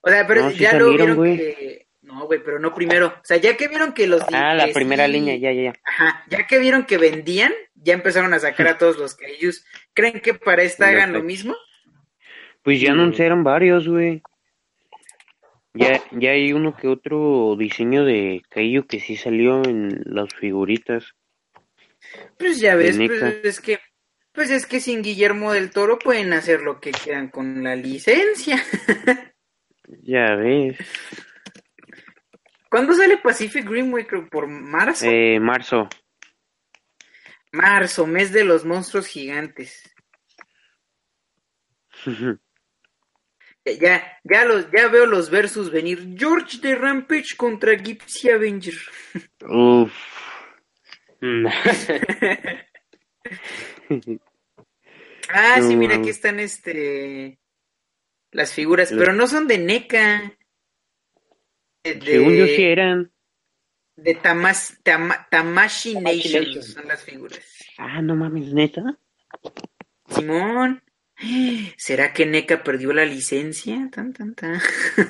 O 0.00 0.08
sea, 0.08 0.26
pero 0.26 0.42
No, 0.42 0.50
sí 0.52 0.58
ya 0.58 0.72
lo 0.74 0.86
salieron, 0.86 0.96
vieron 0.96 1.16
güey. 1.16 1.36
que... 1.36 1.71
No, 2.12 2.26
güey, 2.26 2.40
pero 2.44 2.58
no 2.58 2.74
primero. 2.74 3.06
O 3.06 3.24
sea, 3.24 3.38
ya 3.38 3.56
que 3.56 3.68
vieron 3.68 3.94
que 3.94 4.06
los... 4.06 4.22
ah, 4.32 4.54
la 4.54 4.68
primera 4.68 5.06
sí- 5.06 5.12
línea, 5.12 5.36
ya, 5.36 5.50
ya, 5.52 5.62
ya. 5.62 5.72
Ajá, 5.84 6.24
ya 6.28 6.46
que 6.46 6.58
vieron 6.58 6.84
que 6.84 6.98
vendían, 6.98 7.52
ya 7.74 7.94
empezaron 7.94 8.34
a 8.34 8.38
sacar 8.38 8.68
a 8.68 8.78
todos 8.78 8.98
los 8.98 9.14
kaijus. 9.14 9.64
¿Creen 9.94 10.20
que 10.20 10.34
para 10.34 10.62
esta 10.62 10.88
hagan 10.88 11.12
lo 11.14 11.22
mismo? 11.22 11.56
Pues 12.62 12.80
ya 12.80 12.92
anunciaron 12.92 13.42
varios, 13.42 13.88
güey. 13.88 14.22
Ya, 15.74 16.02
ya 16.10 16.32
hay 16.32 16.52
uno 16.52 16.76
que 16.76 16.86
otro 16.86 17.56
diseño 17.58 18.04
de 18.04 18.42
Kaiju 18.50 18.86
que 18.86 19.00
sí 19.00 19.16
salió 19.16 19.64
en 19.64 20.02
las 20.04 20.28
figuritas. 20.34 21.14
Pues 22.38 22.60
ya 22.60 22.74
ves, 22.74 22.98
pues 22.98 23.22
es 23.42 23.60
que... 23.60 23.78
Pues 24.32 24.50
es 24.50 24.66
que 24.66 24.80
sin 24.80 25.02
Guillermo 25.02 25.52
del 25.52 25.70
Toro 25.70 25.98
pueden 25.98 26.34
hacer 26.34 26.60
lo 26.60 26.78
que 26.78 26.90
quieran 26.90 27.28
con 27.28 27.64
la 27.64 27.74
licencia. 27.74 28.62
Ya 30.04 30.36
ves. 30.36 30.78
¿Cuándo 32.72 32.94
sale 32.94 33.18
Pacific 33.18 33.68
Rim, 33.68 33.90
güey? 33.90 34.06
Creo 34.06 34.26
por 34.30 34.48
marzo. 34.48 35.04
Eh, 35.04 35.38
marzo. 35.38 35.90
Marzo, 37.52 38.06
mes 38.06 38.32
de 38.32 38.44
los 38.44 38.64
monstruos 38.64 39.06
gigantes. 39.06 39.94
Ya, 43.64 44.18
ya 44.24 44.44
los, 44.44 44.68
ya 44.72 44.88
veo 44.88 45.06
los 45.06 45.30
versus 45.30 45.70
venir. 45.70 46.16
George 46.18 46.58
de 46.58 46.74
Rampage 46.74 47.36
contra 47.36 47.74
Gypsy 47.74 48.30
Avenger. 48.30 48.74
Uf. 49.48 49.92
Ah, 55.28 55.60
sí, 55.62 55.76
mira, 55.76 55.96
aquí 55.96 56.10
están 56.10 56.40
este 56.40 57.38
las 58.32 58.52
figuras, 58.52 58.90
pero 58.90 59.12
no 59.12 59.28
son 59.28 59.46
de 59.46 59.58
NECA. 59.58 60.36
De, 61.84 62.00
Según 62.00 62.36
yo 62.36 62.46
sí 62.46 62.62
eran. 62.64 63.12
de 63.96 64.14
Tamas- 64.14 64.78
Tama- 64.84 65.26
Tamashi 65.30 65.94
Tamashi 65.94 66.16
Nation 66.16 66.44
Nation. 66.44 66.62
son 66.62 66.88
las 66.88 67.02
figuras. 67.04 67.40
Ah, 67.78 68.00
no 68.02 68.14
mames, 68.14 68.52
neta. 68.52 68.98
Simón, 70.08 70.82
¿será 71.76 72.12
que 72.12 72.26
NECA 72.26 72.62
perdió 72.62 72.92
la 72.92 73.04
licencia? 73.04 73.88
Tan, 73.90 74.12
tan, 74.12 74.34
tan. 74.34 74.60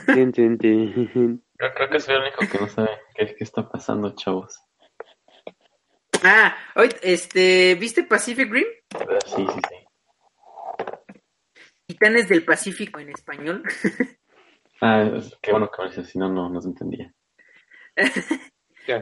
Tin. 0.07 0.33
Creo, 0.33 1.75
creo 1.75 1.91
que 1.91 2.01
soy 2.01 2.15
el 2.15 2.23
único 2.23 2.39
que 2.51 2.59
no 2.59 2.69
sabe 2.69 2.91
qué, 3.15 3.35
qué 3.37 3.45
está 3.45 3.69
pasando, 3.69 4.15
chavos. 4.17 4.59
Ah, 6.25 6.57
hoy, 6.77 6.89
este, 7.03 7.75
¿viste 7.75 8.05
Pacific 8.05 8.51
Rim? 8.51 8.67
Sí, 9.27 9.45
sí, 9.47 9.61
sí. 9.69 9.77
Titanes 11.87 12.29
del 12.29 12.45
Pacífico 12.45 13.01
en 13.01 13.11
español. 13.11 13.63
Ah, 14.85 15.09
qué 15.40 15.53
bueno 15.53 15.71
que 15.71 15.81
me 15.81 15.88
dices, 15.90 16.09
si 16.09 16.18
no, 16.18 16.29
no, 16.29 16.49
no 16.51 16.61
se 16.61 16.68
entendía. 16.68 17.14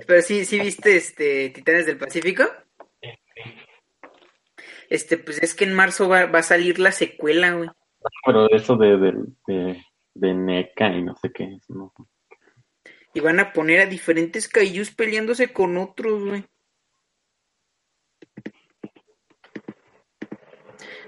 Pero 0.06 0.20
sí, 0.20 0.44
sí 0.44 0.60
viste 0.60 0.94
este 0.94 1.48
Titanes 1.48 1.86
del 1.86 1.96
Pacífico. 1.96 2.44
Este, 4.90 5.16
pues 5.16 5.42
es 5.42 5.54
que 5.54 5.64
en 5.64 5.72
marzo 5.72 6.06
va, 6.06 6.26
va 6.26 6.40
a 6.40 6.42
salir 6.42 6.78
la 6.78 6.92
secuela, 6.92 7.54
güey. 7.54 7.70
Pero 8.26 8.50
eso 8.50 8.76
de, 8.76 8.98
de, 8.98 9.12
de, 9.46 9.82
de 10.12 10.34
NECA 10.34 10.88
y 10.88 11.02
no 11.02 11.16
sé 11.16 11.32
qué. 11.32 11.44
eso 11.44 11.72
no. 11.72 11.94
Y 13.14 13.20
van 13.20 13.40
a 13.40 13.54
poner 13.54 13.80
a 13.80 13.86
diferentes 13.86 14.48
kaijus 14.48 14.94
peleándose 14.94 15.50
con 15.50 15.78
otros, 15.78 16.22
güey. 16.22 16.44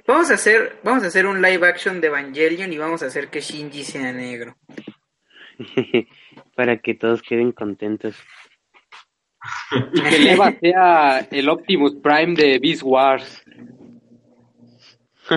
Vamos 0.07 0.31
a 0.31 0.35
hacer, 0.35 0.79
vamos 0.83 1.05
a 1.05 1.07
hacer 1.07 1.27
un 1.27 1.41
live 1.41 1.67
action 1.67 2.01
de 2.01 2.09
Evangelion 2.09 2.73
y 2.73 2.79
vamos 2.79 3.03
a 3.03 3.07
hacer 3.07 3.29
que 3.29 3.41
Shinji 3.41 3.85
sea 3.85 4.13
negro. 4.13 4.57
Para 6.57 6.79
que 6.79 6.95
todos 6.95 7.23
queden 7.23 7.53
contentos. 7.53 8.17
Y 9.93 10.03
que 10.03 10.19
Leva 10.19 10.53
sea 10.61 11.29
el 11.31 11.49
Optimus 11.49 11.95
Prime 12.03 12.35
de 12.35 12.59
Beast 12.59 12.83
Wars. 12.83 13.43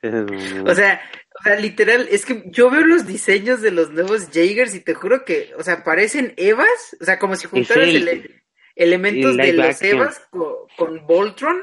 O 0.00 0.74
sea, 0.76 1.00
o 1.40 1.42
sea, 1.42 1.56
literal, 1.56 2.06
es 2.10 2.24
que 2.24 2.44
yo 2.46 2.70
veo 2.70 2.82
los 2.82 3.06
diseños 3.06 3.60
de 3.60 3.72
los 3.72 3.90
nuevos 3.90 4.30
Jaegers 4.30 4.74
y 4.76 4.80
te 4.80 4.94
juro 4.94 5.24
que, 5.24 5.52
o 5.58 5.62
sea, 5.64 5.82
parecen 5.82 6.34
Evas, 6.36 6.96
o 7.00 7.04
sea, 7.04 7.18
como 7.18 7.34
si 7.34 7.48
juntaras 7.48 7.88
él. 7.88 8.08
el, 8.08 8.42
elementos 8.78 9.36
de 9.36 9.52
los 9.52 9.66
action. 9.66 9.96
Evas 9.96 10.20
co- 10.30 10.66
con, 10.76 11.06
Voltron, 11.06 11.62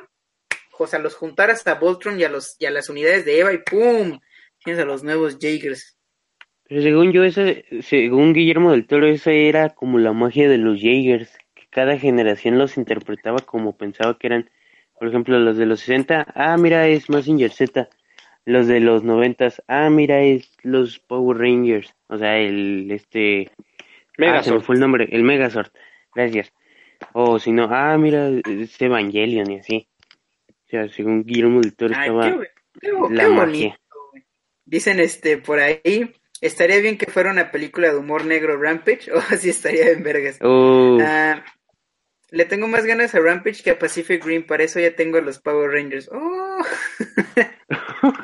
o 0.78 0.86
sea, 0.88 1.00
los 1.00 1.16
juntaras 1.16 1.66
a 1.66 1.76
Voltron 1.76 2.20
y 2.20 2.24
a, 2.24 2.30
los, 2.30 2.56
y 2.60 2.66
a 2.66 2.72
las 2.72 2.90
unidades 2.90 3.26
de 3.26 3.40
Eva 3.40 3.54
y 3.54 3.60
¡pum! 3.60 4.20
Tienes 4.64 4.82
a 4.82 4.86
los 4.86 5.04
nuevos 5.04 5.38
Jaegers. 5.40 5.98
Pero 6.68 6.82
según 6.82 7.12
yo, 7.14 7.24
ese, 7.24 7.66
según 7.82 8.34
Guillermo 8.34 8.72
del 8.72 8.88
Toro, 8.88 9.08
esa 9.08 9.32
era 9.32 9.70
como 9.70 10.00
la 10.00 10.14
magia 10.14 10.50
de 10.50 10.58
los 10.58 10.82
Jaegers, 10.82 11.38
que 11.54 11.68
cada 11.70 11.98
generación 11.98 12.58
los 12.58 12.78
interpretaba 12.78 13.40
como 13.40 13.78
pensaba 13.78 14.18
que 14.18 14.28
eran. 14.28 14.50
Por 14.98 15.08
ejemplo, 15.08 15.38
los 15.40 15.58
de 15.58 15.66
los 15.66 15.82
60, 15.82 16.26
ah, 16.34 16.58
mira, 16.58 16.88
es 16.88 17.10
Mazinger 17.10 17.52
Z. 17.52 17.90
Los 18.46 18.68
de 18.68 18.80
los 18.80 19.04
90, 19.04 19.54
ah, 19.68 19.90
mira, 19.90 20.22
es 20.22 20.50
los 20.64 21.00
Power 21.00 21.38
Rangers. 21.38 21.94
O 22.08 22.18
sea, 22.18 22.38
el, 22.40 22.90
este... 22.92 23.52
Ah, 23.52 23.64
se 24.16 24.22
me 24.22 24.28
Megazord. 24.28 24.62
fue 24.64 24.76
el 24.76 24.82
nombre, 24.82 25.10
el 25.12 25.24
Megazord. 25.24 25.68
Gracias. 26.14 26.54
O 27.14 27.40
si 27.40 27.52
no, 27.52 27.68
ah, 27.72 27.98
mira, 27.98 28.30
es 28.30 28.82
Evangelion 28.82 29.50
y 29.52 29.60
así. 29.60 29.88
O 30.50 30.68
sea, 30.70 30.88
según 30.90 31.24
Guillermo 31.24 31.62
del 31.62 31.76
Toro 31.76 31.94
Ay, 31.96 32.10
estaba 32.10 32.32
qué, 32.82 32.90
la 33.14 33.24
qué 33.24 33.30
magia. 33.30 33.36
bonito. 33.36 33.78
güey. 34.12 34.24
Dicen 34.66 35.00
este 35.00 35.38
por 35.38 35.60
ahí, 35.60 36.12
estaría 36.42 36.80
bien 36.80 36.98
que 36.98 37.06
fuera 37.12 37.32
una 37.32 37.52
película 37.52 37.90
de 37.92 37.98
humor 37.98 38.26
negro 38.26 38.60
Rampage, 38.62 39.12
o 39.14 39.20
así 39.30 39.50
estaría 39.50 39.90
en 39.92 40.04
vergas. 40.04 40.38
Oh, 40.42 40.98
Ah, 41.02 41.44
le 42.32 42.46
tengo 42.46 42.68
más 42.68 42.86
ganas 42.86 43.14
a 43.16 43.20
Rampage 43.20 43.64
que 43.64 43.70
a 43.72 43.80
Pacific 43.80 44.26
Rim, 44.26 44.46
para 44.46 44.64
eso 44.64 44.80
ya 44.80 44.96
tengo 44.96 45.18
a 45.18 45.22
los 45.22 45.40
Power 45.40 45.70
Rangers. 45.72 46.10
Oh. 46.12 46.64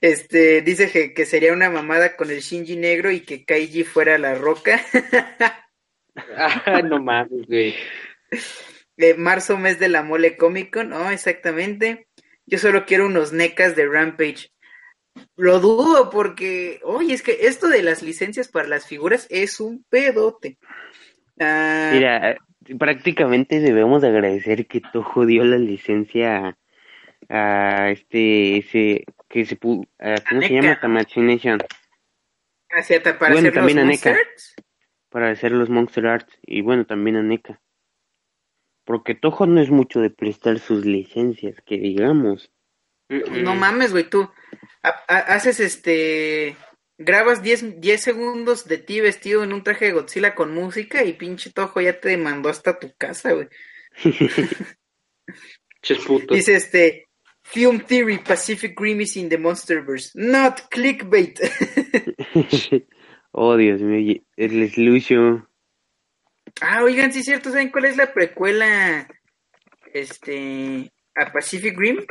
Este, 0.00 0.62
dice 0.62 0.90
que, 0.90 1.12
que 1.14 1.26
sería 1.26 1.52
una 1.52 1.68
mamada 1.70 2.16
con 2.16 2.30
el 2.30 2.40
Shinji 2.40 2.76
negro 2.76 3.10
y 3.10 3.20
que 3.20 3.44
Kaiji 3.44 3.84
fuera 3.84 4.18
la 4.18 4.34
roca. 4.34 4.80
Ah, 6.36 6.80
no 6.82 7.02
mames, 7.02 7.46
güey. 7.46 7.74
Eh, 8.96 9.14
marzo, 9.14 9.58
mes 9.58 9.78
de 9.80 9.88
la 9.88 10.02
mole 10.02 10.36
Comic 10.36 10.72
Con, 10.72 10.92
oh, 10.92 11.10
exactamente. 11.10 12.06
Yo 12.46 12.58
solo 12.58 12.84
quiero 12.86 13.06
unos 13.06 13.32
necas 13.32 13.74
de 13.74 13.86
Rampage. 13.88 14.50
Lo 15.36 15.60
dudo 15.60 16.10
porque, 16.10 16.80
oye, 16.84 17.14
es 17.14 17.22
que 17.22 17.46
esto 17.46 17.68
de 17.68 17.82
las 17.82 18.02
licencias 18.02 18.48
para 18.48 18.68
las 18.68 18.86
figuras 18.86 19.26
es 19.30 19.60
un 19.60 19.84
pedote. 19.88 20.58
Ah, 21.40 21.90
Mira, 21.92 22.36
prácticamente 22.78 23.60
debemos 23.60 24.02
de 24.02 24.08
agradecer 24.08 24.66
que 24.66 24.80
Toho 24.92 25.26
dio 25.26 25.44
la 25.44 25.56
licencia 25.58 26.56
a, 27.28 27.84
a 27.84 27.90
este, 27.90 28.58
ese, 28.58 29.04
que 29.28 29.44
se 29.46 29.54
a- 29.98 30.14
¿cómo 30.28 30.42
se 30.42 30.48
llama? 30.52 30.78
Tamachination, 30.80 31.58
ta- 31.58 33.18
para 33.18 33.32
bueno, 33.32 33.48
hacer 33.48 33.54
también 33.54 33.78
los 33.78 33.84
a 33.84 33.88
NECA. 33.88 34.10
Monsters. 34.10 34.54
Para 35.14 35.30
hacer 35.30 35.52
los 35.52 35.70
Monster 35.70 36.06
Arts, 36.08 36.36
y 36.42 36.60
bueno, 36.60 36.86
también 36.86 37.14
a 37.14 37.22
NECA. 37.22 37.60
Porque 38.84 39.14
Toho 39.14 39.46
no 39.46 39.60
es 39.60 39.70
mucho 39.70 40.00
de 40.00 40.10
prestar 40.10 40.58
sus 40.58 40.84
licencias, 40.84 41.54
que 41.64 41.78
digamos. 41.78 42.50
No 43.08 43.54
mames, 43.54 43.92
güey, 43.92 44.10
tú 44.10 44.28
ha- 44.82 45.04
ha- 45.06 45.34
haces 45.36 45.60
este. 45.60 46.56
Grabas 46.98 47.42
10, 47.44 47.80
10 47.80 48.00
segundos 48.02 48.66
de 48.66 48.78
ti 48.78 49.00
vestido 49.00 49.44
en 49.44 49.52
un 49.52 49.62
traje 49.62 49.84
de 49.84 49.92
Godzilla 49.92 50.34
con 50.34 50.52
música 50.52 51.04
y 51.04 51.12
pinche 51.12 51.50
Tojo 51.52 51.80
ya 51.80 52.00
te 52.00 52.16
mandó 52.16 52.48
hasta 52.48 52.78
tu 52.80 52.92
casa, 52.98 53.32
güey. 53.34 53.48
Dice 56.30 56.54
este. 56.56 57.06
Film 57.46 57.80
Theory 57.80 58.18
Pacific 58.18 58.74
Rim 58.80 59.02
is 59.02 59.16
in 59.16 59.28
the 59.28 59.36
Monsterverse. 59.38 60.10
Not 60.14 60.62
clickbait. 60.70 61.38
oh, 63.34 63.56
Dios 63.56 63.80
mío, 63.80 64.20
el 64.36 64.70
Slucio. 64.70 65.48
ah, 66.60 66.82
oigan, 66.82 67.12
sí 67.12 67.20
es 67.20 67.24
cierto, 67.24 67.50
¿saben 67.50 67.70
cuál 67.70 67.86
es 67.86 67.96
la 67.96 68.12
precuela? 68.12 69.08
Este. 69.92 70.90
a 71.14 71.32
Pacific 71.32 71.78
Rim? 71.78 72.04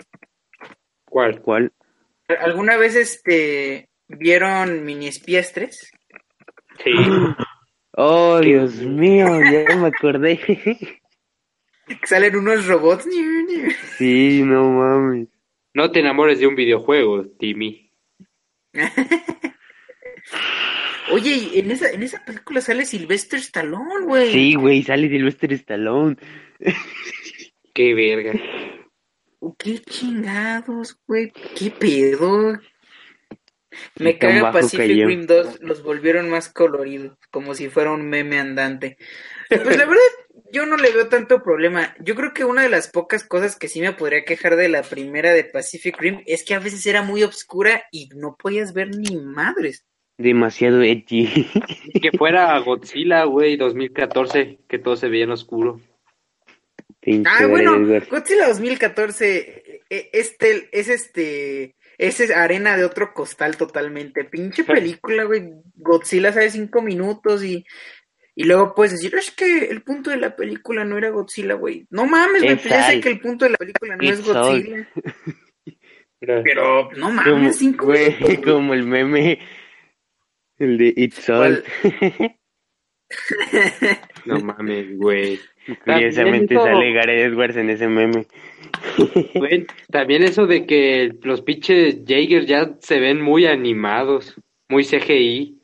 ¿Cuál? 1.06 1.42
¿Cuál? 1.42 1.72
¿Alguna 2.28 2.78
vez 2.78 2.96
este. 2.96 3.90
vieron 4.08 4.86
Mini 4.86 5.08
Espías 5.08 5.52
3? 5.54 5.92
Sí. 6.84 6.92
Oh, 7.96 8.40
Dios 8.40 8.76
mío, 8.76 9.28
ya 9.44 9.76
me 9.76 9.88
acordé. 9.88 10.40
Salen 12.06 12.36
unos 12.36 12.66
robots. 12.66 13.06
sí, 13.98 14.42
no 14.44 14.72
mames. 14.72 15.28
No 15.74 15.92
te 15.92 16.00
enamores 16.00 16.40
de 16.40 16.48
un 16.48 16.56
videojuego, 16.56 17.26
Timmy. 17.38 17.92
Oye, 21.12 21.32
y 21.54 21.60
en 21.60 21.72
esa, 21.72 21.90
en 21.90 22.04
esa 22.04 22.24
película 22.24 22.62
sale 22.62 22.86
Sylvester 22.86 23.40
Stallone, 23.40 24.06
güey. 24.06 24.32
Sí, 24.32 24.56
güey, 24.56 24.84
sale 24.84 25.10
Sylvester 25.10 25.54
Stallone. 25.54 26.18
Qué 27.74 27.94
verga. 27.94 28.34
Qué 29.58 29.80
chingados, 29.80 30.98
güey. 31.08 31.32
Qué 31.58 31.72
pedo. 31.72 32.60
Me 33.96 34.18
caga 34.18 34.44
bajo 34.44 34.60
Pacific 34.60 34.88
cayó. 34.88 35.08
Rim 35.08 35.26
2, 35.26 35.62
los 35.62 35.84
volvieron 35.84 36.30
más 36.30 36.50
coloridos, 36.50 37.18
como 37.32 37.56
si 37.56 37.70
fuera 37.70 37.92
un 37.92 38.08
meme 38.08 38.40
andante. 38.40 38.98
Pues 39.50 39.78
la 39.78 39.86
verdad, 39.86 40.02
yo 40.52 40.66
no 40.66 40.78
le 40.78 40.92
veo 40.92 41.10
tanto 41.10 41.42
problema. 41.42 41.96
Yo 42.00 42.16
creo 42.16 42.34
que 42.34 42.46
una 42.46 42.62
de 42.62 42.70
las 42.70 42.88
pocas 42.88 43.24
cosas 43.24 43.56
que 43.56 43.68
sí 43.68 43.82
me 43.82 43.94
podría 43.94 44.24
quejar 44.24 44.56
de 44.56 44.70
la 44.70 44.84
primera 44.84 45.34
de 45.34 45.44
Pacific 45.44 45.98
Rim 46.00 46.22
es 46.26 46.44
que 46.44 46.54
a 46.54 46.60
veces 46.60 46.86
era 46.86 47.02
muy 47.02 47.24
oscura 47.24 47.84
y 47.92 48.10
no 48.16 48.36
podías 48.38 48.74
ver 48.74 48.96
ni 48.96 49.18
madres. 49.18 49.86
Demasiado 50.18 50.82
edgy. 50.84 51.48
Que 52.02 52.12
fuera 52.18 52.58
Godzilla, 52.60 53.24
güey, 53.26 53.58
2014, 53.58 54.60
que 54.68 54.80
todo 54.80 54.96
se 54.96 55.10
veía 55.10 55.24
en 55.24 55.32
oscuro. 55.32 55.80
Pinche 57.00 57.30
Ah, 57.32 57.48
bueno, 57.48 57.76
Edgar. 57.76 58.08
Godzilla 58.10 58.48
2014 58.48 59.84
eh, 59.90 60.10
este, 60.14 60.70
es 60.72 60.88
este, 60.90 61.76
es 61.98 62.32
arena 62.32 62.78
de 62.78 62.86
otro 62.86 63.14
costal 63.14 63.58
totalmente. 63.58 64.24
Pinche 64.24 64.64
película, 64.64 65.24
güey. 65.26 65.50
Godzilla 65.76 66.32
sale 66.32 66.50
cinco 66.50 66.82
minutos 66.82 67.44
y, 67.44 67.66
y 68.36 68.44
luego 68.46 68.74
puedes 68.74 68.94
decir, 68.94 69.14
es 69.16 69.32
que 69.32 69.66
el 69.66 69.82
punto 69.84 70.12
de 70.12 70.18
la 70.18 70.36
película 70.36 70.86
no 70.86 70.98
era 70.98 71.10
Godzilla, 71.10 71.56
güey. 71.56 71.86
No 71.90 72.06
mames, 72.06 72.42
güey, 72.44 72.54
Es 72.54 72.62
pues 72.62 72.74
ya 72.74 72.84
sé 72.84 73.02
que 73.02 73.10
el 73.10 73.20
punto 73.20 73.46
de 73.46 73.52
la 73.52 73.58
película 73.58 73.96
no 73.98 74.04
It's 74.04 74.20
es 74.20 74.26
Godzilla. 74.26 74.90
Pero 76.20 76.90
no 76.96 77.08
Como, 77.08 77.12
mames, 77.16 77.58
cinco 77.58 77.88
güey, 77.88 78.16
minutos. 78.18 78.46
como 78.54 78.74
el 78.74 78.84
meme. 78.84 79.40
El 80.64 80.78
de 80.78 80.94
It's 80.96 81.30
All. 81.30 81.64
No 84.26 84.40
mames, 84.40 84.98
güey. 84.98 85.40
Curiosamente 85.86 86.56
eso- 86.56 86.64
sale 86.64 86.94
Gareth 86.94 87.32
Edwards 87.32 87.58
en 87.58 87.70
ese 87.70 87.88
meme. 87.88 88.26
Güey, 89.36 89.68
También 89.92 90.24
eso 90.24 90.48
de 90.48 90.66
que 90.66 91.12
los 91.22 91.42
pinches 91.42 92.00
Jaegers 92.08 92.48
ya 92.48 92.72
se 92.80 93.00
ven 93.00 93.22
muy 93.22 93.46
animados, 93.46 94.34
muy 94.70 94.84
CGI. 94.84 95.60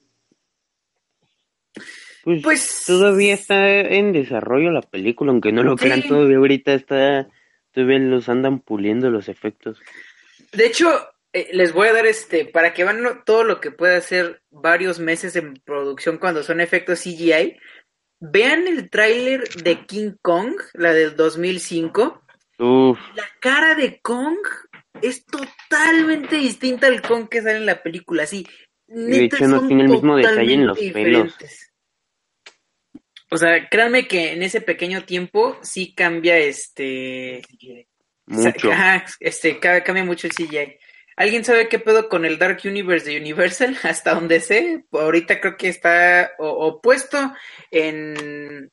Pues, 2.23 2.41
Pues- 2.43 2.83
todavía 2.85 3.33
está 3.33 3.67
en 3.79 4.11
desarrollo 4.11 4.69
la 4.71 4.81
película, 4.81 5.31
aunque 5.31 5.51
no 5.51 5.63
lo 5.63 5.77
Sí. 5.77 5.85
crean, 5.85 6.03
todavía 6.07 6.37
ahorita 6.37 6.73
está. 6.73 7.27
Todavía 7.71 7.99
los 7.99 8.29
andan 8.29 8.59
puliendo 8.59 9.09
los 9.09 9.29
efectos. 9.29 9.81
De 10.51 10.65
hecho, 10.67 10.87
eh, 11.33 11.49
les 11.53 11.73
voy 11.73 11.87
a 11.87 11.93
dar 11.93 12.05
este, 12.05 12.45
para 12.45 12.73
que 12.73 12.83
vean 12.83 13.01
lo- 13.03 13.23
todo 13.23 13.43
lo 13.43 13.59
que 13.61 13.71
puede 13.71 13.95
hacer 13.95 14.41
varios 14.49 14.99
meses 14.99 15.35
en 15.35 15.55
producción 15.63 16.17
cuando 16.17 16.43
son 16.43 16.61
efectos 16.61 16.99
CGI. 17.01 17.57
Vean 18.21 18.67
el 18.67 18.89
tráiler 18.89 19.47
de 19.63 19.85
King 19.85 20.13
Kong, 20.21 20.55
la 20.73 20.93
del 20.93 21.15
2005. 21.15 22.21
Uf, 22.59 22.99
La 23.15 23.25
cara 23.39 23.75
de 23.75 24.01
Kong 24.01 24.37
es 25.01 25.25
totalmente 25.25 26.35
distinta 26.35 26.87
al 26.87 27.01
Kong 27.01 27.29
que 27.29 27.41
sale 27.41 27.57
en 27.57 27.65
la 27.65 27.81
película. 27.81 28.25
Sí, 28.25 28.45
De 28.87 29.25
hecho, 29.25 29.37
no 29.47 29.67
tiene 29.67 29.83
el 29.83 29.89
mismo 29.89 30.15
detalle 30.17 30.53
en 30.53 30.67
los 30.67 30.77
pelos. 30.93 31.37
O 33.31 33.37
sea, 33.37 33.69
créanme 33.69 34.07
que 34.07 34.33
en 34.33 34.41
ese 34.43 34.59
pequeño 34.59 35.05
tiempo 35.05 35.57
sí 35.61 35.93
cambia 35.93 36.37
este 36.37 37.41
mucho. 38.25 38.69
Este, 39.19 39.59
ca- 39.59 39.83
cambia 39.83 40.03
mucho 40.03 40.27
el 40.27 40.33
CGI. 40.33 40.77
¿Alguien 41.19 41.43
sabe 41.43 41.67
qué 41.67 41.79
pedo 41.79 42.07
con 42.07 42.23
el 42.23 42.39
Dark 42.39 42.61
Universe 42.63 43.09
de 43.09 43.17
Universal? 43.17 43.77
Hasta 43.83 44.13
donde 44.13 44.39
sé, 44.39 44.85
ahorita 44.93 45.41
creo 45.41 45.57
que 45.57 45.67
está 45.67 46.31
o, 46.39 46.47
o 46.47 46.81
puesto 46.81 47.17
en, 47.71 48.71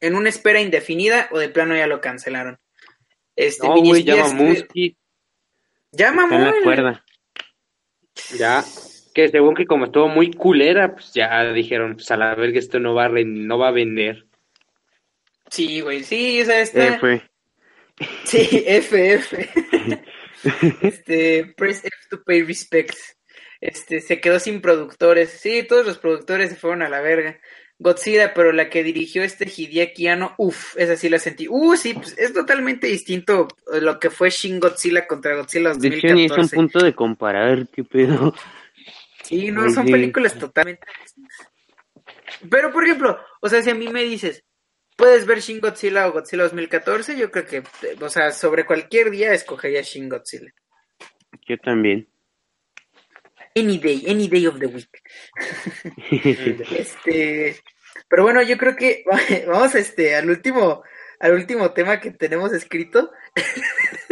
en 0.00 0.14
una 0.14 0.30
espera 0.30 0.62
indefinida 0.62 1.28
o 1.30 1.38
de 1.38 1.50
plano 1.50 1.76
ya 1.76 1.86
lo 1.86 2.00
cancelaron. 2.00 2.58
Este, 3.36 3.68
No, 3.68 3.76
güey, 3.76 4.02
llama 4.02 4.32
Musky, 4.32 4.96
Ya, 5.92 6.08
Está 6.08 6.34
en 6.34 6.44
la 6.44 6.54
cuerda. 6.62 7.04
ya. 8.38 8.64
Que 9.14 9.28
según 9.28 9.54
que 9.54 9.66
como 9.66 9.84
estuvo 9.84 10.08
muy 10.08 10.32
culera, 10.32 10.94
pues 10.94 11.12
ya 11.12 11.52
dijeron, 11.52 11.96
pues 11.96 12.10
a 12.10 12.16
la 12.16 12.34
verga 12.34 12.58
esto 12.58 12.80
no 12.80 12.94
va 12.94 13.04
a, 13.04 13.08
no 13.10 13.58
va 13.58 13.68
a 13.68 13.72
vender. 13.72 14.24
Sí, 15.50 15.82
güey, 15.82 16.02
sí, 16.02 16.40
o 16.40 16.46
sea, 16.46 16.60
está... 16.62 16.98
Fue. 16.98 17.22
Sí, 18.24 18.64
FF. 18.66 19.34
este, 20.82 21.54
press 21.56 21.84
F 21.84 21.96
to 22.10 22.22
pay 22.24 22.42
respects. 22.42 23.16
Este, 23.60 24.00
se 24.00 24.20
quedó 24.20 24.38
sin 24.38 24.60
productores. 24.60 25.30
Sí, 25.30 25.62
todos 25.62 25.86
los 25.86 25.98
productores 25.98 26.50
se 26.50 26.56
fueron 26.56 26.82
a 26.82 26.88
la 26.88 27.00
verga. 27.00 27.40
Godzilla, 27.78 28.32
pero 28.34 28.52
la 28.52 28.70
que 28.70 28.84
dirigió 28.84 29.22
este 29.24 29.46
Hideaki 29.46 30.06
Anno, 30.06 30.34
uff, 30.38 30.76
esa 30.76 30.96
sí 30.96 31.08
la 31.08 31.18
sentí. 31.18 31.46
Uh, 31.48 31.76
sí, 31.76 31.94
pues 31.94 32.16
es 32.16 32.32
totalmente 32.32 32.86
distinto 32.86 33.48
lo 33.80 33.98
que 33.98 34.10
fue 34.10 34.30
Shin 34.30 34.60
Godzilla 34.60 35.06
contra 35.06 35.34
Godzilla 35.34 35.74
De 35.74 35.88
hecho, 35.88 36.06
es 36.08 36.30
un 36.38 36.48
punto 36.48 36.84
de 36.84 36.94
comparar, 36.94 37.68
qué 37.68 37.82
pedo. 37.82 38.34
Sí, 39.22 39.50
no, 39.50 39.70
son 39.70 39.86
películas 39.86 40.38
totalmente 40.38 40.86
Pero, 42.48 42.70
por 42.70 42.84
ejemplo, 42.84 43.18
o 43.40 43.48
sea, 43.48 43.62
si 43.62 43.70
a 43.70 43.74
mí 43.74 43.88
me 43.88 44.02
dices, 44.04 44.44
puedes 44.96 45.26
ver 45.26 45.40
Shin 45.40 45.60
Godzilla 45.60 46.08
o 46.08 46.12
Godzilla 46.12 46.44
2014, 46.44 47.16
yo 47.16 47.30
creo 47.30 47.46
que, 47.46 47.62
o 48.00 48.08
sea, 48.08 48.30
sobre 48.30 48.66
cualquier 48.66 49.10
día 49.10 49.32
escogería 49.32 49.82
Shin 49.82 50.08
Godzilla. 50.08 50.52
Yo 51.46 51.58
también. 51.58 52.08
Any 53.56 53.78
day, 53.78 54.04
any 54.08 54.28
day 54.28 54.46
of 54.46 54.58
the 54.58 54.66
week. 54.66 55.02
este, 56.76 57.56
pero 58.08 58.24
bueno, 58.24 58.42
yo 58.42 58.56
creo 58.56 58.76
que 58.76 59.04
vamos 59.46 59.74
este 59.74 60.16
al 60.16 60.28
último 60.28 60.82
al 61.20 61.34
último 61.34 61.70
tema 61.72 62.00
que 62.00 62.10
tenemos 62.10 62.52
escrito. 62.52 63.10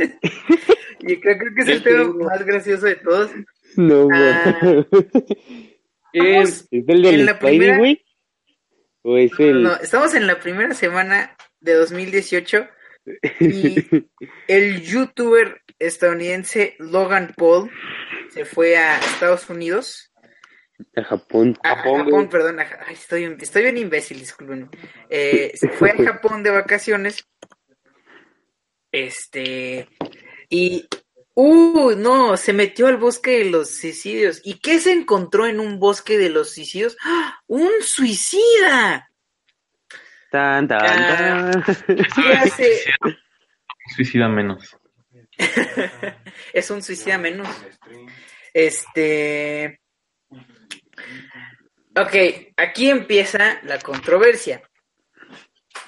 y 1.00 1.20
creo, 1.20 1.38
creo, 1.38 1.54
que 1.54 1.62
es 1.62 1.68
el 1.68 1.82
tema 1.82 2.04
más 2.04 2.44
gracioso 2.44 2.86
de 2.86 2.96
todos. 2.96 3.30
No, 3.76 4.08
ah, 4.12 4.84
¿Es, 6.12 6.68
el 6.70 6.86
del 6.86 7.26
la 7.26 7.38
primera... 7.38 7.78
¿O 9.02 9.18
es 9.18 9.32
el... 9.38 9.62
no, 9.62 9.74
estamos 9.76 10.14
en 10.14 10.26
la 10.26 10.38
primera 10.38 10.74
semana 10.74 11.36
de 11.60 11.74
2018 11.74 12.68
y 13.40 14.06
el 14.48 14.82
youtuber 14.82 15.62
estadounidense 15.78 16.76
Logan 16.78 17.34
Paul 17.36 17.70
se 18.30 18.44
fue 18.44 18.76
a 18.76 18.98
Estados 18.98 19.48
Unidos. 19.50 20.12
A 20.96 21.02
Japón. 21.02 21.56
A, 21.62 21.76
Japón, 21.76 22.28
perdón. 22.28 22.60
estoy, 22.90 23.36
estoy 23.40 23.62
bien 23.62 23.78
imbécil, 23.78 24.18
disculpen. 24.18 24.70
Eh, 25.10 25.52
se 25.54 25.68
fue 25.68 25.90
a 25.90 25.96
Japón 26.04 26.42
de 26.42 26.50
vacaciones. 26.50 27.26
Este. 28.90 29.88
Y. 30.48 30.88
¡Uh! 31.34 31.92
No, 31.96 32.36
se 32.36 32.52
metió 32.52 32.86
al 32.88 32.98
bosque 32.98 33.38
de 33.38 33.44
los 33.46 33.70
suicidios. 33.70 34.40
¿Y 34.44 34.58
qué 34.58 34.78
se 34.78 34.92
encontró 34.92 35.46
en 35.46 35.60
un 35.60 35.78
bosque 35.78 36.18
de 36.18 36.28
los 36.30 36.52
suicidios? 36.52 36.96
¡Ah! 37.02 37.40
¡Un 37.46 37.70
suicida! 37.82 39.08
Tan, 40.30 40.66
tan, 40.66 40.80
ah, 40.82 41.62
Suicida 43.94 44.28
menos. 44.28 44.76
es 46.52 46.70
un 46.70 46.82
suicida 46.82 47.18
menos. 47.18 47.48
Este. 48.54 49.80
Ok, 51.94 52.54
aquí 52.56 52.88
empieza 52.88 53.60
la 53.64 53.78
controversia. 53.78 54.62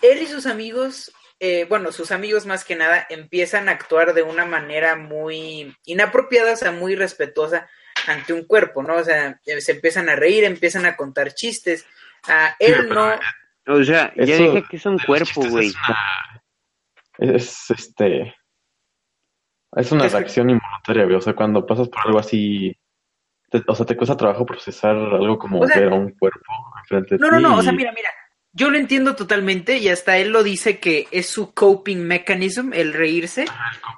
Él 0.02 0.22
y 0.22 0.26
sus 0.26 0.44
amigos, 0.44 1.10
eh, 1.46 1.66
bueno, 1.68 1.92
sus 1.92 2.10
amigos 2.10 2.46
más 2.46 2.64
que 2.64 2.74
nada, 2.74 3.06
empiezan 3.10 3.68
a 3.68 3.72
actuar 3.72 4.14
de 4.14 4.22
una 4.22 4.46
manera 4.46 4.96
muy 4.96 5.76
inapropiada, 5.84 6.54
o 6.54 6.56
sea, 6.56 6.72
muy 6.72 6.96
respetuosa 6.96 7.68
ante 8.06 8.32
un 8.32 8.44
cuerpo, 8.46 8.82
¿no? 8.82 8.94
O 8.94 9.04
sea, 9.04 9.38
se 9.44 9.72
empiezan 9.72 10.08
a 10.08 10.16
reír, 10.16 10.44
empiezan 10.44 10.86
a 10.86 10.96
contar 10.96 11.34
chistes. 11.34 11.86
A 12.26 12.56
él 12.58 12.88
no. 12.88 13.12
O 13.66 13.84
sea, 13.84 14.10
ya 14.16 14.36
dije 14.36 14.64
que 14.70 14.76
es 14.78 14.86
un 14.86 14.98
cuerpo, 14.98 15.46
güey. 15.50 15.70
Es 17.18 17.70
este. 17.70 18.34
Es 19.76 19.92
una 19.92 20.08
reacción 20.08 20.48
involuntaria, 20.48 21.04
güey. 21.04 21.16
O 21.16 21.20
sea, 21.20 21.34
cuando 21.34 21.66
pasas 21.66 21.90
por 21.90 22.06
algo 22.06 22.20
así. 22.20 22.74
o 23.66 23.74
sea, 23.74 23.84
te 23.84 23.98
cuesta 23.98 24.16
trabajo 24.16 24.46
procesar 24.46 24.96
algo 24.96 25.38
como 25.38 25.60
ver 25.60 25.92
a 25.92 25.94
un 25.94 26.10
cuerpo 26.12 26.52
enfrente 26.80 27.16
de 27.16 27.18
No, 27.18 27.30
no, 27.30 27.38
no. 27.38 27.58
O 27.58 27.62
sea, 27.62 27.72
mira, 27.72 27.92
mira. 27.92 28.08
Yo 28.56 28.70
lo 28.70 28.78
entiendo 28.78 29.16
totalmente 29.16 29.78
y 29.78 29.88
hasta 29.88 30.16
él 30.16 30.30
lo 30.30 30.44
dice 30.44 30.78
que 30.78 31.08
es 31.10 31.28
su 31.28 31.52
coping 31.52 31.98
mechanism, 31.98 32.72
el 32.72 32.92
reírse. 32.92 33.46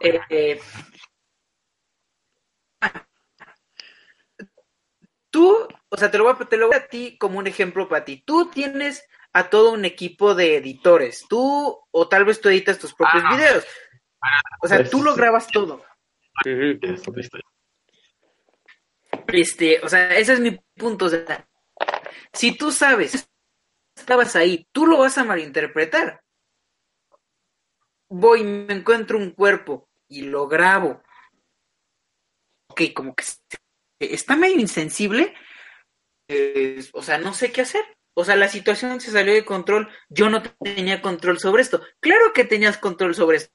Eh, 0.01 0.19
eh, 0.31 0.61
tú, 5.29 5.69
o 5.91 5.97
sea, 5.99 6.11
te 6.11 6.17
lo, 6.17 6.25
voy 6.25 6.33
a, 6.33 6.49
te 6.49 6.57
lo 6.57 6.69
voy 6.69 6.77
a 6.77 6.89
ti 6.89 7.19
como 7.19 7.39
un 7.39 7.47
ejemplo 7.47 7.87
para 7.87 8.07
ti. 8.07 8.23
Tú 8.25 8.49
tienes 8.49 9.07
a 9.35 9.51
todo 9.51 9.73
un 9.73 9.85
equipo 9.85 10.35
de 10.35 10.57
editores. 10.57 11.27
Tú, 11.29 11.79
o 11.91 12.09
tal 12.09 12.25
vez 12.25 12.41
tú 12.41 12.49
editas 12.49 12.79
tus 12.79 12.95
propios 12.95 13.25
ah, 13.27 13.37
videos. 13.37 13.67
O 14.63 14.69
sea, 14.69 14.89
tú 14.89 15.03
lo 15.03 15.15
grabas 15.15 15.49
todo. 15.49 15.85
Este, 19.29 19.81
o 19.83 19.89
sea, 19.91 20.17
ese 20.17 20.33
es 20.33 20.41
mi 20.41 20.59
punto. 20.75 21.05
O 21.05 21.09
sea, 21.11 21.47
si 22.33 22.57
tú 22.57 22.73
sabes, 22.73 23.29
estabas 23.97 24.37
ahí, 24.37 24.67
tú 24.73 24.87
lo 24.87 24.99
vas 24.99 25.19
a 25.19 25.25
malinterpretar. 25.25 26.23
Voy, 28.09 28.45
me 28.45 28.75
encuentro 28.75 29.19
un 29.19 29.33
cuerpo 29.33 29.89
y 30.09 30.23
lo 30.23 30.47
grabo. 30.47 31.03
Ok, 32.69 32.83
como 32.95 33.15
que 33.15 33.25
está 33.99 34.37
medio 34.37 34.61
insensible. 34.61 35.35
Eh, 36.29 36.85
o 36.93 37.03
sea, 37.03 37.19
no 37.19 37.35
sé 37.35 37.51
qué 37.51 37.63
hacer. 37.63 37.85
O 38.15 38.25
sea, 38.25 38.37
la 38.37 38.49
situación 38.49 39.01
se 39.01 39.11
salió 39.11 39.35
de 39.35 39.45
control. 39.45 39.89
Yo 40.09 40.31
no 40.31 40.43
tenía 40.43 41.03
control 41.03 41.39
sobre 41.39 41.63
esto. 41.63 41.83
Claro 42.01 42.33
que 42.33 42.45
tenías 42.45 42.79
control 42.79 43.15
sobre 43.15 43.39
esto. 43.39 43.53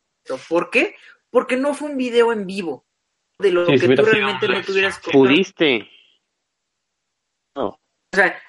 ¿Por 0.50 0.70
qué? 0.70 0.96
Porque 1.30 1.56
no 1.56 1.74
fue 1.74 1.89
un 1.89 1.98
video 1.98 2.32
en 2.32 2.46
vivo 2.46 2.86
de 3.39 3.52
lo 3.52 3.66
que 3.66 3.80
tú 3.80 4.04
realmente 4.04 4.48
no 4.48 4.62
tuvieras 4.62 5.00
control. 5.00 5.28
Pudiste. 5.28 5.89
No. 7.56 7.68
O 7.70 8.16
sea, 8.16 8.39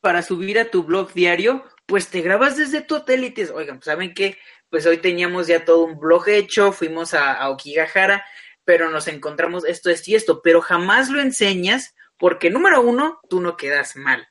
para 0.00 0.22
subir 0.22 0.58
a 0.58 0.70
tu 0.70 0.84
blog 0.84 1.12
diario, 1.12 1.64
pues 1.86 2.08
te 2.08 2.20
grabas 2.20 2.56
desde 2.56 2.80
tu 2.80 2.96
hotel 2.96 3.24
y 3.24 3.30
te 3.30 3.42
dices, 3.42 3.56
oigan, 3.56 3.78
pues, 3.78 3.86
¿saben 3.86 4.14
qué? 4.14 4.36
Pues 4.70 4.86
hoy 4.86 4.98
teníamos 4.98 5.46
ya 5.46 5.64
todo 5.64 5.84
un 5.84 5.98
blog 5.98 6.28
hecho, 6.28 6.72
fuimos 6.72 7.14
a, 7.14 7.32
a 7.32 7.50
Okigahara, 7.50 8.24
pero 8.64 8.90
nos 8.90 9.08
encontramos 9.08 9.64
esto, 9.64 9.90
esto 9.90 10.10
y 10.10 10.14
esto, 10.14 10.42
pero 10.42 10.60
jamás 10.60 11.08
lo 11.08 11.20
enseñas 11.20 11.94
porque 12.16 12.50
número 12.50 12.82
uno, 12.82 13.20
tú 13.28 13.40
no 13.40 13.56
quedas 13.56 13.96
mal 13.96 14.28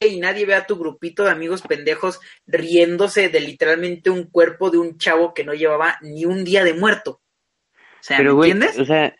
y 0.00 0.18
nadie 0.18 0.46
ve 0.46 0.54
a 0.54 0.66
tu 0.66 0.76
grupito 0.76 1.24
de 1.24 1.30
amigos 1.30 1.62
pendejos 1.62 2.20
riéndose 2.46 3.28
de 3.28 3.40
literalmente 3.40 4.10
un 4.10 4.24
cuerpo 4.24 4.70
de 4.70 4.78
un 4.78 4.98
chavo 4.98 5.32
que 5.32 5.44
no 5.44 5.54
llevaba 5.54 5.98
ni 6.02 6.24
un 6.24 6.44
día 6.44 6.64
de 6.64 6.74
muerto. 6.74 7.22
O 7.72 8.02
sea, 8.02 8.20
¿me 8.20 8.30
entiendes? 8.30 8.78
O 8.78 8.84
sea, 8.84 9.16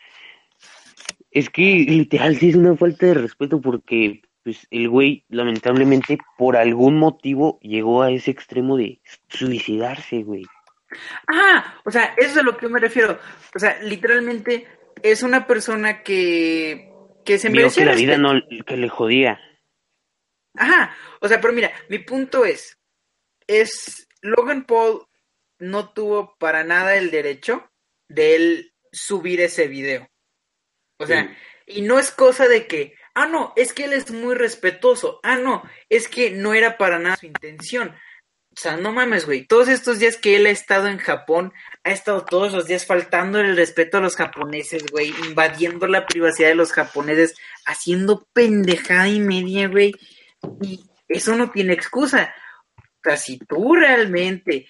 es 1.31 1.51
que 1.51 1.63
literal 1.63 2.37
sí 2.37 2.51
es 2.51 2.57
una 2.57 2.77
falta 2.77 3.07
de 3.07 3.15
respeto 3.15 3.61
porque 3.61 4.23
pues 4.47 4.65
el 4.71 4.89
güey 4.89 5.25
lamentablemente 5.29 6.19
por 6.39 6.57
algún 6.57 7.01
motivo 7.01 7.59
llegó 7.63 8.03
a 8.03 8.13
ese 8.13 8.31
extremo 8.31 8.77
de 8.77 9.01
suicidarse, 9.29 10.23
güey. 10.23 10.45
Ah, 11.27 11.81
o 11.85 11.91
sea, 11.91 12.15
eso 12.17 12.31
es 12.31 12.37
a 12.37 12.43
lo 12.45 12.57
que 12.57 12.69
me 12.69 12.79
refiero. 12.79 13.19
O 13.57 13.59
sea, 13.59 13.83
literalmente 13.83 14.69
es 15.03 15.25
una 15.25 15.49
persona 15.49 16.05
que 16.05 16.93
que 17.25 17.41
se 17.41 17.51
merecía 17.51 17.83
que 17.83 17.91
la 17.91 17.97
vida 17.97 18.19
no 18.19 18.35
que 18.65 18.77
le 18.77 18.89
jodía. 18.89 19.41
Ajá, 20.55 20.95
o 21.21 21.27
sea, 21.27 21.41
pero 21.41 21.53
mira, 21.53 21.73
mi 21.89 21.99
punto 21.99 22.45
es, 22.45 22.79
es, 23.49 24.07
Logan 24.21 24.65
Paul 24.65 25.09
no 25.59 25.89
tuvo 25.93 26.37
para 26.39 26.63
nada 26.63 26.95
el 26.95 27.11
derecho 27.11 27.69
de 28.07 28.37
él 28.37 28.75
subir 28.93 29.41
ese 29.41 29.67
video. 29.67 30.09
O 30.99 31.07
sea, 31.07 31.37
y 31.67 31.83
no 31.83 31.99
es 31.99 32.13
cosa 32.13 32.47
de 32.47 32.69
que, 32.69 32.95
ah, 33.17 33.27
no, 33.27 33.53
es 33.57 33.73
que 33.73 33.85
él 33.87 33.95
es 33.95 34.11
muy 34.11 34.35
respetuoso, 34.35 35.21
ah, 35.23 35.37
no, 35.37 35.63
es 35.89 36.07
que 36.07 36.31
no 36.31 36.55
era 36.55 36.77
para 36.77 36.99
nada 36.99 37.17
su 37.17 37.27
intención. 37.27 37.89
O 37.89 38.61
sea, 38.61 38.77
no 38.77 38.93
mames, 38.93 39.27
güey. 39.27 39.47
Todos 39.47 39.69
estos 39.69 39.99
días 39.99 40.17
que 40.17 40.37
él 40.37 40.47
ha 40.47 40.51
estado 40.51 40.89
en 40.89 40.97
Japón, 40.97 41.53
ha 41.85 41.91
estado 41.91 42.25
todos 42.25 42.53
los 42.53 42.67
días 42.67 42.87
faltando 42.87 43.39
el 43.39 43.55
respeto 43.55 43.99
a 43.99 44.01
los 44.01 44.17
japoneses, 44.17 44.87
güey. 44.91 45.13
Invadiendo 45.27 45.87
la 45.87 46.07
privacidad 46.07 46.49
de 46.49 46.55
los 46.55 46.73
japoneses, 46.73 47.35
haciendo 47.67 48.27
pendejada 48.33 49.09
y 49.09 49.21
media, 49.21 49.69
güey. 49.69 49.93
Y 50.63 50.81
eso 51.09 51.37
no 51.37 51.51
tiene 51.51 51.75
excusa. 51.75 52.35
O 52.79 53.01
sea, 53.03 53.19
si 53.19 53.39
tú 53.39 53.75
realmente 53.75 54.69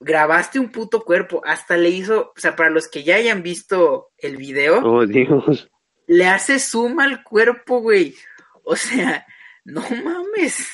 grabaste 0.00 0.58
un 0.58 0.70
puto 0.70 1.02
cuerpo, 1.02 1.42
hasta 1.44 1.76
le 1.76 1.90
hizo, 1.90 2.32
o 2.34 2.40
sea, 2.40 2.56
para 2.56 2.70
los 2.70 2.88
que 2.88 3.04
ya 3.04 3.16
hayan 3.16 3.42
visto 3.42 4.08
el 4.16 4.38
video, 4.38 4.78
oh, 4.82 5.06
Dios. 5.06 5.68
Le 6.06 6.26
hace 6.26 6.58
suma 6.58 7.04
al 7.04 7.22
cuerpo, 7.22 7.80
güey. 7.80 8.16
O 8.64 8.76
sea, 8.76 9.26
no 9.64 9.82
mames. 10.04 10.66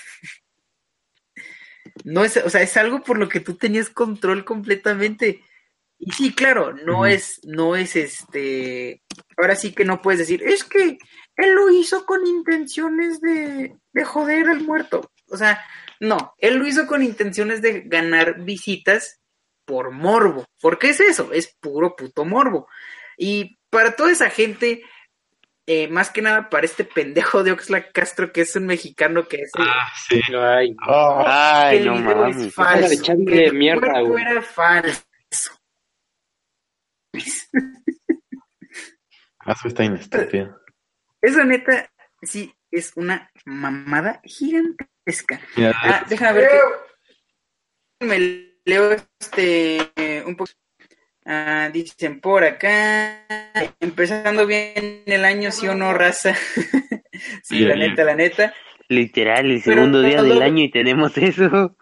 No 2.05 2.25
es, 2.25 2.37
o 2.39 2.51
sea, 2.51 2.63
es 2.63 2.77
algo 2.77 3.03
por 3.03 3.19
lo 3.19 3.29
que 3.29 3.41
tú 3.41 3.57
tenías 3.57 3.91
control 3.91 4.45
completamente. 4.45 5.43
Y 5.99 6.11
sí, 6.13 6.35
claro, 6.35 6.73
no 6.73 7.07
es, 7.07 7.41
no 7.45 7.77
es 7.77 7.95
este, 7.95 9.03
ahora 9.37 9.55
sí 9.55 9.73
que 9.73 9.85
no 9.85 10.03
puedes 10.03 10.19
decir, 10.19 10.43
es 10.43 10.65
que 10.65 10.99
él 11.37 11.55
lo 11.55 11.71
hizo 11.71 12.05
con 12.07 12.27
intenciones 12.27 13.21
de, 13.21 13.77
de 13.93 14.05
joder 14.05 14.49
al 14.49 14.63
muerto. 14.63 15.13
O 15.29 15.37
sea, 15.37 15.65
no, 16.01 16.35
él 16.39 16.57
lo 16.57 16.67
hizo 16.67 16.87
con 16.89 17.03
intenciones 17.03 17.63
de 17.63 17.83
ganar 17.83 18.41
visitas 18.43 19.21
por 19.65 19.93
morbo. 19.93 20.45
¿Por 20.61 20.79
qué 20.79 20.91
es 20.91 21.01
eso? 21.01 21.33
Es 21.33 21.57
puro 21.61 21.95
puto 21.95 22.25
morbo. 22.25 22.69
Y 23.17 23.59
para 23.71 23.95
toda 23.95 24.11
esa 24.11 24.29
gente, 24.29 24.83
eh, 25.67 25.89
más 25.89 26.11
que 26.11 26.23
nada 26.23 26.51
para 26.51 26.67
este 26.67 26.85
pendejo 26.85 27.43
de 27.45 27.53
Oxlack 27.53 27.93
Castro, 27.93 28.33
que 28.33 28.41
es 28.43 28.57
un 28.57 28.67
mexicano 28.67 29.29
que 29.29 29.37
es. 29.37 29.51
Ah, 29.59 29.89
sí. 30.09 30.21
Ay, 30.35 30.75
Oh, 30.87 31.23
Ay, 31.27 31.79
el 31.79 31.87
no 31.87 31.95
video 31.99 32.27
es 32.27 32.37
mames. 32.37 32.55
falso. 32.55 33.15
de 33.15 33.25
de 33.25 33.45
el 33.47 33.55
mierda, 33.55 33.81
cuerpo 33.93 34.09
güey. 34.09 34.25
era 34.25 34.43
falso. 34.43 35.03
Eso 39.47 39.69
está 39.69 39.85
inestúpido. 39.85 40.59
Eso 41.23 41.45
neta, 41.45 41.89
sí, 42.23 42.53
es 42.71 42.93
una 42.97 43.31
mamada 43.45 44.21
gigantesca. 44.25 45.41
Mira, 45.57 45.73
Ah, 45.83 46.05
déjame 46.09 46.41
ver 46.41 46.51
que 48.01 48.07
me 48.07 48.19
leo 48.65 48.97
este 49.21 50.23
un 50.27 50.35
poco. 50.37 50.51
Ah, 51.25 51.71
dicen 51.73 52.21
por 52.21 52.43
acá, 52.43 53.25
empezando 53.79 54.47
bien 54.47 55.03
el 55.07 55.25
año, 55.25 55.53
sí 55.53 55.69
o 55.69 55.75
no, 55.75 55.95
raza. 55.95 56.35
sí, 57.43 57.61
la 57.61 57.77
neta, 57.77 58.05
la 58.05 58.17
neta. 58.17 58.53
Literal, 58.89 59.51
el 59.51 59.63
Pero 59.65 59.77
segundo 59.77 60.03
día 60.03 60.23
del 60.23 60.43
año 60.43 60.65
y 60.65 60.71
tenemos 60.71 61.17
eso. 61.17 61.77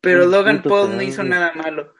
Pero 0.00 0.26
Logan 0.26 0.62
Paul 0.62 0.96
no 0.96 1.02
hizo 1.02 1.22
nada 1.24 1.52
malo. 1.52 1.94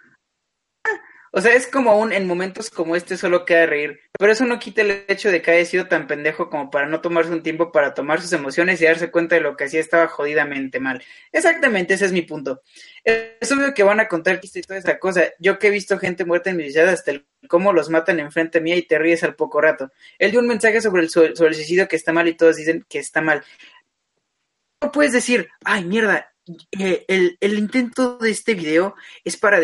O 1.36 1.40
sea, 1.42 1.54
es 1.54 1.66
como 1.66 2.00
un, 2.00 2.14
en 2.14 2.26
momentos 2.26 2.70
como 2.70 2.96
este 2.96 3.18
solo 3.18 3.44
queda 3.44 3.66
reír. 3.66 4.00
Pero 4.18 4.32
eso 4.32 4.46
no 4.46 4.58
quita 4.58 4.80
el 4.80 5.04
hecho 5.06 5.30
de 5.30 5.42
que 5.42 5.50
haya 5.50 5.66
sido 5.66 5.86
tan 5.86 6.06
pendejo 6.06 6.48
como 6.48 6.70
para 6.70 6.86
no 6.86 7.02
tomarse 7.02 7.30
un 7.30 7.42
tiempo 7.42 7.72
para 7.72 7.92
tomar 7.92 8.22
sus 8.22 8.32
emociones 8.32 8.80
y 8.80 8.86
darse 8.86 9.10
cuenta 9.10 9.34
de 9.34 9.42
lo 9.42 9.54
que 9.54 9.64
hacía 9.64 9.80
estaba 9.80 10.08
jodidamente 10.08 10.80
mal. 10.80 11.04
Exactamente, 11.32 11.92
ese 11.92 12.06
es 12.06 12.12
mi 12.12 12.22
punto. 12.22 12.62
Es 13.04 13.52
obvio 13.52 13.74
que 13.74 13.82
van 13.82 14.00
a 14.00 14.08
contar 14.08 14.40
chistes 14.40 14.64
y 14.64 14.66
toda 14.66 14.78
esa 14.78 14.98
cosa. 14.98 15.24
Yo 15.38 15.58
que 15.58 15.66
he 15.66 15.70
visto 15.70 15.98
gente 15.98 16.24
muerta 16.24 16.48
en 16.48 16.56
mi 16.56 16.70
ciudad 16.70 16.88
hasta 16.88 17.10
el 17.10 17.26
cómo 17.48 17.74
los 17.74 17.90
matan 17.90 18.18
enfrente 18.18 18.62
mía 18.62 18.76
y 18.76 18.86
te 18.86 18.98
ríes 18.98 19.22
al 19.22 19.34
poco 19.34 19.60
rato. 19.60 19.92
Él 20.18 20.30
dio 20.30 20.40
un 20.40 20.46
mensaje 20.46 20.80
sobre 20.80 21.02
el, 21.02 21.10
sobre 21.10 21.28
el 21.28 21.54
suicidio 21.54 21.86
que 21.86 21.96
está 21.96 22.14
mal 22.14 22.28
y 22.28 22.34
todos 22.34 22.56
dicen 22.56 22.86
que 22.88 22.98
está 22.98 23.20
mal. 23.20 23.44
No 24.82 24.90
puedes 24.90 25.12
decir, 25.12 25.50
ay, 25.66 25.84
mierda, 25.84 26.32
eh, 26.78 27.04
el, 27.08 27.36
el 27.40 27.58
intento 27.58 28.16
de 28.16 28.30
este 28.30 28.54
video 28.54 28.94
es 29.22 29.36
para 29.36 29.60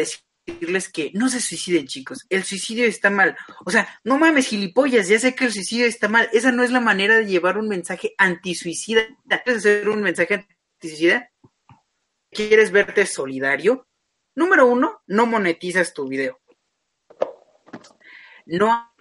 decirles 0.46 0.90
que 0.90 1.10
no 1.14 1.28
se 1.28 1.40
suiciden, 1.40 1.86
chicos. 1.86 2.26
El 2.28 2.44
suicidio 2.44 2.84
está 2.84 3.10
mal. 3.10 3.36
O 3.64 3.70
sea, 3.70 3.88
no 4.04 4.18
mames, 4.18 4.48
gilipollas, 4.48 5.08
ya 5.08 5.18
sé 5.18 5.34
que 5.34 5.46
el 5.46 5.52
suicidio 5.52 5.86
está 5.86 6.08
mal. 6.08 6.28
Esa 6.32 6.52
no 6.52 6.62
es 6.62 6.70
la 6.70 6.80
manera 6.80 7.16
de 7.16 7.26
llevar 7.26 7.58
un 7.58 7.68
mensaje 7.68 8.14
antisuicida. 8.18 9.02
¿Quieres 9.28 9.58
hacer 9.58 9.88
un 9.88 10.02
mensaje 10.02 10.46
antisuicida? 10.74 11.30
¿Quieres 12.30 12.70
verte 12.70 13.06
solidario? 13.06 13.86
Número 14.34 14.66
uno, 14.66 15.02
no 15.06 15.26
monetizas 15.26 15.92
tu 15.92 16.08
video. 16.08 16.40
No 18.46 18.92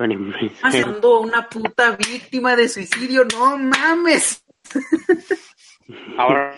haciendo 0.62 1.20
una 1.20 1.50
puta 1.50 1.96
víctima 1.96 2.56
de 2.56 2.70
suicidio, 2.70 3.26
no 3.26 3.58
mames. 3.58 4.46
ahora 6.18 6.56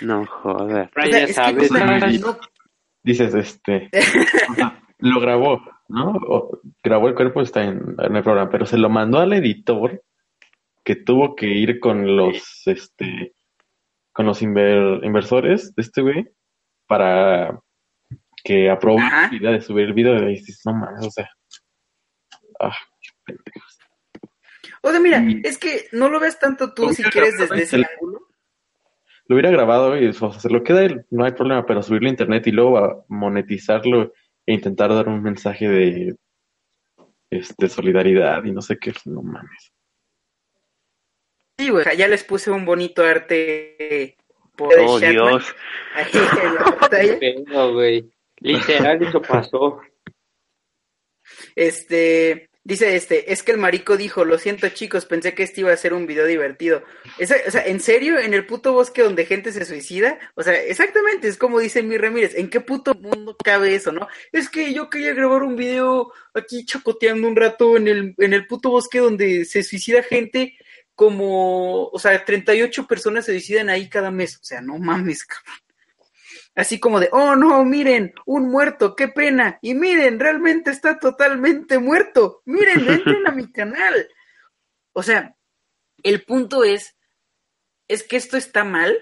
No 0.00 0.26
jodas. 0.26 0.90
O 0.96 1.00
sea, 1.00 1.10
ya 1.10 1.50
es 1.50 1.70
que 1.70 2.18
¿no? 2.18 2.38
Dices, 3.06 3.34
este, 3.34 3.88
o 4.50 4.54
sea, 4.54 4.82
lo 4.98 5.20
grabó, 5.20 5.62
¿no? 5.88 6.10
O- 6.28 6.60
grabó 6.82 7.08
el 7.08 7.14
cuerpo, 7.14 7.40
está 7.40 7.64
en, 7.64 7.94
en 7.98 8.16
el 8.16 8.22
programa, 8.22 8.50
pero 8.50 8.66
se 8.66 8.76
lo 8.78 8.90
mandó 8.90 9.18
al 9.18 9.32
editor 9.32 10.02
que 10.84 10.96
tuvo 10.96 11.34
que 11.36 11.46
ir 11.46 11.80
con 11.80 12.16
los, 12.16 12.62
este, 12.66 13.34
con 14.12 14.26
los 14.26 14.42
inver- 14.42 15.04
inversores 15.04 15.74
de 15.74 15.82
este 15.82 16.02
güey 16.02 16.28
para 16.86 17.58
que 18.44 18.70
aprobara 18.70 19.28
la 19.30 19.36
idea 19.36 19.50
de 19.52 19.60
subir 19.60 19.86
el 19.86 19.92
video 19.94 20.22
y 20.28 20.34
dices, 20.34 20.60
no 20.64 20.74
mames, 20.74 21.06
o 21.06 21.10
sea, 21.10 21.28
ah, 22.60 22.76
qué 23.00 23.10
pendejos. 23.24 23.78
O 24.82 24.90
sea, 24.90 25.00
mira, 25.00 25.18
Y- 25.20 25.42
es 25.44 25.58
que 25.58 25.86
no 25.92 26.08
lo 26.08 26.20
ves 26.20 26.38
tanto 26.38 26.72
tú 26.72 26.92
si 26.92 27.02
quieres 27.04 27.36
desde 27.38 27.62
ese 27.62 27.78
lo- 27.78 27.86
ángulo. 27.92 28.25
Lo 29.28 29.34
hubiera 29.34 29.50
grabado 29.50 29.98
y 29.98 30.06
o 30.06 30.12
sea, 30.12 30.30
se 30.32 30.50
lo 30.50 30.62
queda 30.62 30.84
él, 30.84 31.04
no 31.10 31.24
hay 31.24 31.32
problema, 31.32 31.66
pero 31.66 31.82
subirlo 31.82 32.08
a 32.08 32.10
internet 32.10 32.46
y 32.46 32.52
luego 32.52 32.78
a 32.78 33.04
monetizarlo 33.08 34.12
e 34.46 34.54
intentar 34.54 34.90
dar 34.94 35.08
un 35.08 35.22
mensaje 35.22 35.68
de 35.68 36.16
este 37.30 37.68
solidaridad 37.68 38.44
y 38.44 38.52
no 38.52 38.62
sé 38.62 38.78
qué, 38.78 38.92
no 39.06 39.22
mames. 39.22 39.72
Sí, 41.58 41.70
güey, 41.70 41.96
ya 41.96 42.06
les 42.06 42.22
puse 42.22 42.50
un 42.50 42.64
bonito 42.64 43.02
arte 43.02 44.16
por 44.56 44.72
Oh, 44.78 44.98
Dios. 44.98 45.54
ahí 45.94 46.04
en 46.12 46.54
la 46.54 46.64
pantalla. 46.64 47.16
Pero, 47.18 47.72
güey. 47.72 48.10
Literal, 48.40 49.02
eso 49.02 49.22
pasó. 49.22 49.80
Este, 51.54 52.50
dice 52.66 52.96
este, 52.96 53.32
es 53.32 53.42
que 53.42 53.52
el 53.52 53.58
marico 53.58 53.96
dijo, 53.96 54.24
lo 54.24 54.38
siento 54.38 54.68
chicos, 54.70 55.06
pensé 55.06 55.34
que 55.34 55.44
este 55.44 55.60
iba 55.62 55.72
a 55.72 55.76
ser 55.76 55.94
un 55.94 56.06
video 56.06 56.26
divertido. 56.26 56.82
Esa- 57.18 57.36
o 57.46 57.50
sea, 57.50 57.64
¿en 57.66 57.80
serio? 57.80 58.18
¿En 58.18 58.34
el 58.34 58.44
puto 58.46 58.72
bosque 58.72 59.02
donde 59.02 59.24
gente 59.24 59.52
se 59.52 59.64
suicida? 59.64 60.18
O 60.34 60.42
sea, 60.42 60.54
exactamente, 60.60 61.28
es 61.28 61.38
como 61.38 61.60
dice 61.60 61.82
mi 61.82 61.96
Ramírez, 61.96 62.34
¿en 62.34 62.50
qué 62.50 62.60
puto 62.60 62.94
mundo 62.94 63.36
cabe 63.44 63.74
eso, 63.74 63.92
no? 63.92 64.08
Es 64.32 64.48
que 64.50 64.72
yo 64.74 64.90
quería 64.90 65.14
grabar 65.14 65.42
un 65.44 65.56
video 65.56 66.12
aquí 66.34 66.64
chacoteando 66.66 67.28
un 67.28 67.36
rato 67.36 67.76
en 67.76 67.88
el, 67.88 68.14
en 68.18 68.32
el 68.34 68.46
puto 68.46 68.70
bosque 68.70 68.98
donde 68.98 69.44
se 69.44 69.62
suicida 69.62 70.02
gente 70.02 70.56
como, 70.94 71.88
o 71.88 71.98
sea, 71.98 72.24
38 72.24 72.86
personas 72.86 73.26
se 73.26 73.32
suicidan 73.32 73.68
ahí 73.70 73.88
cada 73.88 74.10
mes. 74.10 74.36
O 74.40 74.44
sea, 74.44 74.60
no 74.60 74.78
mames, 74.78 75.24
cabrón. 75.24 75.65
Así 76.56 76.80
como 76.80 76.98
de, 76.98 77.10
oh 77.12 77.36
no, 77.36 77.64
miren, 77.66 78.14
un 78.24 78.50
muerto, 78.50 78.96
qué 78.96 79.08
pena. 79.08 79.58
Y 79.60 79.74
miren, 79.74 80.18
realmente 80.18 80.70
está 80.70 80.98
totalmente 80.98 81.78
muerto. 81.78 82.40
Miren, 82.46 82.80
entren 82.88 83.26
a 83.26 83.32
mi 83.32 83.52
canal. 83.52 84.08
O 84.94 85.02
sea, 85.02 85.36
el 86.02 86.22
punto 86.24 86.64
es, 86.64 86.96
es 87.88 88.02
que 88.02 88.16
esto 88.16 88.38
está 88.38 88.64
mal 88.64 88.96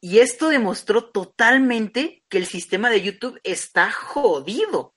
y 0.00 0.18
esto 0.18 0.50
demostró 0.50 1.06
totalmente 1.06 2.22
que 2.28 2.38
el 2.38 2.44
sistema 2.44 2.90
de 2.90 3.00
YouTube 3.00 3.40
está 3.42 3.90
jodido. 3.90 4.94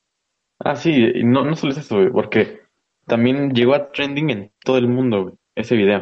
Ah, 0.60 0.76
sí, 0.76 0.92
y 0.92 1.24
no, 1.24 1.46
no 1.46 1.56
solo 1.56 1.72
es 1.72 1.80
eso, 1.80 1.96
güey, 1.96 2.12
porque 2.12 2.62
también 3.08 3.54
llegó 3.54 3.74
a 3.74 3.92
trending 3.92 4.30
en 4.30 4.52
todo 4.64 4.78
el 4.78 4.88
mundo, 4.88 5.24
güey, 5.24 5.36
ese 5.56 5.76
video. 5.76 6.02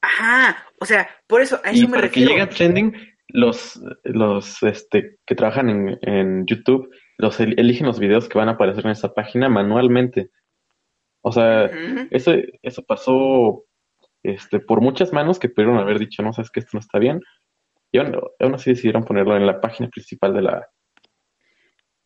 Ajá, 0.00 0.66
o 0.80 0.86
sea, 0.86 1.08
por 1.28 1.42
eso 1.42 1.60
a 1.62 1.72
Y 1.72 1.80
eso 1.80 1.88
me 1.88 1.98
para 1.98 2.10
que 2.10 2.20
llegue 2.20 2.40
a 2.40 2.48
trending, 2.48 2.92
los, 3.32 3.80
los 4.04 4.62
este, 4.62 5.18
que 5.26 5.34
trabajan 5.34 5.68
en, 5.70 5.98
en 6.02 6.46
YouTube, 6.46 6.88
los 7.18 7.40
el- 7.40 7.58
eligen 7.58 7.86
los 7.86 7.98
videos 7.98 8.28
que 8.28 8.38
van 8.38 8.48
a 8.48 8.52
aparecer 8.52 8.84
en 8.84 8.92
esa 8.92 9.12
página 9.14 9.48
manualmente. 9.48 10.30
O 11.22 11.32
sea, 11.32 11.70
eso, 12.10 12.32
eso 12.62 12.82
pasó 12.84 13.64
este, 14.22 14.58
por 14.60 14.80
muchas 14.80 15.12
manos 15.12 15.38
que 15.38 15.48
pudieron 15.48 15.78
haber 15.78 15.98
dicho, 15.98 16.22
no 16.22 16.32
sabes 16.32 16.50
que 16.50 16.60
esto 16.60 16.70
no 16.74 16.80
está 16.80 16.98
bien. 16.98 17.20
Y 17.92 17.98
aún, 17.98 18.18
aún 18.40 18.54
así 18.54 18.70
decidieron 18.70 19.04
ponerlo 19.04 19.36
en 19.36 19.46
la 19.46 19.60
página 19.60 19.88
principal 19.88 20.34
de 20.34 20.42
la 20.42 20.66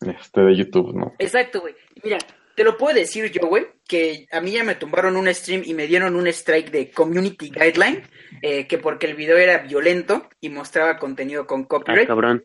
este, 0.00 0.40
de 0.42 0.56
YouTube, 0.56 0.94
¿no? 0.94 1.14
Exacto, 1.18 1.60
güey. 1.60 1.74
Mira, 2.04 2.18
te 2.56 2.64
lo 2.64 2.76
puedo 2.76 2.94
decir 2.96 3.30
yo, 3.30 3.46
güey, 3.46 3.66
que 3.86 4.26
a 4.32 4.40
mí 4.40 4.50
ya 4.52 4.64
me 4.64 4.74
tumbaron 4.74 5.16
un 5.16 5.32
stream 5.32 5.62
y 5.64 5.74
me 5.74 5.86
dieron 5.86 6.16
un 6.16 6.26
strike 6.26 6.70
de 6.70 6.90
Community 6.90 7.50
Guideline, 7.50 8.02
eh, 8.42 8.66
que 8.66 8.78
porque 8.78 9.06
el 9.06 9.14
video 9.14 9.36
era 9.36 9.58
violento 9.58 10.28
y 10.40 10.48
mostraba 10.48 10.98
contenido 10.98 11.46
con 11.46 11.62
Ah, 11.62 11.66
copyright, 11.68 12.08
cabrón. 12.08 12.44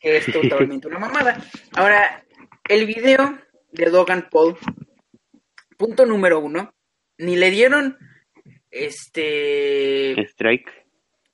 que 0.00 0.18
es 0.18 0.26
totalmente 0.32 0.86
una 0.88 0.98
mamada. 0.98 1.42
Ahora, 1.74 2.24
el 2.68 2.86
video 2.86 3.38
de 3.72 3.90
Logan 3.90 4.28
Paul, 4.30 4.56
punto 5.76 6.04
número 6.06 6.38
uno, 6.38 6.74
ni 7.18 7.36
le 7.36 7.50
dieron, 7.50 7.96
este, 8.70 10.12
Strike. 10.32 10.70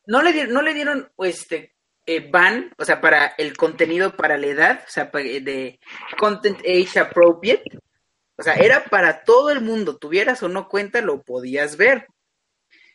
no 0.07 0.23
le, 0.23 0.47
no 0.47 0.63
le 0.63 0.75
dieron 0.75 1.11
este 1.19 1.75
eh, 2.07 2.29
ban, 2.31 2.73
o 2.79 2.85
sea, 2.85 3.01
para 3.01 3.27
el 3.39 3.57
contenido 3.57 4.17
para 4.17 4.37
la 4.37 4.47
edad, 4.49 4.85
o 4.87 4.91
sea, 4.91 5.11
pa- 5.11 5.21
de 5.21 5.79
content 6.19 6.59
age 6.61 6.99
appropriate. 6.99 7.63
O 8.43 8.45
sea, 8.45 8.55
era 8.55 8.83
para 8.87 9.23
todo 9.23 9.51
el 9.51 9.61
mundo, 9.61 9.99
tuvieras 9.99 10.43
o 10.43 10.49
no 10.49 10.69
cuenta, 10.69 11.01
lo 11.01 11.23
podías 11.23 11.77
ver. 11.77 12.09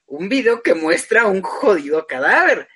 Un 0.06 0.28
video 0.28 0.62
que 0.62 0.74
muestra 0.74 1.26
un 1.26 1.42
jodido 1.42 2.06
cadáver. 2.06 2.68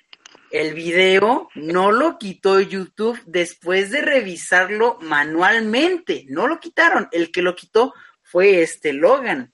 El 0.50 0.72
video 0.72 1.50
no 1.54 1.92
lo 1.92 2.16
quitó 2.16 2.60
YouTube 2.60 3.20
después 3.26 3.90
de 3.90 4.00
revisarlo 4.00 4.96
manualmente. 5.02 6.24
No 6.30 6.46
lo 6.46 6.60
quitaron. 6.60 7.10
El 7.12 7.30
que 7.30 7.42
lo 7.42 7.54
quitó 7.54 7.92
fue 8.22 8.62
este 8.62 8.94
Logan. 8.94 9.52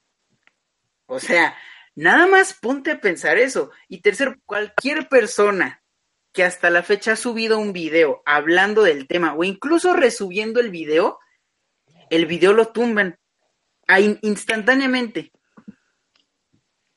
O 1.07 1.19
sea, 1.19 1.57
nada 1.97 2.29
más 2.29 2.55
ponte 2.55 2.93
a 2.93 3.01
pensar 3.01 3.37
eso. 3.37 3.73
Y 3.89 4.01
tercero, 4.01 4.37
cualquier 4.47 5.09
persona 5.09 5.83
que 6.33 6.45
hasta 6.45 6.71
la 6.71 6.85
fecha 6.85 7.15
ha 7.15 7.17
subido 7.17 7.59
un 7.59 7.73
video 7.73 8.23
hablando 8.25 8.85
del 8.85 9.09
tema 9.09 9.35
o 9.35 9.43
incluso 9.43 9.93
resubiendo 9.93 10.61
el 10.61 10.71
video, 10.71 11.19
el 12.11 12.27
video 12.27 12.53
lo 12.53 12.69
tumban 12.69 13.19
ahí 13.87 14.19
instantáneamente. 14.23 15.33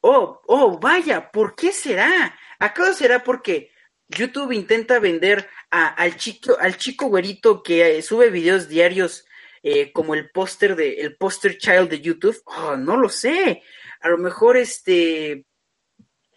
Oh, 0.02 0.42
oh, 0.48 0.80
vaya, 0.80 1.32
¿por 1.32 1.56
qué 1.56 1.72
será? 1.72 2.38
¿Acaso 2.60 2.94
será 2.94 3.24
porque 3.24 3.72
YouTube 4.08 4.52
intenta 4.52 5.00
vender 5.00 5.48
a- 5.70 5.88
al 5.90 6.18
chico, 6.18 6.58
al 6.60 6.78
chico 6.78 7.08
güerito 7.08 7.62
que 7.62 7.98
eh, 7.98 8.02
sube 8.02 8.30
videos 8.30 8.68
diarios 8.68 9.26
eh, 9.64 9.92
como 9.92 10.16
el 10.16 10.32
póster 10.32 10.76
de, 10.76 10.96
el 11.02 11.16
póster 11.18 11.58
child 11.60 11.88
de 11.90 12.02
YouTube, 12.02 12.42
oh, 12.46 12.76
no 12.76 12.98
lo 12.98 13.10
sé. 13.10 13.62
A 14.00 14.10
lo 14.10 14.18
mejor 14.18 14.58
este 14.58 15.46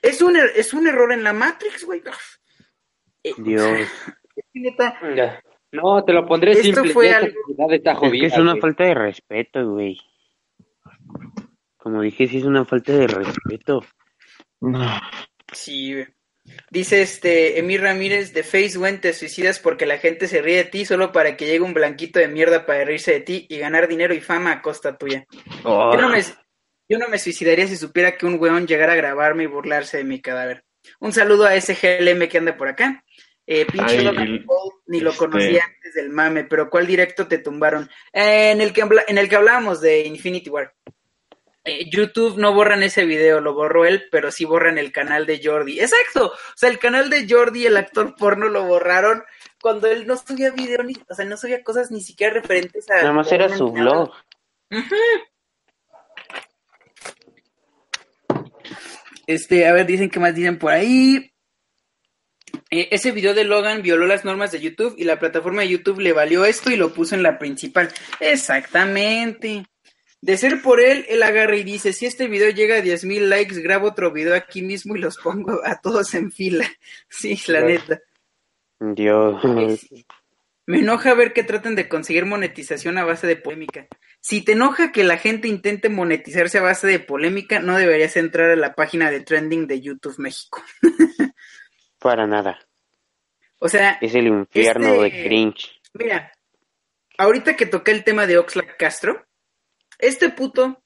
es 0.03 0.21
un, 0.21 0.37
er, 0.37 0.53
es 0.57 0.75
un 0.75 0.87
error 0.87 1.11
en 1.13 1.25
la 1.25 1.33
Matrix, 1.33 1.85
güey. 1.85 2.03
Eh, 3.23 3.33
Dios. 3.39 3.89
No, 5.75 6.05
te 6.05 6.13
lo 6.13 6.27
pondré 6.27 6.53
Esto 6.53 6.63
simple. 6.65 6.93
fue 6.93 7.11
algo- 7.11 7.27
Es 7.29 8.11
que 8.13 8.27
es 8.27 8.39
una 8.39 8.53
güey. 8.53 8.61
falta 8.61 8.85
de 8.85 8.95
respeto, 8.95 9.71
güey. 9.73 9.99
Como 11.77 12.01
dije, 12.03 12.27
sí 12.29 12.39
es 12.39 12.45
una 12.45 12.65
falta 12.65 12.93
de 12.93 13.07
respeto. 13.07 13.85
No. 14.61 15.01
Sí, 15.53 15.93
güey. 15.93 16.07
Dice 16.71 17.01
este 17.01 17.59
Emir 17.59 17.81
Ramírez 17.81 18.35
de 18.35 18.43
Face 18.43 18.77
When 18.77 19.01
te 19.01 19.15
suicidas 19.15 19.59
porque 19.61 19.87
la 19.87 19.97
gente 19.97 20.29
se 20.29 20.43
ríe 20.43 20.57
de 20.57 20.65
ti 20.65 20.85
solo 20.85 21.11
para 21.11 21.37
que 21.39 21.47
llegue 21.47 21.61
un 21.61 21.73
blanquito 21.73 22.19
de 22.19 22.29
mierda 22.29 22.67
para 22.67 22.85
reírse 22.85 23.13
de 23.13 23.21
ti 23.21 23.47
y 23.49 23.59
ganar 23.59 23.89
dinero 23.89 24.13
y 24.13 24.21
fama 24.21 24.53
a 24.53 24.61
costa 24.63 24.99
tuya. 24.99 25.25
Oh, 25.65 25.95
Yo 25.95 26.01
no 26.03 26.11
me, 26.11 26.21
yo 26.89 26.99
no 26.99 27.09
me 27.09 27.19
suicidaría 27.19 27.67
si 27.67 27.77
supiera 27.79 28.17
que 28.19 28.27
un 28.27 28.39
weón 28.39 28.67
llegara 28.67 28.93
a 28.93 28.97
grabarme 28.97 29.45
y 29.45 29.47
burlarse 29.47 29.97
de 29.99 30.05
mi 30.05 30.21
cadáver. 30.21 30.65
Un 31.01 31.13
saludo 31.15 31.47
a 31.47 31.55
ese 31.55 31.75
GLM 31.75 32.29
que 32.29 32.37
anda 32.37 32.59
por 32.59 32.69
acá. 32.69 33.03
Eh, 33.47 33.67
pinche 33.67 33.99
Ay, 33.99 34.05
Logan 34.05 34.23
el- 34.27 34.45
Paul, 34.45 34.73
ni 34.87 35.01
lo 35.01 35.11
este- 35.11 35.19
conocía 35.19 35.65
antes 35.65 35.95
del 35.95 36.09
mame, 36.11 36.45
pero 36.45 36.71
¿cuál 36.71 36.87
directo 36.87 37.27
te 37.29 37.39
tumbaron? 37.39 37.91
Eh, 38.13 38.51
en, 38.53 38.61
el 38.61 38.73
que 38.73 38.83
en 39.09 39.19
el 39.19 39.29
que 39.29 39.37
hablábamos 39.37 39.81
de 39.81 40.07
Infinity 40.07 40.49
War. 40.51 40.75
Eh, 41.67 41.89
YouTube 41.91 42.37
no 42.37 42.53
borran 42.53 42.83
ese 42.83 43.07
video, 43.07 43.41
lo 43.41 43.55
borró 43.55 43.87
él, 43.87 44.05
pero 44.11 44.31
sí 44.31 44.45
borran 44.45 44.77
el 44.77 44.93
canal 44.93 45.25
de 45.25 45.41
Jordi. 45.43 45.81
Exacto, 45.81 46.27
o 46.27 46.57
sea, 46.57 46.69
el 46.69 46.79
canal 46.79 47.09
de 47.09 47.27
Jordi, 47.29 47.67
el 47.67 47.77
actor 47.79 48.15
porno, 48.17 48.49
lo 48.49 48.65
borraron 48.65 49.23
cuando 49.63 49.87
él 49.89 50.07
no 50.07 50.17
subía 50.19 50.51
video, 50.51 50.83
ni, 50.83 50.95
o 51.09 51.15
sea, 51.15 51.25
no 51.25 51.39
subía 51.39 51.63
cosas 51.65 51.91
ni 51.91 52.03
siquiera 52.03 52.35
referentes 52.35 52.91
a... 52.91 52.97
Nada 52.97 53.13
más 53.13 53.33
era 53.33 53.49
su 53.49 53.71
blog. 53.73 54.11
Este, 59.27 59.67
a 59.67 59.73
ver, 59.73 59.87
dicen 59.87 60.11
que 60.11 60.21
más 60.21 60.35
dicen 60.35 60.59
por 60.59 60.73
ahí. 60.73 61.33
Eh, 62.75 62.89
ese 62.91 63.13
video 63.13 63.35
de 63.35 63.45
Logan 63.45 63.83
violó 63.83 64.05
las 64.05 64.25
normas 64.25 64.51
de 64.51 64.59
YouTube 64.61 64.97
y 64.99 65.05
la 65.05 65.21
plataforma 65.21 65.63
de 65.63 65.69
YouTube 65.69 66.01
le 66.01 66.13
valió 66.13 66.45
esto 66.45 66.73
y 66.73 66.77
lo 66.77 66.93
puso 66.93 67.15
en 67.15 67.23
la 67.23 67.39
principal. 67.39 67.89
Exactamente. 68.19 69.65
De 70.21 70.37
ser 70.37 70.61
por 70.61 70.81
él, 70.81 71.07
él 71.09 71.23
agarra 71.23 71.55
y 71.55 71.63
dice, 71.63 71.93
si 71.93 72.07
este 72.07 72.27
video 72.27 72.51
llega 72.51 72.79
a 72.79 72.83
10.000 72.83 73.29
likes, 73.29 73.61
grabo 73.61 73.87
otro 73.87 74.11
video 74.11 74.35
aquí 74.35 74.61
mismo 74.61 74.97
y 74.97 74.99
los 74.99 75.19
pongo 75.19 75.61
a 75.65 75.81
todos 75.81 76.15
en 76.15 76.33
fila. 76.33 76.69
Sí, 77.09 77.41
la 77.47 77.61
neta. 77.61 78.01
Dios. 78.81 79.41
Me 80.67 80.79
enoja 80.81 81.15
ver 81.15 81.33
que 81.33 81.45
traten 81.45 81.77
de 81.77 81.89
conseguir 81.89 82.27
monetización 82.27 82.99
a 82.99 83.05
base 83.05 83.29
de 83.29 83.37
polémica. 83.37 83.87
Si 84.19 84.43
te 84.43 84.53
enoja 84.53 84.91
que 84.91 85.05
la 85.05 85.19
gente 85.19 85.47
intente 85.47 85.91
monetizarse 85.91 86.59
a 86.59 86.63
base 86.63 86.89
de 86.89 86.99
polémica, 86.99 87.61
no 87.61 87.77
deberías 87.77 88.17
entrar 88.17 88.51
a 88.51 88.57
la 88.57 88.75
página 88.75 89.13
de 89.13 89.21
trending 89.21 89.69
de 89.69 89.81
YouTube 89.81 90.19
México. 90.19 90.61
Para 92.05 92.27
nada. 92.27 92.59
O 93.61 93.67
sea, 93.67 93.97
Es 94.03 94.15
el 94.15 94.27
infierno 94.27 94.89
Este- 94.89 95.17
de 95.17 95.25
cringe. 95.25 95.81
Mira, 95.95 96.31
ahorita 97.17 97.57
que 97.57 97.65
toqué 97.65 97.93
el 97.93 98.05
tema 98.05 98.27
de 98.27 98.37
Oxlack 98.37 98.77
Castro, 98.77 99.27
este 99.99 100.29
puto 100.29 100.85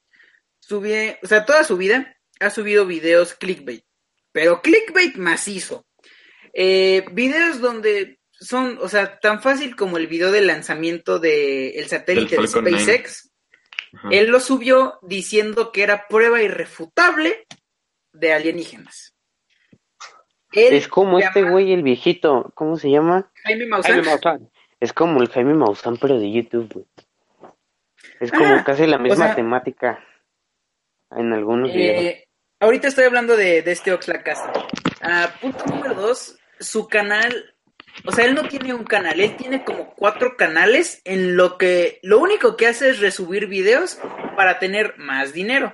subí, 0.61 0.93
o 1.21 1.27
sea, 1.27 1.43
toda 1.43 1.65
su 1.65 1.75
vida 1.75 2.15
ha 2.39 2.49
subido 2.49 2.85
videos 2.85 3.33
clickbait, 3.33 3.83
pero 4.31 4.61
clickbait 4.61 5.17
macizo. 5.17 5.85
Eh, 6.53 7.03
videos 7.11 7.59
donde 7.59 8.21
son, 8.31 8.77
o 8.81 8.87
sea, 8.87 9.19
tan 9.19 9.41
fácil 9.41 9.75
como 9.75 9.97
el 9.97 10.07
video 10.07 10.31
del 10.31 10.47
lanzamiento 10.47 11.19
del 11.19 11.85
satélite 11.89 12.37
Del 12.37 12.45
de 12.45 12.47
SpaceX. 12.47 13.29
Él 14.09 14.29
lo 14.29 14.39
subió 14.39 14.99
diciendo 15.01 15.73
que 15.73 15.83
era 15.83 16.07
prueba 16.07 16.41
irrefutable 16.41 17.45
de 18.13 18.31
alienígenas. 18.31 19.18
Él 20.51 20.73
Es 20.73 20.87
como 20.87 21.19
este 21.19 21.43
güey, 21.43 21.71
el 21.73 21.83
viejito. 21.83 22.51
¿Cómo 22.55 22.75
se 22.77 22.89
llama? 22.89 23.31
Jaime 23.43 23.67
Maussan. 23.67 23.93
Jaime 23.93 24.07
Maussan. 24.07 24.49
Es 24.79 24.93
como 24.93 25.21
el 25.21 25.29
Jaime 25.29 25.53
Maussan, 25.53 25.97
pero 25.97 26.19
de 26.19 26.31
YouTube, 26.31 26.71
güey. 26.73 26.85
Es 28.19 28.31
como 28.31 28.45
Ah, 28.55 28.63
casi 28.65 28.85
la 28.87 28.97
misma 28.97 29.27
sea- 29.27 29.35
temática 29.35 30.03
en 31.11 31.33
algunos 31.33 31.71
videos. 31.73 32.03
Eh, 32.03 32.27
ahorita 32.59 32.87
estoy 32.87 33.05
hablando 33.05 33.35
de, 33.37 33.61
de 33.61 33.71
este 33.71 33.93
Oxlack 33.93 34.23
Castro. 34.23 34.67
Ah, 35.01 35.29
punto 35.41 35.63
número 35.65 35.93
dos, 35.95 36.37
su 36.59 36.87
canal, 36.87 37.55
o 38.05 38.11
sea, 38.11 38.25
él 38.25 38.35
no 38.35 38.47
tiene 38.47 38.73
un 38.73 38.83
canal, 38.83 39.19
él 39.19 39.35
tiene 39.37 39.63
como 39.63 39.93
cuatro 39.95 40.35
canales 40.37 41.01
en 41.05 41.35
lo 41.37 41.57
que 41.57 41.99
lo 42.03 42.19
único 42.19 42.57
que 42.57 42.67
hace 42.67 42.89
es 42.89 42.99
resubir 42.99 43.47
videos 43.47 43.99
para 44.35 44.59
tener 44.59 44.95
más 44.97 45.33
dinero. 45.33 45.73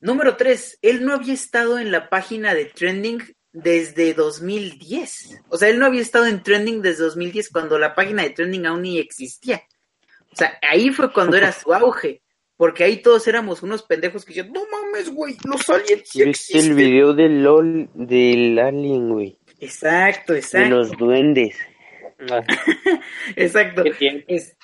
Número 0.00 0.36
tres, 0.36 0.78
él 0.82 1.04
no 1.06 1.14
había 1.14 1.32
estado 1.34 1.78
en 1.78 1.90
la 1.90 2.10
página 2.10 2.52
de 2.54 2.66
Trending 2.66 3.22
desde 3.54 4.12
2010. 4.12 5.40
O 5.48 5.56
sea, 5.56 5.68
él 5.70 5.78
no 5.78 5.86
había 5.86 6.02
estado 6.02 6.26
en 6.26 6.42
Trending 6.42 6.82
desde 6.82 7.04
2010 7.04 7.48
cuando 7.50 7.78
la 7.78 7.94
página 7.94 8.22
de 8.22 8.30
Trending 8.30 8.66
aún 8.66 8.82
ni 8.82 8.98
existía. 8.98 9.62
O 10.32 10.36
sea, 10.36 10.58
ahí 10.68 10.90
fue 10.90 11.12
cuando 11.12 11.36
era 11.36 11.52
su 11.52 11.72
auge. 11.72 12.20
Porque 12.56 12.84
ahí 12.84 12.98
todos 13.02 13.26
éramos 13.26 13.62
unos 13.64 13.82
pendejos 13.82 14.24
que 14.24 14.32
decían, 14.32 14.52
no 14.52 14.62
mames, 14.70 15.10
güey, 15.10 15.36
los 15.44 15.68
aliens 15.68 16.08
sí 16.08 16.22
¿Viste 16.24 16.58
el 16.60 16.74
video 16.74 17.12
del 17.12 17.42
LOL 17.42 17.88
del 17.94 18.56
alien, 18.60 19.08
güey? 19.08 19.38
Exacto, 19.58 20.34
De 20.34 20.38
exacto. 20.38 20.68
los 20.76 20.90
duendes. 20.92 21.56
Ah, 22.30 22.42
Exacto. 23.36 23.82
¿Qué 23.82 23.90
tiene? 23.92 24.24
Es- 24.28 24.56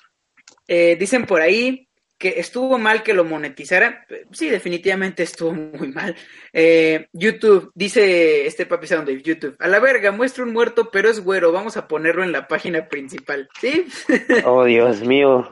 eh, 0.69 0.95
dicen 1.01 1.27
por 1.27 1.41
ahí 1.41 1.89
que 2.21 2.39
estuvo 2.39 2.77
mal 2.79 3.03
que 3.03 3.15
lo 3.15 3.25
monetizara. 3.25 4.07
Sí, 4.31 4.51
definitivamente 4.51 5.23
estuvo 5.23 5.53
muy 5.53 5.89
mal. 5.89 6.15
Eh, 6.53 7.09
YouTube, 7.15 7.73
dice 7.75 8.47
este 8.47 8.67
papi 8.67 8.87
Sound 8.87 9.07
de 9.09 9.23
YouTube, 9.23 9.57
a 9.59 9.67
la 9.69 9.81
verga, 9.81 10.13
muestra 10.13 10.45
un 10.45 10.53
muerto, 10.53 10.91
pero 10.93 11.09
es 11.09 11.21
güero, 11.25 11.51
vamos 11.51 11.79
a 11.79 11.89
ponerlo 11.89 12.23
en 12.23 12.31
la 12.33 12.47
página 12.47 12.89
principal. 12.89 13.49
¿Sí? 13.61 13.87
Oh, 14.45 14.65
Dios 14.65 15.01
mío. 15.01 15.49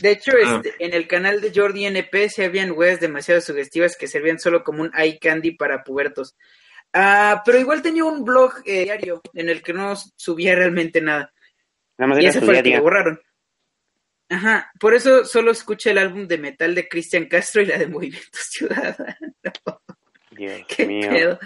De 0.00 0.12
hecho, 0.12 0.32
Ah. 0.42 0.62
este, 0.64 0.82
en 0.84 0.94
el 0.94 1.08
canal 1.08 1.40
de 1.40 1.52
Jordi 1.54 1.84
NP 1.84 2.28
se 2.30 2.44
habían 2.44 2.70
weas 2.70 3.00
demasiado 3.00 3.40
sugestivas 3.40 3.96
que 3.96 4.06
servían 4.06 4.38
solo 4.38 4.62
como 4.62 4.82
un 4.82 4.92
eye 4.96 5.18
candy 5.18 5.50
para 5.56 5.82
pubertos. 5.82 6.36
Ah, 6.92 7.42
pero 7.44 7.58
igual 7.58 7.82
tenía 7.82 8.04
un 8.04 8.24
blog 8.24 8.52
eh, 8.64 8.84
diario 8.84 9.20
en 9.34 9.48
el 9.48 9.62
que 9.62 9.72
no 9.72 9.94
subía 10.16 10.54
realmente 10.54 11.00
nada. 11.00 11.32
Nada 11.98 12.14
más 12.14 12.22
Y 12.22 12.26
ese 12.26 12.40
fue 12.40 12.56
el 12.56 12.62
que 12.62 12.68
día. 12.70 12.80
borraron. 12.80 13.20
Ajá, 14.30 14.70
por 14.78 14.94
eso 14.94 15.24
solo 15.24 15.50
escuché 15.50 15.90
el 15.90 15.98
álbum 15.98 16.28
de 16.28 16.38
metal 16.38 16.74
de 16.76 16.88
Cristian 16.88 17.26
Castro 17.26 17.62
y 17.62 17.66
la 17.66 17.76
de 17.78 17.88
Movimiento 17.88 18.38
Ciudadano. 18.48 19.16
Dios 20.30 20.62
Qué 20.68 20.86
mío. 20.86 21.10
pedo. 21.10 21.38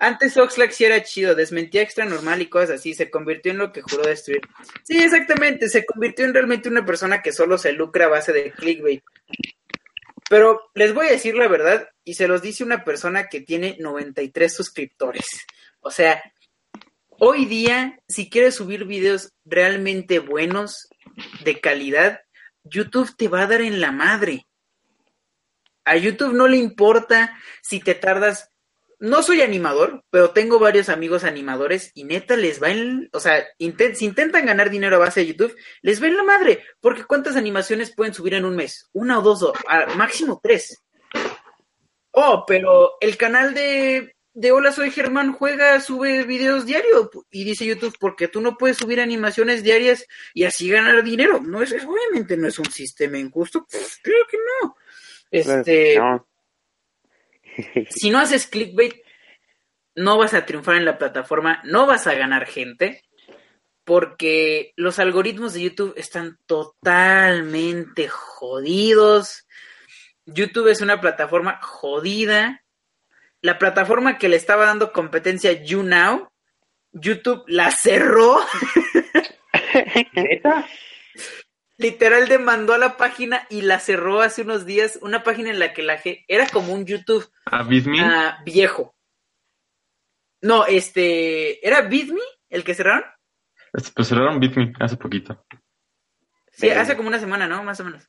Antes 0.00 0.36
Oxlack 0.36 0.72
sí 0.72 0.84
era 0.84 1.02
chido, 1.04 1.36
desmentía 1.36 1.80
extra 1.82 2.04
normal 2.04 2.42
y 2.42 2.48
cosas 2.48 2.80
así, 2.80 2.92
se 2.92 3.08
convirtió 3.08 3.52
en 3.52 3.58
lo 3.58 3.72
que 3.72 3.82
juró 3.82 4.02
destruir. 4.02 4.40
Sí, 4.82 4.98
exactamente, 4.98 5.68
se 5.68 5.86
convirtió 5.86 6.24
en 6.24 6.34
realmente 6.34 6.68
una 6.68 6.84
persona 6.84 7.22
que 7.22 7.32
solo 7.32 7.56
se 7.56 7.72
lucra 7.72 8.06
a 8.06 8.08
base 8.08 8.32
de 8.32 8.50
clickbait. 8.50 9.04
Pero 10.28 10.60
les 10.74 10.92
voy 10.92 11.06
a 11.06 11.12
decir 11.12 11.36
la 11.36 11.46
verdad, 11.46 11.88
y 12.02 12.14
se 12.14 12.26
los 12.26 12.42
dice 12.42 12.64
una 12.64 12.82
persona 12.84 13.28
que 13.28 13.40
tiene 13.42 13.76
93 13.78 14.52
suscriptores. 14.52 15.26
O 15.80 15.92
sea, 15.92 16.20
hoy 17.10 17.44
día, 17.44 18.00
si 18.08 18.28
quieres 18.28 18.56
subir 18.56 18.86
videos 18.86 19.32
realmente 19.44 20.18
buenos, 20.18 20.88
de 21.44 21.60
calidad, 21.60 22.20
YouTube 22.64 23.14
te 23.16 23.28
va 23.28 23.42
a 23.42 23.46
dar 23.46 23.60
en 23.60 23.80
la 23.80 23.92
madre. 23.92 24.46
A 25.84 25.96
YouTube 25.96 26.32
no 26.32 26.48
le 26.48 26.56
importa 26.56 27.38
si 27.62 27.80
te 27.80 27.94
tardas. 27.94 28.50
No 29.00 29.22
soy 29.22 29.42
animador, 29.42 30.02
pero 30.10 30.30
tengo 30.30 30.58
varios 30.58 30.88
amigos 30.88 31.24
animadores 31.24 31.90
y 31.94 32.04
neta 32.04 32.36
les 32.36 32.62
va 32.62 32.70
en. 32.70 33.10
O 33.12 33.20
sea, 33.20 33.44
si 33.58 34.04
intentan 34.04 34.46
ganar 34.46 34.70
dinero 34.70 34.96
a 34.96 35.00
base 35.00 35.20
de 35.20 35.26
YouTube, 35.26 35.56
les 35.82 36.02
va 36.02 36.06
en 36.06 36.16
la 36.16 36.22
madre. 36.22 36.64
Porque 36.80 37.04
¿cuántas 37.04 37.36
animaciones 37.36 37.94
pueden 37.94 38.14
subir 38.14 38.34
en 38.34 38.46
un 38.46 38.56
mes? 38.56 38.88
Una 38.92 39.18
o 39.18 39.22
dos, 39.22 39.42
o 39.42 39.52
máximo 39.96 40.40
tres. 40.42 40.82
Oh, 42.12 42.44
pero 42.46 42.92
el 43.00 43.16
canal 43.16 43.52
de, 43.52 44.13
de 44.34 44.50
Hola 44.50 44.72
Soy 44.72 44.90
Germán 44.90 45.32
juega, 45.32 45.80
sube 45.80 46.24
videos 46.24 46.66
diario 46.66 47.10
y 47.30 47.44
dice 47.44 47.64
YouTube, 47.64 47.96
porque 48.00 48.26
tú 48.26 48.40
no 48.40 48.58
puedes 48.58 48.76
subir 48.76 49.00
animaciones 49.00 49.62
diarias 49.62 50.06
y 50.34 50.44
así 50.44 50.68
ganar 50.68 51.04
dinero. 51.04 51.40
No 51.40 51.62
es, 51.62 51.72
obviamente 51.72 52.36
no 52.36 52.48
es 52.48 52.58
un 52.58 52.70
sistema 52.70 53.16
injusto. 53.18 53.64
Pff, 53.64 53.98
Creo 54.02 54.26
que 54.28 54.36
no. 54.36 54.76
Este, 55.30 55.96
No. 55.96 56.26
si 57.90 58.10
no 58.10 58.18
haces 58.18 58.48
clickbait, 58.48 58.96
no 59.94 60.18
vas 60.18 60.34
a 60.34 60.44
triunfar 60.44 60.76
en 60.76 60.84
la 60.84 60.98
plataforma, 60.98 61.60
no 61.64 61.86
vas 61.86 62.08
a 62.08 62.14
ganar 62.14 62.46
gente, 62.46 63.04
porque 63.84 64.72
los 64.74 64.98
algoritmos 64.98 65.54
de 65.54 65.62
YouTube 65.62 65.94
están 65.96 66.40
totalmente 66.46 68.08
jodidos. 68.08 69.46
YouTube 70.26 70.68
es 70.68 70.80
una 70.80 71.00
plataforma 71.00 71.60
jodida. 71.62 72.63
La 73.44 73.58
plataforma 73.58 74.16
que 74.16 74.30
le 74.30 74.36
estaba 74.36 74.64
dando 74.64 74.90
competencia 74.90 75.52
YouNow, 75.52 76.30
YouTube 76.92 77.44
la 77.46 77.70
cerró. 77.70 78.38
¿Neta? 80.14 80.66
literal 81.76 82.26
demandó 82.26 82.72
a 82.72 82.78
la 82.78 82.96
página 82.96 83.46
y 83.50 83.60
la 83.60 83.80
cerró 83.80 84.22
hace 84.22 84.40
unos 84.40 84.64
días, 84.64 84.98
una 85.02 85.22
página 85.22 85.50
en 85.50 85.58
la 85.58 85.74
que 85.74 85.82
la 85.82 85.98
gente 85.98 86.24
era 86.26 86.48
como 86.48 86.72
un 86.72 86.86
YouTube 86.86 87.30
ah, 87.44 87.62
viejo. 88.46 88.94
No, 90.40 90.64
este, 90.64 91.66
¿era 91.66 91.82
Bitme 91.82 92.22
el 92.48 92.64
que 92.64 92.72
cerraron? 92.72 93.04
Este, 93.74 93.90
Pues 93.94 94.08
cerraron 94.08 94.40
Bitme 94.40 94.72
hace 94.80 94.96
poquito. 94.96 95.44
Sí, 96.50 96.70
hace 96.70 96.96
como 96.96 97.08
una 97.08 97.18
semana, 97.18 97.46
¿no? 97.46 97.62
Más 97.62 97.78
o 97.80 97.84
menos. 97.84 98.08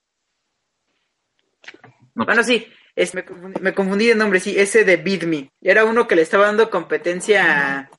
No, 2.13 2.23
Bueno, 2.23 2.41
sí, 2.41 2.71
es, 2.95 3.13
me, 3.13 3.25
confundí, 3.25 3.59
me 3.61 3.73
confundí 3.73 4.07
de 4.07 4.15
nombre, 4.15 4.39
sí, 4.39 4.55
ese 4.57 4.83
de 4.85 4.97
Bitme. 4.97 5.51
Era 5.61 5.85
uno 5.85 6.07
que 6.07 6.15
le 6.15 6.21
estaba 6.21 6.45
dando 6.45 6.69
competencia 6.69 7.79
a, 7.79 7.89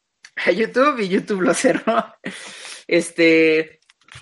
a 0.46 0.50
YouTube 0.50 1.00
y 1.00 1.08
YouTube 1.08 1.42
lo 1.42 1.54
cerró. 1.54 1.82
Este, 2.88 3.80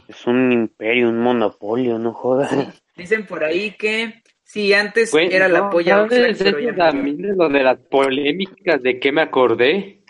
Es 0.08 0.26
un 0.26 0.50
imperio, 0.52 1.08
un 1.10 1.18
monopolio, 1.20 1.98
no 1.98 2.12
jodas. 2.12 2.82
dicen 2.96 3.26
por 3.26 3.44
ahí 3.44 3.72
que 3.72 4.22
sí, 4.42 4.72
antes 4.72 5.12
era 5.14 5.48
la 5.48 5.68
polla 5.70 5.96
¿sabes 6.08 6.12
Oxlack, 6.12 6.38
pero 6.38 6.58
eso 6.58 6.66
ya 6.66 6.72
no. 6.72 6.78
también 6.78 7.16
de 7.18 7.34
lo 7.36 7.48
de 7.48 7.62
las 7.62 7.78
polémicas 7.78 8.82
de 8.82 8.98
qué 8.98 9.12
me 9.12 9.22
acordé? 9.22 10.02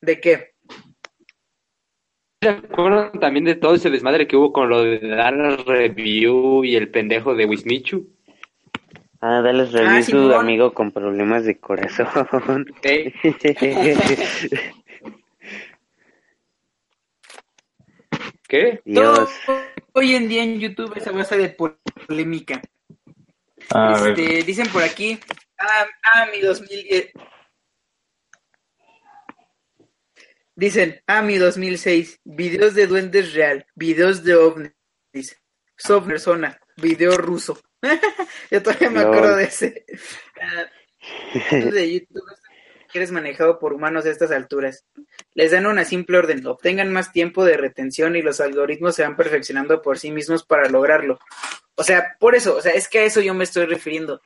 ¿De 0.00 0.20
qué? 0.20 0.52
¿Se 2.40 2.48
acuerdan 2.48 3.12
también 3.20 3.44
de 3.44 3.54
todo 3.54 3.76
ese 3.76 3.88
desmadre 3.88 4.26
que 4.26 4.36
hubo 4.36 4.52
con 4.52 4.68
lo 4.68 4.82
de 4.82 4.98
dar 4.98 5.34
review 5.64 6.64
y 6.64 6.74
el 6.74 6.90
pendejo 6.90 7.34
de 7.36 7.46
Wismichu? 7.46 8.08
Ah, 9.24 9.40
dale 9.40 9.64
review 9.66 9.88
Ah, 9.88 9.96
a 9.98 10.02
su 10.02 10.10
Simón. 10.10 10.32
amigo 10.34 10.74
con 10.74 10.90
problemas 10.90 11.44
de 11.44 11.58
corazón. 11.60 12.66
¿Eh? 12.82 13.12
¿Qué? 18.48 18.82
Todo 18.94 19.28
hoy 19.94 20.14
en 20.14 20.28
día 20.28 20.42
en 20.42 20.58
YouTube 20.60 20.92
es 20.96 21.06
a 21.06 21.12
base 21.12 21.36
de 21.38 21.56
polémica. 22.06 22.60
A 23.70 24.00
ver, 24.02 24.18
Este, 24.18 24.42
dicen 24.42 24.68
por 24.68 24.82
aquí, 24.82 25.18
ah, 25.58 25.86
ah, 26.14 26.26
mi 26.32 26.40
2010. 26.40 27.12
Dicen, 30.54 31.00
ah, 31.06 31.22
mi 31.22 31.38
2006, 31.38 32.20
videos 32.24 32.74
de 32.74 32.86
duendes 32.86 33.32
real, 33.32 33.66
videos 33.74 34.22
de 34.22 34.34
ovnis, 34.34 35.40
soft 35.76 36.06
persona, 36.06 36.58
video 36.76 37.16
ruso. 37.16 37.58
Yo 38.50 38.62
todavía 38.62 38.90
me 38.90 39.00
acuerdo 39.00 39.36
de 39.36 39.44
ese. 39.44 39.84
De 41.50 41.92
YouTube 41.92 42.22
que 42.92 42.98
eres 42.98 43.10
manejado 43.10 43.58
por 43.58 43.72
humanos 43.72 44.04
a 44.04 44.10
estas 44.10 44.30
alturas. 44.30 44.84
Les 45.34 45.50
dan 45.50 45.66
una 45.66 45.84
simple 45.84 46.18
orden, 46.18 46.46
obtengan 46.46 46.92
más 46.92 47.10
tiempo 47.10 47.44
de 47.44 47.56
retención 47.56 48.14
y 48.16 48.22
los 48.22 48.40
algoritmos 48.40 48.94
se 48.94 49.02
van 49.02 49.16
perfeccionando 49.16 49.80
por 49.80 49.98
sí 49.98 50.10
mismos 50.10 50.44
para 50.44 50.68
lograrlo. 50.68 51.18
O 51.74 51.84
sea, 51.84 52.16
por 52.20 52.34
eso, 52.34 52.54
o 52.56 52.60
sea, 52.60 52.72
es 52.72 52.88
que 52.88 52.98
a 52.98 53.04
eso 53.04 53.22
yo 53.22 53.32
me 53.32 53.44
estoy 53.44 53.64
refiriendo. 53.64 54.20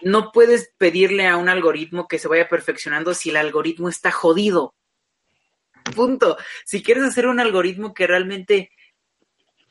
No 0.00 0.30
puedes 0.32 0.72
pedirle 0.78 1.26
a 1.26 1.36
un 1.36 1.48
algoritmo 1.48 2.06
que 2.06 2.18
se 2.18 2.28
vaya 2.28 2.48
perfeccionando 2.48 3.14
si 3.14 3.30
el 3.30 3.36
algoritmo 3.36 3.88
está 3.88 4.12
jodido. 4.12 4.74
Punto. 5.96 6.38
Si 6.64 6.82
quieres 6.82 7.04
hacer 7.04 7.26
un 7.26 7.40
algoritmo 7.40 7.94
que 7.94 8.06
realmente 8.06 8.70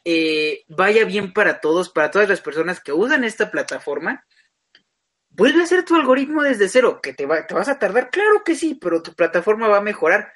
eh, 0.05 0.63
vaya 0.67 1.05
bien 1.05 1.33
para 1.33 1.59
todos, 1.61 1.89
para 1.89 2.11
todas 2.11 2.27
las 2.29 2.41
personas 2.41 2.79
que 2.81 2.91
usan 2.93 3.23
esta 3.23 3.49
plataforma, 3.51 4.25
vuelve 5.29 5.61
a 5.61 5.63
hacer 5.63 5.83
tu 5.85 5.95
algoritmo 5.95 6.43
desde 6.43 6.69
cero. 6.69 6.99
¿Que 7.01 7.13
te, 7.13 7.25
va- 7.25 7.45
te 7.47 7.53
vas 7.53 7.69
a 7.69 7.79
tardar? 7.79 8.09
Claro 8.09 8.43
que 8.43 8.55
sí, 8.55 8.75
pero 8.75 9.01
tu 9.01 9.13
plataforma 9.13 9.67
va 9.67 9.77
a 9.77 9.81
mejorar. 9.81 10.31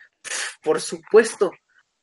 Por 0.62 0.82
supuesto. 0.82 1.52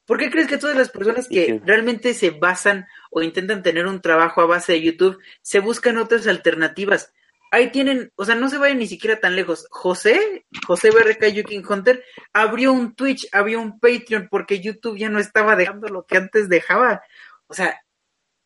¿Por 0.06 0.18
qué 0.18 0.30
crees 0.30 0.48
que 0.48 0.58
todas 0.58 0.76
las 0.76 0.90
personas 0.90 1.28
que 1.28 1.62
realmente 1.64 2.12
se 2.12 2.28
basan 2.30 2.86
o 3.10 3.22
intentan 3.22 3.62
tener 3.62 3.86
un 3.86 4.02
trabajo 4.02 4.42
a 4.42 4.46
base 4.46 4.72
de 4.72 4.82
YouTube 4.82 5.18
se 5.40 5.60
buscan 5.60 5.96
otras 5.96 6.26
alternativas? 6.26 7.12
Ahí 7.50 7.70
tienen, 7.70 8.12
o 8.16 8.24
sea, 8.26 8.34
no 8.34 8.50
se 8.50 8.58
vayan 8.58 8.80
ni 8.80 8.86
siquiera 8.86 9.18
tan 9.20 9.34
lejos. 9.36 9.66
José, 9.70 10.44
José 10.66 10.90
BRK 10.90 11.28
Yukin 11.28 11.64
Hunter, 11.66 12.04
abrió 12.34 12.72
un 12.72 12.94
Twitch, 12.94 13.28
abrió 13.32 13.60
un 13.60 13.78
Patreon 13.80 14.28
porque 14.30 14.60
YouTube 14.60 14.98
ya 14.98 15.08
no 15.08 15.20
estaba 15.20 15.56
dejando 15.56 15.88
lo 15.88 16.04
que 16.04 16.18
antes 16.18 16.48
dejaba. 16.50 17.02
O 17.46 17.54
sea, 17.54 17.80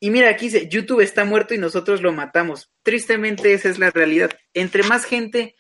y 0.01 0.11
mira, 0.11 0.31
aquí 0.31 0.47
dice, 0.47 0.69
YouTube 0.69 1.01
está 1.01 1.25
muerto 1.25 1.55
y 1.55 1.59
nosotros 1.59 2.03
lo 2.03 2.13
matamos. 2.13 2.71
Tristemente 2.83 3.53
esa 3.53 3.69
es 3.69 3.79
la 3.79 3.91
realidad. 3.91 4.31
Entre 4.55 4.83
más 4.85 5.05
gente 5.05 5.57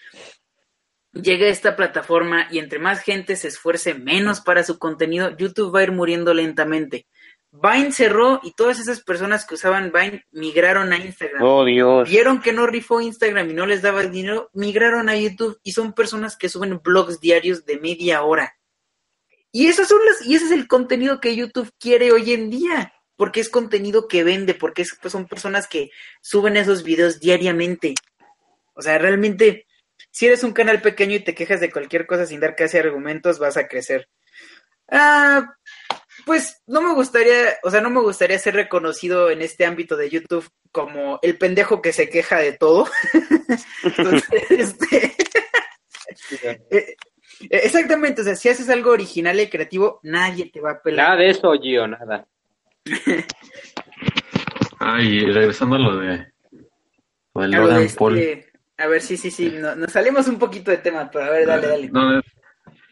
llegue 1.12 1.46
a 1.46 1.50
esta 1.50 1.74
plataforma 1.74 2.46
y 2.50 2.58
entre 2.58 2.78
más 2.78 3.00
gente 3.00 3.34
se 3.34 3.48
esfuerce 3.48 3.94
menos 3.94 4.40
para 4.40 4.62
su 4.62 4.78
contenido, 4.78 5.36
YouTube 5.36 5.74
va 5.74 5.80
a 5.80 5.84
ir 5.84 5.92
muriendo 5.92 6.34
lentamente. 6.34 7.06
Vine 7.50 7.92
cerró 7.92 8.40
y 8.42 8.52
todas 8.52 8.78
esas 8.78 9.02
personas 9.02 9.46
que 9.46 9.54
usaban 9.54 9.90
Vine 9.90 10.24
migraron 10.30 10.92
a 10.92 10.98
Instagram. 10.98 11.42
Oh, 11.42 11.64
Dios. 11.64 12.08
Vieron 12.08 12.40
que 12.40 12.52
no 12.52 12.66
rifó 12.66 13.00
Instagram 13.00 13.50
y 13.50 13.54
no 13.54 13.66
les 13.66 13.80
daba 13.82 14.02
dinero, 14.02 14.50
migraron 14.52 15.08
a 15.08 15.16
YouTube 15.16 15.58
y 15.62 15.72
son 15.72 15.94
personas 15.94 16.36
que 16.36 16.48
suben 16.48 16.78
blogs 16.84 17.20
diarios 17.20 17.64
de 17.64 17.80
media 17.80 18.22
hora. 18.22 18.54
Y 19.50 19.66
esas 19.66 19.88
son 19.88 19.98
las, 20.04 20.26
y 20.26 20.34
ese 20.34 20.44
es 20.44 20.50
el 20.50 20.68
contenido 20.68 21.20
que 21.20 21.34
YouTube 21.34 21.72
quiere 21.80 22.12
hoy 22.12 22.32
en 22.32 22.50
día, 22.50 22.92
porque 23.18 23.40
es 23.40 23.50
contenido 23.50 24.08
que 24.08 24.24
vende, 24.24 24.54
porque 24.54 24.82
es- 24.82 24.96
pues, 25.02 25.12
son 25.12 25.26
personas 25.26 25.66
que 25.66 25.90
suben 26.22 26.56
esos 26.56 26.84
videos 26.84 27.20
diariamente. 27.20 27.94
O 28.74 28.80
sea, 28.80 28.96
realmente, 28.96 29.66
si 30.10 30.26
eres 30.26 30.44
un 30.44 30.52
canal 30.52 30.80
pequeño 30.80 31.16
y 31.16 31.24
te 31.24 31.34
quejas 31.34 31.60
de 31.60 31.70
cualquier 31.70 32.06
cosa 32.06 32.24
sin 32.24 32.40
dar 32.40 32.54
casi 32.56 32.78
argumentos, 32.78 33.38
vas 33.40 33.56
a 33.56 33.66
crecer. 33.66 34.08
Ah, 34.90 35.52
pues 36.24 36.62
no 36.66 36.80
me 36.80 36.94
gustaría, 36.94 37.58
o 37.64 37.70
sea, 37.70 37.80
no 37.80 37.90
me 37.90 38.00
gustaría 38.00 38.38
ser 38.38 38.54
reconocido 38.54 39.30
en 39.30 39.42
este 39.42 39.66
ámbito 39.66 39.96
de 39.96 40.10
YouTube 40.10 40.48
como 40.70 41.18
el 41.22 41.36
pendejo 41.38 41.82
que 41.82 41.92
se 41.92 42.08
queja 42.08 42.38
de 42.38 42.52
todo. 42.52 42.88
Entonces, 43.82 44.44
este, 44.50 45.14
eh, 46.70 46.96
exactamente, 47.50 48.20
o 48.22 48.24
sea, 48.24 48.36
si 48.36 48.48
haces 48.48 48.68
algo 48.68 48.92
original 48.92 49.38
y 49.40 49.48
creativo, 49.50 50.00
nadie 50.04 50.50
te 50.50 50.60
va 50.60 50.72
a 50.72 50.82
pelar. 50.82 51.08
Nada 51.08 51.18
de 51.20 51.30
eso, 51.30 51.52
Gio, 51.60 51.86
nada. 51.88 52.26
Ay, 54.80 55.20
regresando 55.32 55.76
a 55.76 55.78
lo 55.78 55.96
de, 55.96 56.26
lo 57.34 57.40
de 57.42 57.48
Logan 57.48 57.86
Paul. 57.96 58.18
este- 58.18 58.48
a 58.80 58.86
ver, 58.86 59.02
sí, 59.02 59.16
sí, 59.16 59.30
sí, 59.32 59.50
no- 59.58 59.74
nos 59.74 59.90
salimos 59.92 60.28
un 60.28 60.38
poquito 60.38 60.70
de 60.70 60.76
tema, 60.78 61.10
pero 61.10 61.24
a 61.24 61.30
ver, 61.30 61.46
dale, 61.46 61.66
dale. 61.66 61.88
No, 61.90 62.20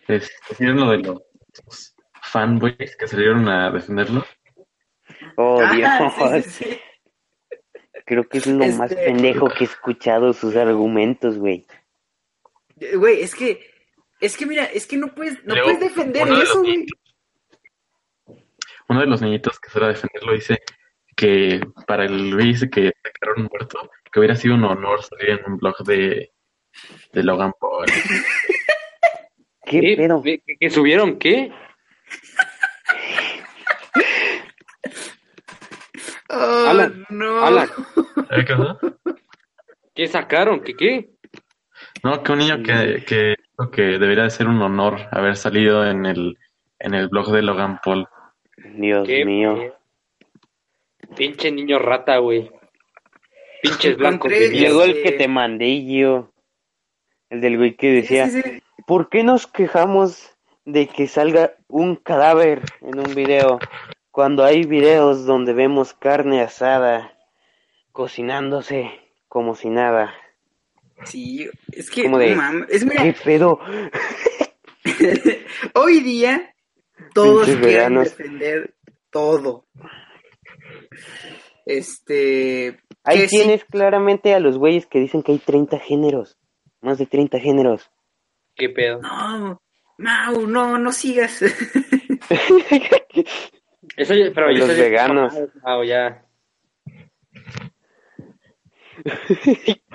es, 0.09 0.31
¿vieron 0.59 0.79
lo 0.81 0.91
de 0.91 0.99
los 0.99 1.95
fanboys 2.23 2.97
que 2.99 3.07
salieron 3.07 3.49
a 3.49 3.71
defenderlo? 3.71 4.27
Oh, 5.37 5.61
Ah, 5.63 5.73
Dios. 5.75 6.43
sí, 6.43 6.51
sí, 6.51 6.65
sí. 6.65 6.81
Creo 8.05 8.29
que 8.29 8.39
es 8.39 8.47
lo 8.47 8.67
más 8.67 8.91
Este- 8.91 9.05
pendejo 9.05 9.49
que 9.49 9.65
he 9.65 9.67
escuchado 9.67 10.33
sus 10.33 10.57
argumentos, 10.57 11.39
güey. 11.39 11.67
Eh, 12.81 12.97
Güey, 12.97 13.21
es 13.23 13.35
que, 13.35 13.61
es 14.21 14.37
que 14.37 14.45
mira, 14.47 14.65
es 14.65 14.87
que 14.87 14.97
no 14.97 15.15
puedes, 15.15 15.35
no 15.45 15.55
Luego, 15.55 15.65
puedes 15.71 15.81
defender 15.95 16.29
eso, 16.29 16.61
güey. 16.63 16.87
Uno 18.89 19.01
de 19.01 19.07
los 19.07 19.21
niñitos 19.23 19.59
que 19.59 19.85
a 19.85 19.89
defenderlo 19.89 20.33
dice 20.33 20.59
que 21.17 21.61
para 21.87 22.05
el 22.05 22.37
dice 22.37 22.69
que 22.71 22.93
sacaron 23.03 23.49
muerto, 23.51 23.91
que 24.13 24.21
hubiera 24.21 24.37
sido 24.37 24.55
un 24.55 24.65
honor 24.65 25.03
salir 25.03 25.31
en 25.31 25.53
un 25.53 25.59
blog 25.59 25.77
de, 25.85 26.33
de 27.13 27.23
Logan 27.23 27.53
Paul. 27.59 27.87
¿Qué 29.65 29.81
¿Qué? 29.81 29.97
pedo? 29.97 30.23
¿Que, 30.23 30.41
que 30.61 30.71
subieron 30.71 31.19
qué? 31.19 31.53
Oh, 36.29 36.67
Alan, 36.69 37.05
no. 37.09 37.45
Alan, 37.45 37.69
¿Eh, 38.31 38.45
qué 38.45 38.55
pasó? 38.55 38.79
¿qué 39.95 40.07
sacaron? 40.09 40.61
¿Qué 40.61 40.75
qué? 40.75 41.11
No, 42.03 42.23
que 42.23 42.33
un 42.33 42.39
niño 42.39 42.63
que, 42.63 43.05
que 43.07 43.37
dijo 43.39 43.71
que 43.71 43.83
debería 43.99 44.25
de 44.25 44.31
ser 44.31 44.47
un 44.49 44.61
honor 44.61 45.09
haber 45.13 45.37
salido 45.37 45.85
en 45.87 46.05
el, 46.05 46.37
en 46.79 46.95
el 46.95 47.09
blog 47.09 47.33
de 47.33 47.43
Logan 47.43 47.81
Paul. 47.83 48.07
Dios 48.57 49.07
¿Qué 49.07 49.25
mío. 49.25 49.75
Pinche 51.17 51.51
niño 51.53 51.79
rata, 51.79 52.19
güey. 52.19 52.51
Pinches 53.63 53.97
blancos. 53.97 54.33
Llegó 54.33 54.83
el 54.85 55.03
que 55.03 55.13
te 55.13 55.29
mandé 55.29 55.85
yo. 55.87 56.33
El 57.31 57.41
del 57.41 57.57
güey 57.57 57.77
que 57.77 57.91
decía, 57.91 58.29
Sí, 58.29 58.43
sí, 58.43 58.51
sí. 58.51 58.63
¿por 58.87 59.09
qué 59.09 59.23
nos 59.25 59.47
quejamos 59.47 60.31
de 60.65 60.87
que 60.89 61.07
salga 61.09 61.55
un 61.69 61.97
cadáver 61.97 62.63
en 62.81 62.99
un 63.01 63.15
video 63.15 63.59
cuando 64.11 64.45
hay 64.45 64.63
videos 64.65 65.27
donde 65.27 65.53
vemos 65.53 65.93
carne 65.95 66.41
asada 66.41 67.13
cocinándose 67.93 68.91
como 69.29 69.55
si 69.55 69.71
nada? 69.71 70.15
Sí, 71.05 71.49
es 71.73 71.91
que, 71.91 72.05
Como 72.05 72.19
de- 72.19 72.31
no 72.31 72.37
mames, 72.37 72.71
es 72.71 72.85
mira, 72.87 73.03
¿Qué 73.03 73.13
pedo? 73.13 73.59
hoy 75.75 76.01
día 76.01 76.55
todos 77.15 77.47
Pinches 77.47 77.57
quieren 77.57 77.63
veganos. 77.95 78.05
defender 78.17 78.75
todo. 79.11 79.67
Este, 81.65 82.79
Ahí 83.05 83.27
sí, 83.29 83.39
tienes 83.39 83.65
claramente 83.65 84.35
a 84.35 84.41
los 84.41 84.59
güeyes 84.59 84.87
que 84.87 84.99
dicen 85.01 85.23
que 85.23 85.33
hay 85.33 85.39
30 85.39 85.79
géneros. 85.81 86.37
Más 86.81 86.99
de 86.99 87.07
30 87.07 87.41
géneros. 87.41 87.91
¿Qué 88.55 88.69
pedo? 88.69 89.01
no, 89.03 89.61
Mau, 89.99 90.47
no, 90.47 90.79
no 90.79 90.93
sigas. 90.93 91.43
Eso 93.97 94.15
ya- 94.15 94.31
pero 94.35 94.51
Los 94.53 94.69
eso 94.69 94.81
veganos. 94.83 95.33
Ah, 95.65 95.81
ya. 95.87 96.23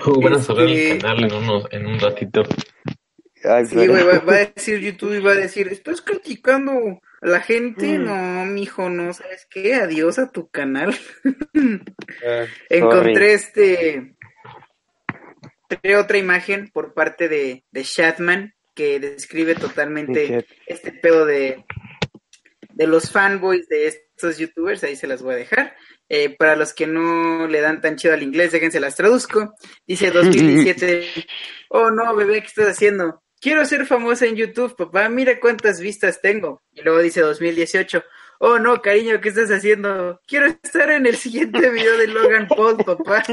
van 0.05 0.33
a 0.33 0.39
cerrar 0.39 0.65
el 0.65 0.71
Este- 0.71 0.97
canal 0.99 1.23
en, 1.25 1.33
unos, 1.33 1.65
en 1.71 1.85
un 1.87 1.99
ratito. 1.99 2.43
Ay, 3.43 3.65
Sí, 3.65 3.75
güey, 3.75 4.03
va, 4.03 4.19
va 4.19 4.35
a 4.35 4.45
decir 4.45 4.79
YouTube 4.79 5.15
y 5.15 5.19
va 5.19 5.31
a 5.31 5.35
decir, 5.35 5.67
¿estás 5.69 6.01
criticando 6.01 7.01
a 7.21 7.27
la 7.27 7.41
gente? 7.41 7.97
Mm. 7.97 8.05
No, 8.05 8.45
mijo, 8.45 8.89
no, 8.89 9.13
¿sabes 9.13 9.47
qué? 9.49 9.75
Adiós 9.75 10.19
a 10.19 10.29
tu 10.29 10.49
canal. 10.49 10.95
Ah, 12.25 12.45
Encontré 12.69 13.33
este... 13.33 14.15
otra 15.97 16.17
imagen 16.17 16.69
por 16.73 16.93
parte 16.93 17.29
de, 17.29 17.63
de 17.71 17.83
Shatman 17.83 18.53
que 18.75 18.99
describe 18.99 19.55
totalmente 19.55 20.45
este 20.65 20.91
pedo 20.91 21.25
de, 21.25 21.65
de 22.69 22.87
los 22.87 23.11
fanboys 23.11 23.67
de 23.67 23.87
estos 23.87 24.37
youtubers, 24.37 24.83
ahí 24.83 24.95
se 24.95 25.07
las 25.07 25.21
voy 25.21 25.35
a 25.35 25.37
dejar. 25.37 25.75
Eh, 26.09 26.35
para 26.35 26.55
los 26.55 26.73
que 26.73 26.87
no 26.87 27.47
le 27.47 27.61
dan 27.61 27.79
tan 27.79 27.95
chido 27.95 28.13
al 28.13 28.23
inglés, 28.23 28.51
déjense 28.51 28.79
las 28.79 28.95
traduzco. 28.95 29.55
Dice 29.87 30.11
2017, 30.11 31.07
oh 31.69 31.89
no, 31.89 32.15
bebé, 32.15 32.41
¿qué 32.41 32.47
estás 32.47 32.67
haciendo? 32.67 33.23
Quiero 33.41 33.65
ser 33.65 33.85
famosa 33.87 34.27
en 34.27 34.35
YouTube, 34.35 34.75
papá, 34.75 35.09
mira 35.09 35.39
cuántas 35.39 35.79
vistas 35.81 36.21
tengo. 36.21 36.61
Y 36.73 36.81
luego 36.83 36.99
dice 36.99 37.21
2018, 37.21 38.03
oh 38.39 38.59
no, 38.59 38.81
cariño, 38.81 39.19
¿qué 39.19 39.29
estás 39.29 39.49
haciendo? 39.49 40.21
Quiero 40.27 40.45
estar 40.45 40.91
en 40.91 41.07
el 41.07 41.15
siguiente 41.17 41.69
video 41.71 41.97
de 41.97 42.07
Logan 42.07 42.47
Paul, 42.47 42.77
papá. 42.77 43.23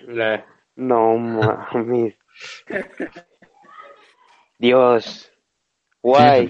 la- 0.00 0.46
No 0.76 1.16
mames. 1.16 2.14
Dios. 4.58 5.32
Guay. 6.02 6.48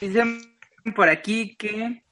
Dicen 0.00 0.40
por 0.94 1.08
aquí 1.08 1.56
que 1.56 2.02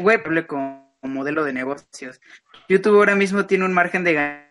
web 0.00 0.46
como 0.46 0.96
modelo 1.02 1.44
de 1.44 1.52
negocios. 1.52 2.20
YouTube 2.68 2.96
ahora 2.96 3.14
mismo 3.14 3.46
tiene 3.46 3.64
un 3.64 3.72
margen 3.72 4.04
de 4.04 4.12
ganancia, 4.14 4.47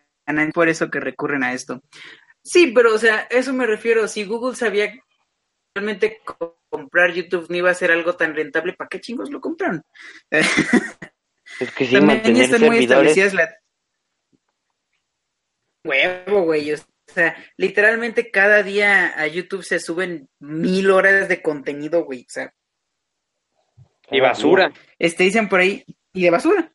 por 0.53 0.69
eso 0.69 0.89
que 0.89 0.99
recurren 0.99 1.43
a 1.43 1.53
esto. 1.53 1.81
Sí, 2.43 2.67
pero 2.73 2.93
o 2.93 2.97
sea, 2.97 3.27
eso 3.29 3.53
me 3.53 3.65
refiero. 3.65 4.07
Si 4.07 4.23
Google 4.25 4.55
sabía 4.55 4.93
realmente 5.75 6.21
co- 6.23 6.59
comprar 6.69 7.13
YouTube 7.13 7.47
no 7.49 7.55
iba 7.57 7.69
a 7.71 7.73
ser 7.75 7.91
algo 7.91 8.15
tan 8.15 8.35
rentable, 8.35 8.73
¿para 8.73 8.87
qué 8.89 8.99
chingos 9.01 9.29
lo 9.29 9.41
compraron? 9.41 9.83
Es 11.59 11.71
que 11.71 11.85
sí, 11.87 11.93
También 11.93 12.17
mantener 12.17 12.43
están 12.43 12.61
muy 12.65 12.79
establecidas 12.79 13.33
la... 13.33 13.49
Huevo, 15.83 16.41
güey. 16.43 16.73
O 16.73 16.77
sea, 17.07 17.35
literalmente 17.55 18.29
cada 18.31 18.63
día 18.63 19.13
a 19.19 19.27
YouTube 19.27 19.63
se 19.63 19.79
suben 19.79 20.29
mil 20.39 20.91
horas 20.91 21.29
de 21.29 21.41
contenido, 21.41 22.03
güey. 22.03 22.21
O 22.23 22.29
sea, 22.29 22.53
Y 24.11 24.19
basura. 24.19 24.73
este 24.99 25.23
dicen 25.23 25.47
por 25.47 25.61
ahí, 25.61 25.85
y 26.13 26.23
de 26.23 26.29
basura. 26.29 26.73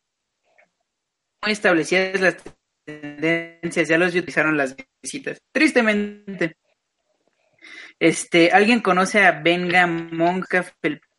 Muy 1.42 1.52
establecidas 1.52 2.20
las 2.20 2.36
tendencias, 2.84 3.88
ya 3.88 3.98
los 3.98 4.14
utilizaron 4.14 4.56
las 4.56 4.76
visitas. 5.02 5.38
Tristemente. 5.52 6.56
Este, 7.98 8.50
¿alguien 8.50 8.80
conoce 8.80 9.24
a 9.24 9.40
Venga 9.40 9.86
Monja 9.86 10.64
Felpines? 10.80 11.10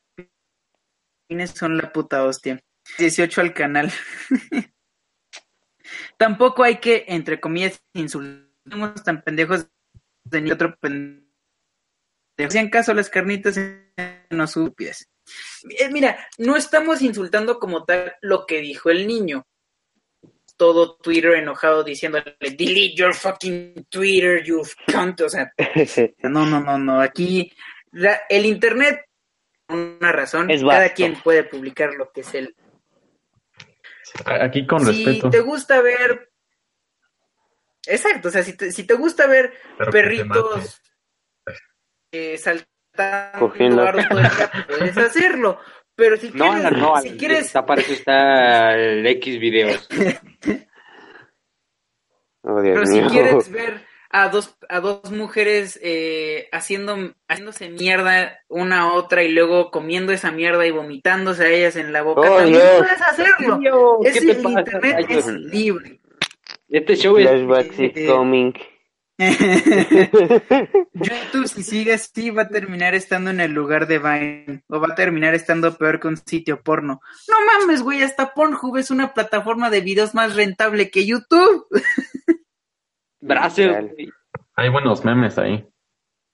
Son 1.56 1.78
la 1.78 1.92
puta 1.92 2.24
hostia. 2.24 2.60
18 2.98 3.42
al 3.42 3.54
canal. 3.54 3.92
Tampoco 6.18 6.64
hay 6.64 6.78
que, 6.78 7.06
entre 7.08 7.40
comillas, 7.40 7.82
insultemos 7.94 9.04
tan 9.04 9.22
pendejos 9.22 9.68
de 10.24 10.42
ni 10.42 10.52
otro 10.52 10.78
pendejo. 10.80 11.24
Hacían 12.38 12.70
caso 12.70 12.94
las 12.94 13.10
carnitas 13.10 13.60
no 14.30 14.44
estúpidas. 14.44 15.08
Eh, 15.70 15.90
Mira, 15.92 16.28
no 16.38 16.56
estamos 16.56 17.02
insultando 17.02 17.60
como 17.60 17.86
tal 17.86 18.16
lo 18.22 18.46
que 18.46 18.60
dijo 18.60 18.90
el 18.90 19.08
niño. 19.08 19.46
Todo 20.64 20.96
Twitter 20.96 21.34
enojado 21.34 21.84
diciéndole, 21.84 22.38
delete 22.40 22.94
your 22.96 23.14
fucking 23.14 23.86
Twitter, 23.90 24.42
you 24.42 24.62
cunt. 24.90 25.20
O 25.20 25.28
sea, 25.28 25.52
no, 26.24 26.46
no, 26.46 26.62
no, 26.62 26.78
no. 26.78 27.02
Aquí 27.02 27.52
la- 27.92 28.22
el 28.30 28.46
internet, 28.46 29.02
una 29.68 30.14
razón, 30.14 30.50
Es 30.50 30.62
cada 30.62 30.80
vasto. 30.80 30.96
quien 30.96 31.22
puede 31.22 31.44
publicar 31.44 31.94
lo 31.96 32.10
que 32.14 32.22
es 32.22 32.34
el. 32.36 32.56
Aquí 34.24 34.66
con 34.66 34.86
si 34.86 35.04
respeto. 35.04 35.30
te 35.30 35.42
gusta 35.42 35.82
ver. 35.82 36.32
Exacto, 37.86 38.30
o 38.30 38.32
sea, 38.32 38.42
si 38.42 38.56
te, 38.56 38.72
si 38.72 38.86
te 38.86 38.94
gusta 38.94 39.28
ver 39.28 39.52
pero 39.78 39.92
perritos 39.92 40.82
eh, 42.10 42.38
saltando 42.38 43.40
Cogiendo. 43.40 43.82
aros 43.86 44.08
todo 44.08 44.20
el 44.20 44.30
día, 44.30 44.52
puedes 44.68 44.98
hacerlo. 45.10 45.60
Pero 45.96 46.18
si 46.18 46.32
No, 46.34 46.52
quieres, 46.54 46.72
no, 46.72 46.78
no. 46.96 47.02
si 47.02 47.10
quieres, 47.18 47.46
está- 47.46 47.66
para 47.66 47.82
eso 47.82 47.94
está 47.94 48.74
el 48.76 49.06
X 49.08 49.40
videos. 49.40 49.88
Oh, 52.46 52.62
Dios 52.62 52.74
pero 52.76 52.86
si 52.88 53.00
mío. 53.00 53.08
quieres 53.10 53.50
ver 53.52 53.82
a 54.10 54.28
dos 54.28 54.58
a 54.68 54.82
dos 54.82 55.10
mujeres 55.12 55.80
eh, 55.82 56.50
haciendo 56.52 57.14
haciéndose 57.30 57.70
mierda 57.70 58.38
una 58.50 58.82
a 58.82 58.94
otra 58.94 59.24
y 59.24 59.32
luego 59.32 59.72
comiendo 59.72 60.12
esa 60.12 60.30
mierda 60.32 60.68
y 60.68 60.72
vomitándose 60.72 61.46
a 61.46 61.50
ellas 61.50 61.76
en 61.78 61.94
la 61.94 62.02
boca, 62.02 62.20
Oh, 62.30 62.38
también 62.40 62.60
Dios. 62.60 62.78
puedes 62.80 63.02
hacerlo. 63.02 63.60
¿Qué 64.04 64.10
Es 64.10 64.18
el 64.18 64.46
internet 64.46 65.06
es 65.10 65.28
libre. 65.28 66.00
Este 66.68 66.96
show 66.98 67.18
es 67.18 67.30
Flashbacks 67.30 67.80
is 67.80 67.92
Eh, 67.96 68.08
coming. 68.08 68.54
YouTube, 70.94 71.48
si 71.48 71.64
sigue 71.64 71.94
así, 71.94 72.32
va 72.32 72.44
a 72.44 72.50
terminar 72.50 72.96
estando 72.96 73.30
en 73.30 73.40
el 73.40 73.52
lugar 73.52 73.88
de 73.88 74.00
Vine. 74.00 74.64
O 74.68 74.80
va 74.80 74.88
a 74.92 74.96
terminar 74.96 75.36
estando 75.36 75.78
peor 75.78 76.00
que 76.00 76.08
un 76.08 76.18
sitio 76.18 76.62
porno. 76.62 77.00
No 77.28 77.36
mames, 77.46 77.84
güey, 77.84 78.02
hasta 78.02 78.34
Pornhub 78.34 78.78
es 78.78 78.90
una 78.92 79.14
plataforma 79.14 79.70
de 79.70 79.82
videos 79.82 80.16
más 80.16 80.36
rentable 80.36 80.90
que 80.90 81.06
YouTube. 81.06 81.68
Bracer. 83.22 83.96
Hay 84.56 84.70
buenos 84.70 85.06
memes 85.06 85.38
ahí. 85.38 85.68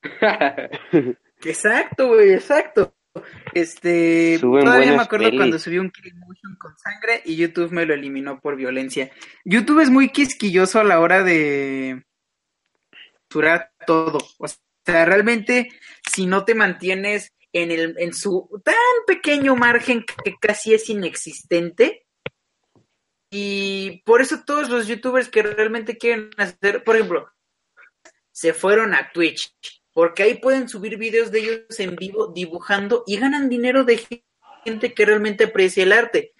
Exacto, 1.43 2.07
güey, 2.07 2.33
exacto. 2.33 2.93
Este, 3.53 4.37
Suben 4.39 4.65
todavía 4.65 4.91
me 4.91 5.01
acuerdo 5.01 5.25
pelis. 5.25 5.39
cuando 5.39 5.57
subí 5.59 5.77
un 5.79 5.91
Motion 6.15 6.55
con 6.59 6.77
sangre 6.77 7.21
y 7.25 7.35
YouTube 7.37 7.71
me 7.71 7.85
lo 7.85 7.93
eliminó 7.93 8.39
por 8.39 8.55
violencia. 8.55 9.09
YouTube 9.45 9.79
es 9.79 9.89
muy 9.89 10.09
quisquilloso 10.09 10.79
a 10.79 10.83
la 10.83 10.99
hora 10.99 11.23
de 11.23 12.03
todo. 13.85 14.19
O 14.37 14.47
sea, 14.85 15.05
realmente, 15.05 15.69
si 16.11 16.25
no 16.25 16.45
te 16.45 16.55
mantienes 16.55 17.33
en 17.53 17.71
el, 17.71 17.95
en 17.97 18.13
su 18.13 18.49
tan 18.63 18.75
pequeño 19.07 19.55
margen 19.55 20.05
que 20.23 20.35
casi 20.39 20.73
es 20.73 20.89
inexistente, 20.89 22.05
y 23.31 24.01
por 24.05 24.21
eso 24.21 24.43
todos 24.45 24.69
los 24.69 24.87
youtubers 24.87 25.29
que 25.29 25.43
realmente 25.43 25.97
quieren 25.97 26.31
hacer, 26.37 26.83
por 26.83 26.95
ejemplo, 26.95 27.31
se 28.31 28.53
fueron 28.53 28.93
a 28.95 29.11
Twitch, 29.11 29.53
porque 29.93 30.23
ahí 30.23 30.35
pueden 30.35 30.67
subir 30.67 30.97
videos 30.97 31.31
de 31.31 31.39
ellos 31.39 31.79
en 31.79 31.95
vivo 31.95 32.27
dibujando 32.27 33.03
y 33.05 33.17
ganan 33.17 33.49
dinero 33.49 33.83
de 33.83 34.03
gente 34.65 34.93
que 34.93 35.05
realmente 35.05 35.45
aprecia 35.45 35.83
el 35.83 35.91
arte. 35.91 36.33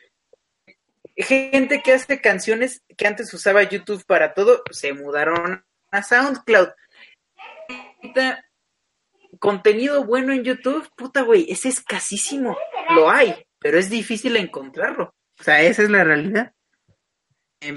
Gente 1.15 1.81
que 1.83 1.93
hace 1.93 2.21
canciones 2.21 2.83
que 2.95 3.05
antes 3.05 3.33
usaba 3.33 3.61
YouTube 3.63 4.05
para 4.05 4.33
todo, 4.33 4.63
se 4.71 4.93
mudaron 4.93 5.65
a 5.91 6.03
SoundCloud. 6.03 6.69
Ahorita, 8.01 8.45
Contenido 9.39 10.03
bueno 10.05 10.33
en 10.33 10.43
YouTube, 10.43 10.89
puta 10.97 11.21
güey, 11.21 11.45
es 11.49 11.65
escasísimo. 11.65 12.57
Lo 12.93 13.09
hay, 13.09 13.35
pero 13.59 13.77
es 13.77 13.89
difícil 13.89 14.35
encontrarlo. 14.35 15.13
O 15.39 15.43
sea, 15.43 15.61
esa 15.61 15.83
es 15.83 15.89
la 15.89 16.03
realidad. 16.03 16.51
Eh, 17.61 17.75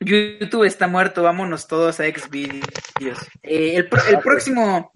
YouTube 0.00 0.64
está 0.64 0.88
muerto, 0.88 1.22
vámonos 1.22 1.68
todos 1.68 2.00
a 2.00 2.04
Xvideos. 2.04 3.18
Eh, 3.42 3.76
el, 3.76 3.88
pro- 3.88 4.06
el 4.08 4.18
próximo, 4.18 4.92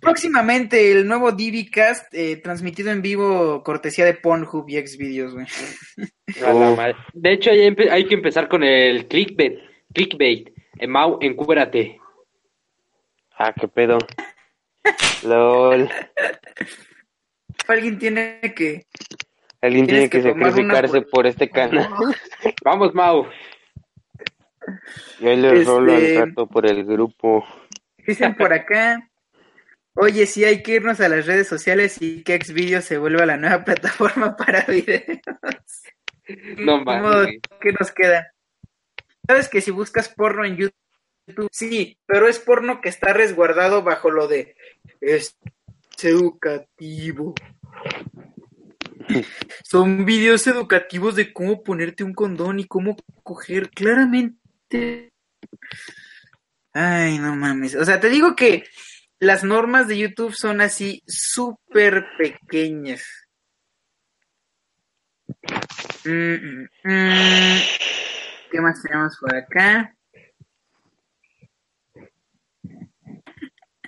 próximamente 0.00 0.92
el 0.92 1.08
nuevo 1.08 1.32
DVCast 1.32 2.14
eh, 2.14 2.36
transmitido 2.36 2.90
en 2.92 3.02
vivo 3.02 3.62
cortesía 3.64 4.04
de 4.04 4.14
Pornhub 4.14 4.68
y 4.68 4.86
Xvideos, 4.86 5.32
güey. 5.34 5.46
Madre. 6.76 6.94
De 7.14 7.32
hecho, 7.32 7.50
hay 7.50 8.06
que 8.06 8.14
empezar 8.14 8.48
con 8.48 8.62
el 8.62 9.08
clickbait. 9.08 9.58
Clickbait. 9.92 10.50
Eh, 10.78 10.86
Mau, 10.86 11.18
encúbrate. 11.20 12.00
Ah, 13.36 13.52
qué 13.52 13.68
pedo. 13.68 13.98
LOL. 15.24 15.88
Alguien 17.66 17.98
tiene 17.98 18.40
que 18.56 18.86
Alguien 19.60 19.86
tiene 19.86 20.08
que, 20.08 20.22
que 20.22 20.28
tomar 20.30 20.48
una 20.48 20.50
sacrificarse 20.52 21.02
por- 21.02 21.26
este 21.26 21.50
canal. 21.50 21.88
Vamos, 22.64 22.94
Mau. 22.94 23.26
Yo 25.20 25.34
le 25.34 25.64
rolo 25.64 25.94
al 25.94 26.02
Este- 26.02 26.24
rato 26.26 26.46
por 26.46 26.66
el 26.66 26.84
grupo. 26.84 27.44
Dicen 28.06 28.34
por 28.36 28.52
acá, 28.54 29.10
oye, 29.94 30.24
sí 30.26 30.44
hay 30.44 30.62
que 30.62 30.76
irnos 30.76 31.00
a 31.00 31.08
las 31.08 31.26
redes 31.26 31.46
sociales 31.48 32.00
y 32.00 32.22
que 32.22 32.38
Xvideos 32.38 32.84
se 32.84 32.96
vuelva 32.98 33.26
la 33.26 33.36
nueva 33.36 33.64
plataforma 33.64 34.36
para 34.36 34.62
videos. 34.64 35.18
No 36.58 36.84
¿Cómo 36.84 37.00
mames. 37.02 37.38
¿Qué 37.60 37.72
nos 37.72 37.90
queda? 37.92 38.32
¿Sabes 39.28 39.48
que 39.50 39.60
si 39.60 39.70
buscas 39.70 40.08
porno 40.08 40.46
en 40.46 40.56
YouTube, 40.56 41.50
sí, 41.52 41.98
pero 42.06 42.28
es 42.28 42.38
porno 42.38 42.80
que 42.80 42.88
está 42.88 43.12
resguardado 43.12 43.82
bajo 43.82 44.10
lo 44.10 44.26
de 44.26 44.56
es 45.02 45.36
educativo. 46.02 47.34
Son 49.64 50.06
videos 50.06 50.46
educativos 50.46 51.14
de 51.14 51.30
cómo 51.34 51.62
ponerte 51.62 52.04
un 52.04 52.14
condón 52.14 52.58
y 52.58 52.64
cómo 52.64 52.96
coger 53.22 53.68
claramente. 53.68 55.12
Ay, 56.72 57.18
no 57.18 57.36
mames. 57.36 57.74
O 57.74 57.84
sea, 57.84 58.00
te 58.00 58.08
digo 58.08 58.34
que 58.34 58.64
las 59.18 59.44
normas 59.44 59.88
de 59.88 59.98
YouTube 59.98 60.34
son 60.34 60.62
así 60.62 61.02
súper 61.06 62.06
pequeñas. 62.16 63.04
Mm, 66.06 66.34
mm, 66.34 66.68
mm. 66.84 67.58
¿Qué 68.50 68.60
más 68.60 68.82
tenemos 68.82 69.16
por 69.20 69.34
acá? 69.34 69.94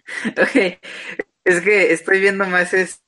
ok, 0.37 0.79
es 1.45 1.61
que 1.61 1.93
estoy 1.93 2.21
viendo 2.21 2.45
más 2.47 2.75
es 2.75 3.03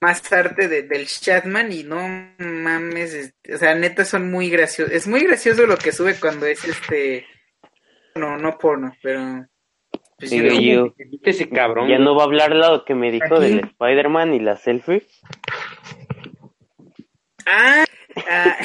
más 0.00 0.30
arte 0.32 0.68
de, 0.68 0.82
del 0.82 1.06
Chatman 1.06 1.72
y 1.72 1.82
no 1.82 1.96
mames, 2.38 3.34
o 3.52 3.56
sea, 3.56 3.74
neta 3.74 4.04
son 4.04 4.30
muy 4.30 4.50
graciosos. 4.50 4.94
Es 4.94 5.06
muy 5.06 5.20
gracioso 5.20 5.66
lo 5.66 5.76
que 5.76 5.92
sube 5.92 6.14
cuando 6.20 6.46
es 6.46 6.62
este 6.64 7.26
no, 8.14 8.36
no 8.36 8.58
porno, 8.58 8.94
pero 9.02 9.46
pues 10.18 10.30
ese 10.30 11.48
cabrón. 11.48 11.88
Ya 11.88 11.98
no 11.98 12.14
va 12.14 12.22
a 12.22 12.26
hablar 12.26 12.54
lo 12.54 12.84
que 12.84 12.94
me 12.94 13.10
dijo 13.10 13.40
del 13.40 13.60
Spider-Man 13.60 14.34
y 14.34 14.40
la 14.40 14.56
selfie. 14.56 15.06
Ah, 17.46 17.84
ah 18.30 18.56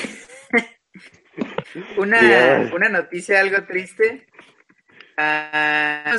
una, 1.98 2.70
una 2.74 2.90
noticia 2.90 3.40
algo 3.40 3.66
triste. 3.66 4.28
Ah, 5.18 6.16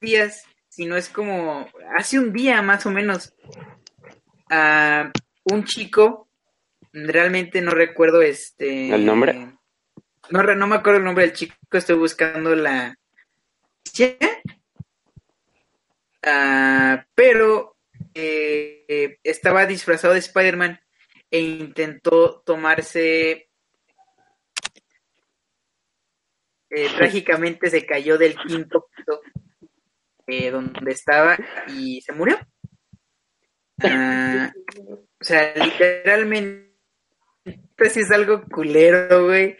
días, 0.00 0.42
si 0.68 0.86
no 0.86 0.96
es 0.96 1.08
como 1.08 1.68
hace 1.96 2.18
un 2.18 2.32
día 2.32 2.62
más 2.62 2.86
o 2.86 2.90
menos, 2.90 3.34
a 4.50 5.12
un 5.44 5.64
chico, 5.64 6.28
realmente 6.92 7.60
no 7.60 7.70
recuerdo 7.72 8.22
este... 8.22 8.90
¿El 8.90 9.06
nombre? 9.06 9.52
No, 10.30 10.42
no 10.42 10.66
me 10.66 10.76
acuerdo 10.76 10.98
el 10.98 11.04
nombre 11.04 11.24
del 11.24 11.34
chico, 11.34 11.54
estoy 11.72 11.96
buscando 11.96 12.54
la... 12.54 12.96
Ah, 16.22 17.06
pero 17.14 17.76
eh, 18.14 19.18
estaba 19.22 19.66
disfrazado 19.66 20.14
de 20.14 20.20
Spider-Man 20.20 20.80
e 21.30 21.40
intentó 21.40 22.42
tomarse... 22.44 23.49
Eh, 26.70 26.88
trágicamente 26.96 27.68
se 27.68 27.84
cayó 27.84 28.16
del 28.16 28.36
quinto 28.36 28.86
piso 28.94 29.20
eh, 30.28 30.50
donde 30.50 30.92
estaba 30.92 31.36
y 31.66 32.00
se 32.00 32.12
murió. 32.12 32.38
Ah, 33.82 34.52
o 34.86 35.24
sea, 35.24 35.52
literalmente 35.56 36.70
sí 37.90 38.00
es 38.00 38.10
algo 38.12 38.44
culero, 38.44 39.24
güey. 39.26 39.56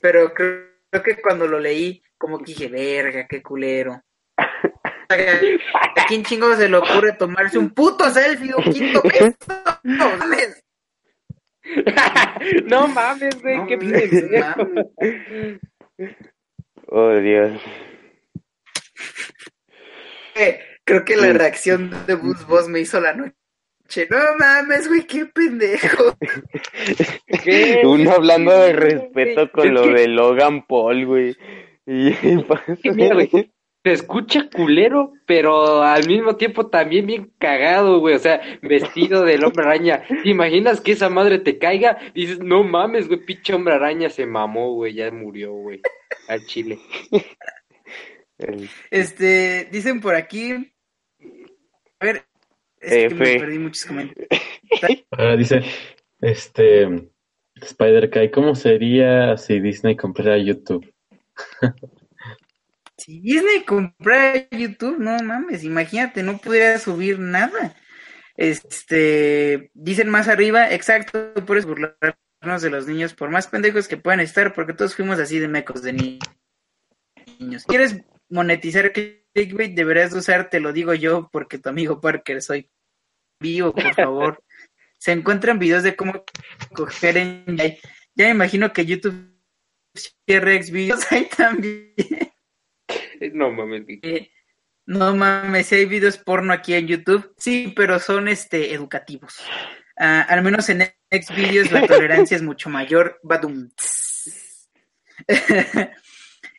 Pero 0.00 0.32
creo, 0.32 1.02
que 1.02 1.20
cuando 1.20 1.48
lo 1.48 1.58
leí, 1.58 2.02
como 2.16 2.38
que 2.38 2.52
dije, 2.52 2.68
verga, 2.68 3.26
qué 3.26 3.42
culero. 3.42 4.00
¿A 4.36 6.06
quién 6.06 6.24
chingo 6.24 6.54
se 6.54 6.68
le 6.68 6.76
ocurre 6.76 7.12
tomarse 7.12 7.58
un 7.58 7.70
puto 7.70 8.08
selfie 8.10 8.54
un 8.54 8.64
quinto 8.64 9.02
No 9.82 10.16
mames. 10.16 10.62
No 12.66 12.88
mames, 12.88 13.40
güey, 13.42 13.66
qué 13.66 13.76
mames. 13.76 15.60
Oh, 16.88 17.14
Dios. 17.16 17.60
Creo 20.84 21.04
que 21.04 21.16
la 21.16 21.32
reacción 21.32 21.90
de 22.06 22.14
Buzz 22.14 22.46
Boss 22.46 22.68
me 22.68 22.80
hizo 22.80 23.00
la 23.00 23.14
noche. 23.14 23.34
No 24.10 24.18
mames, 24.38 24.88
güey, 24.88 25.06
qué 25.06 25.26
pendejo. 25.26 26.16
Uno 27.84 28.10
hablando 28.12 28.52
de 28.52 28.72
respeto 28.72 29.50
con 29.50 29.72
lo 29.72 29.86
de 29.86 30.08
Logan 30.08 30.66
Paul, 30.66 31.06
güey. 31.06 31.36
Y 31.86 32.14
se 33.84 33.92
escucha 33.92 34.48
culero, 34.48 35.12
pero 35.26 35.82
al 35.82 36.06
mismo 36.06 36.36
tiempo 36.36 36.68
también 36.68 37.06
bien 37.06 37.32
cagado, 37.38 38.00
güey. 38.00 38.14
O 38.14 38.18
sea, 38.18 38.40
vestido 38.62 39.24
del 39.24 39.44
hombre 39.44 39.66
araña. 39.66 40.02
¿Te 40.08 40.30
imaginas 40.30 40.80
que 40.80 40.92
esa 40.92 41.10
madre 41.10 41.38
te 41.38 41.58
caiga? 41.58 41.98
Y 42.14 42.22
dices, 42.22 42.38
no 42.38 42.64
mames, 42.64 43.08
güey, 43.08 43.20
pinche 43.20 43.52
hombre 43.52 43.74
araña 43.74 44.08
se 44.08 44.24
mamó, 44.24 44.72
güey, 44.72 44.94
ya 44.94 45.10
murió, 45.10 45.52
güey. 45.52 45.82
Al 46.28 46.46
chile. 46.46 46.78
Este, 48.90 49.68
dicen 49.70 50.00
por 50.00 50.14
aquí. 50.14 50.52
A 52.00 52.06
ver, 52.06 52.24
es 52.80 53.12
que 53.12 53.14
me 53.14 53.38
perdí 53.38 53.58
muchos 53.58 53.84
comentarios. 53.84 54.28
Ah, 55.10 55.36
dice, 55.36 55.60
este, 56.20 57.10
Spider 57.54 58.10
Kai, 58.10 58.30
¿cómo 58.30 58.54
sería 58.54 59.36
si 59.36 59.60
Disney 59.60 59.94
comprara 59.94 60.36
YouTube? 60.38 60.92
si 63.04 63.20
Disney 63.20 63.64
comprara 63.66 64.48
YouTube, 64.50 64.98
no 64.98 65.18
mames, 65.18 65.62
imagínate, 65.62 66.22
no 66.22 66.38
pudiera 66.38 66.78
subir 66.78 67.18
nada. 67.18 67.76
Este, 68.34 69.70
dicen 69.74 70.08
más 70.08 70.26
arriba, 70.28 70.72
exacto, 70.72 71.34
por 71.44 71.58
eso 71.58 71.68
burlarnos 71.68 72.62
de 72.62 72.70
los 72.70 72.86
niños, 72.86 73.12
por 73.12 73.28
más 73.28 73.46
pendejos 73.46 73.88
que 73.88 73.98
puedan 73.98 74.20
estar, 74.20 74.54
porque 74.54 74.72
todos 74.72 74.94
fuimos 74.94 75.18
así 75.18 75.38
de 75.38 75.48
mecos 75.48 75.82
de 75.82 75.92
niños. 75.92 77.64
¿Quieres 77.66 78.00
monetizar 78.30 78.90
clickbait 78.92 79.74
deberías 79.74 80.14
usar, 80.14 80.48
te 80.48 80.58
lo 80.58 80.72
digo 80.72 80.94
yo, 80.94 81.28
porque 81.30 81.58
tu 81.58 81.68
amigo 81.68 82.00
Parker 82.00 82.40
soy 82.40 82.70
vivo, 83.38 83.74
por 83.74 83.94
favor. 83.94 84.42
Se 84.96 85.12
encuentran 85.12 85.58
videos 85.58 85.82
de 85.82 85.94
cómo 85.94 86.24
coger 86.74 87.18
en... 87.18 87.58
Ya 88.14 88.24
me 88.24 88.30
imagino 88.30 88.72
que 88.72 88.86
YouTube 88.86 89.34
cierre 89.94 90.58
videos 90.60 91.12
ahí 91.12 91.28
también. 91.36 91.92
No 93.34 93.52
mames. 93.52 93.84
Eh, 94.02 94.30
no 94.86 95.14
mames, 95.16 95.72
hay 95.72 95.86
videos 95.86 96.18
porno 96.18 96.52
aquí 96.52 96.74
en 96.74 96.86
YouTube. 96.86 97.34
Sí, 97.38 97.72
pero 97.74 97.98
son 97.98 98.28
este 98.28 98.74
educativos. 98.74 99.40
Ah, 99.96 100.22
al 100.22 100.42
menos 100.42 100.68
en 100.68 100.82
Xvideos 101.10 101.72
la 101.72 101.86
tolerancia 101.86 102.36
es 102.36 102.42
mucho 102.42 102.68
mayor. 102.68 103.18
Badum. 103.22 103.70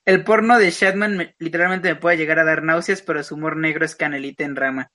El 0.05 0.24
porno 0.24 0.59
de 0.59 0.70
Shatman 0.70 1.36
literalmente 1.39 1.89
me 1.89 1.95
puede 1.95 2.18
llegar 2.18 2.39
a 2.39 2.43
dar 2.43 2.63
náuseas, 2.63 3.01
pero 3.01 3.24
su 3.24 3.36
humor 3.36 3.57
negro 3.57 3.86
es 3.86 3.95
canelita 3.95 4.43
en 4.43 4.55
rama. 4.55 4.91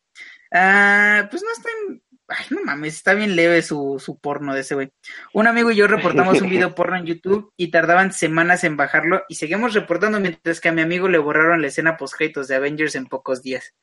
Ah, 0.53 1.27
pues 1.31 1.43
no 1.43 1.51
está 1.53 1.69
en... 1.89 2.03
Ay, 2.33 2.47
no 2.51 2.63
mames, 2.65 2.95
está 2.95 3.15
bien 3.15 3.35
leve 3.35 3.61
su, 3.61 4.01
su 4.05 4.21
porno 4.21 4.55
de 4.55 4.61
ese 4.61 4.77
güey. 4.77 4.93
Un 5.35 5.49
amigo 5.49 5.73
y 5.73 5.77
yo 5.77 5.89
reportamos 5.89 6.41
un 6.41 6.49
video 6.49 6.77
porno 6.77 6.97
en 6.97 7.05
YouTube 7.05 7.53
y 7.57 7.73
tardaban 7.73 8.13
semanas 8.13 8.63
en 8.63 8.77
bajarlo 8.77 9.25
y 9.29 9.35
seguimos 9.35 9.75
reportando 9.75 10.21
mientras 10.21 10.61
que 10.61 10.69
a 10.69 10.73
mi 10.73 10.81
amigo 10.81 11.09
le 11.09 11.19
borraron 11.19 11.61
la 11.61 11.67
escena 11.67 11.97
post 11.97 12.21
de 12.21 12.55
Avengers 12.55 12.95
en 12.95 13.07
pocos 13.07 13.43
días. 13.43 13.75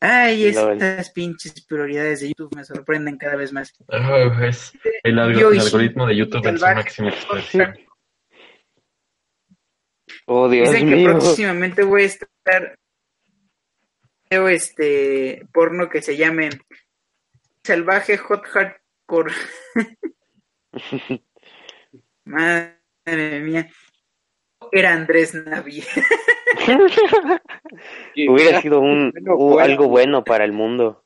Ay, 0.00 0.46
estas 0.46 1.10
pinches 1.10 1.64
prioridades 1.64 2.20
de 2.20 2.28
YouTube 2.28 2.54
me 2.56 2.64
sorprenden 2.64 3.16
cada 3.16 3.36
vez 3.36 3.52
más. 3.52 3.72
el, 3.88 5.18
algoritmo 5.18 6.06
de 6.06 6.16
YouTube 6.16 6.46
en 6.46 6.58
su 6.58 6.64
máxima 6.64 7.08
expresión. 7.10 7.78
Oh, 10.26 10.48
Dios 10.48 10.70
Dicen 10.72 10.88
que 10.88 11.04
próximamente 11.04 11.84
voy 11.84 12.02
a 12.02 12.06
estar 12.06 12.78
este 14.30 15.46
porno 15.52 15.88
que 15.88 16.02
se 16.02 16.16
llame 16.16 16.50
Salvaje 17.64 18.16
Hot 18.18 18.44
Hardcore. 18.46 19.32
Madre 22.24 23.40
mía. 23.40 23.68
Era 24.70 24.92
Andrés 24.92 25.34
Navi. 25.34 25.82
Hubiera 28.28 28.60
sido 28.60 28.80
un, 28.80 29.12
algo 29.60 29.88
bueno 29.88 30.24
para 30.24 30.44
el 30.44 30.52
mundo. 30.52 31.04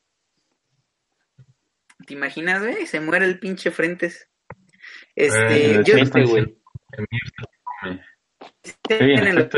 ¿Te 2.06 2.14
imaginas, 2.14 2.62
güey? 2.62 2.86
Se 2.86 3.00
muere 3.00 3.24
el 3.24 3.38
pinche 3.38 3.70
Frentes. 3.70 4.28
Este, 5.14 5.74
eh, 5.74 5.82
yo, 5.84 5.96
este, 5.96 6.24
güey 6.24 6.58
en 8.88 9.34
los, 9.34 9.48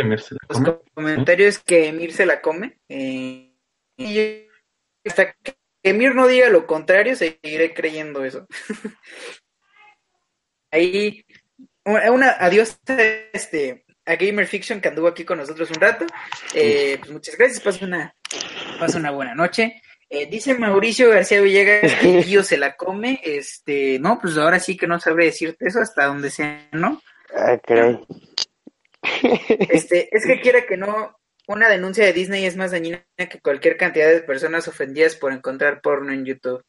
comentarios 0.95 1.59
que 1.59 1.89
Emir 1.89 2.13
se 2.13 2.27
la 2.27 2.41
come. 2.41 2.79
Eh, 2.89 3.53
y 3.97 4.47
hasta 5.05 5.33
que 5.33 5.55
Emir 5.83 6.15
no 6.15 6.27
diga 6.27 6.49
lo 6.49 6.67
contrario, 6.67 7.17
seguiré 7.17 7.75
creyendo 7.75 8.25
eso. 8.25 8.47
Ahí, 10.71 11.25
una 11.85 12.31
adiós 12.39 12.79
este, 13.33 13.85
a 14.05 14.15
Gamer 14.17 14.47
Fiction 14.47 14.81
que 14.81 14.89
anduvo 14.89 15.09
aquí 15.09 15.25
con 15.25 15.39
nosotros 15.39 15.71
un 15.71 15.81
rato. 15.81 16.07
Eh, 16.55 16.97
pues 16.99 17.11
muchas 17.11 17.37
gracias, 17.37 17.61
pasa 17.61 17.85
una, 17.85 18.15
pasa 18.79 18.99
una 18.99 19.11
buena 19.11 19.35
noche. 19.35 19.83
Eh, 20.09 20.27
dice 20.27 20.55
Mauricio 20.55 21.11
García 21.11 21.41
Villegas 21.41 21.95
que 21.95 22.23
Gio 22.23 22.43
se 22.45 22.57
la 22.57 22.77
come. 22.77 23.21
Este, 23.23 23.99
no, 24.01 24.19
pues 24.21 24.37
ahora 24.37 24.59
sí 24.59 24.77
que 24.77 24.87
no 24.87 25.01
sabré 25.01 25.27
decirte 25.27 25.67
eso 25.67 25.81
hasta 25.81 26.07
donde 26.07 26.31
sea, 26.31 26.69
¿no? 26.73 27.01
Ah, 27.35 27.59
este, 29.71 30.09
es 30.15 30.27
que 30.27 30.41
quiere 30.41 30.67
que 30.67 30.77
no, 30.77 31.20
una 31.53 31.69
denuncia 31.69 32.05
de 32.05 32.13
Disney 32.13 32.45
es 32.47 32.57
más 32.57 32.71
dañina 32.71 33.05
que 33.17 33.41
cualquier 33.43 33.77
cantidad 33.77 34.09
de 34.09 34.21
personas 34.23 34.69
ofendidas 34.69 35.17
por 35.17 35.33
encontrar 35.33 35.81
porno 35.81 36.13
en 36.13 36.25
YouTube. 36.25 36.65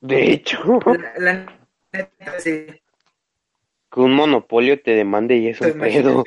De 0.00 0.30
hecho, 0.32 0.62
La, 0.96 1.12
la 1.18 1.58
neta, 1.92 2.40
sí. 2.40 2.66
que 3.92 4.00
un 4.00 4.14
monopolio 4.14 4.80
te 4.80 4.92
demande 4.92 5.36
y 5.36 5.48
es 5.48 5.60
un 5.60 5.78
pedo. 5.78 6.24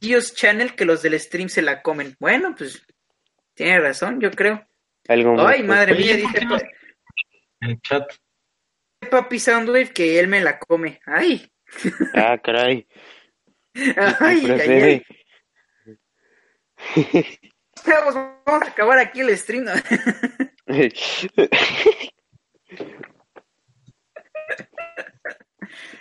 Gios 0.00 0.34
Channel 0.34 0.74
que 0.74 0.84
los 0.84 1.02
del 1.02 1.18
stream 1.18 1.48
se 1.48 1.62
la 1.62 1.82
comen. 1.82 2.14
Bueno, 2.20 2.54
pues 2.56 2.86
tiene 3.54 3.80
razón, 3.80 4.20
yo 4.20 4.30
creo. 4.30 4.66
Algo 5.08 5.34
más. 5.34 5.54
Ay, 5.54 5.62
madre 5.62 5.94
Oye, 5.94 6.14
mía, 6.14 6.24
¿por 6.24 6.32
dice 6.40 6.46
pa- 6.46 7.66
El 7.66 7.80
chat. 7.80 8.12
Papi 9.10 9.38
Soundwave 9.38 9.92
que 9.92 10.18
él 10.20 10.28
me 10.28 10.40
la 10.40 10.58
come. 10.58 11.00
Ay, 11.06 11.50
Ah, 12.14 12.38
caray. 12.42 12.86
ay. 14.20 15.02
Chavos, 17.84 18.14
vamos 18.46 18.62
a 18.62 18.70
acabar 18.70 18.98
aquí 18.98 19.20
el 19.20 19.36
stream. 19.36 19.64
¿no? 19.64 19.72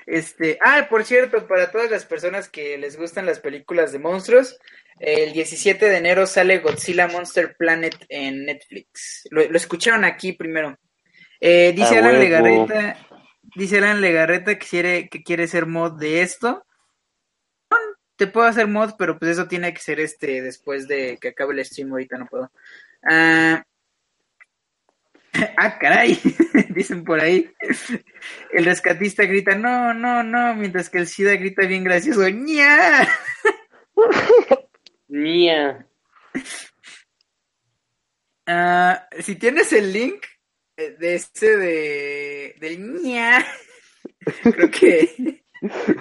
Este, 0.08 0.60
ah, 0.64 0.86
por 0.88 1.04
cierto, 1.04 1.48
para 1.48 1.72
todas 1.72 1.90
las 1.90 2.06
personas 2.06 2.48
que 2.48 2.78
les 2.78 2.96
gustan 2.96 3.26
las 3.26 3.40
películas 3.40 3.92
de 3.92 3.98
monstruos, 3.98 4.58
el 5.00 5.34
17 5.34 5.90
de 5.90 5.98
enero 5.98 6.28
sale 6.28 6.60
Godzilla 6.60 7.08
Monster 7.08 7.56
Planet 7.58 7.96
en 8.08 8.46
Netflix. 8.46 9.24
Lo, 9.32 9.44
lo 9.50 9.58
escucharon 9.58 10.06
aquí 10.06 10.34
primero. 10.34 10.78
Eh, 11.40 11.74
dice 11.76 11.96
A 11.96 12.00
Alan. 12.00 12.20
Legarreta, 12.20 12.98
dice 13.56 13.80
Alan 13.80 14.00
Legarreta 14.00 14.58
que 14.58 14.68
quiere, 14.68 15.10
que 15.10 15.24
quiere 15.24 15.48
ser 15.48 15.66
mod 15.66 16.00
de 16.00 16.22
esto. 16.22 16.66
Te 18.16 18.28
puedo 18.28 18.48
hacer 18.48 18.68
mod, 18.68 18.94
pero 18.98 19.20
pues 19.20 19.32
eso 19.32 19.48
tiene 19.48 19.74
que 19.74 19.82
ser 19.82 20.00
este 20.00 20.42
después 20.42 20.88
de 20.88 21.18
que 21.20 21.30
acabe 21.30 21.54
el 21.54 21.66
stream, 21.66 21.92
ahorita 21.92 22.18
no 22.18 22.28
puedo. 22.28 22.52
Ah, 23.04 23.64
ah, 25.58 25.78
caray, 25.78 26.20
dicen 26.70 27.04
por 27.04 27.20
ahí. 27.20 27.52
El 28.52 28.66
rescatista 28.66 29.24
grita, 29.24 29.56
no, 29.56 29.94
no, 29.94 30.24
no, 30.24 30.56
mientras 30.56 30.90
que 30.90 31.00
el 31.00 31.08
SIDA 31.08 31.36
grita 31.36 31.66
bien 31.66 31.84
gracioso, 31.84 32.28
¡ña! 32.30 33.08
Mía. 35.08 35.86
Ah, 38.48 39.08
si 39.20 39.36
tienes 39.36 39.74
el 39.74 39.92
link 39.92 40.26
eh, 40.78 40.96
de 41.00 41.16
ese 41.16 41.58
de 41.58 42.56
del 42.60 43.02
ña, 43.02 43.46
creo 44.44 44.70
que 44.70 45.44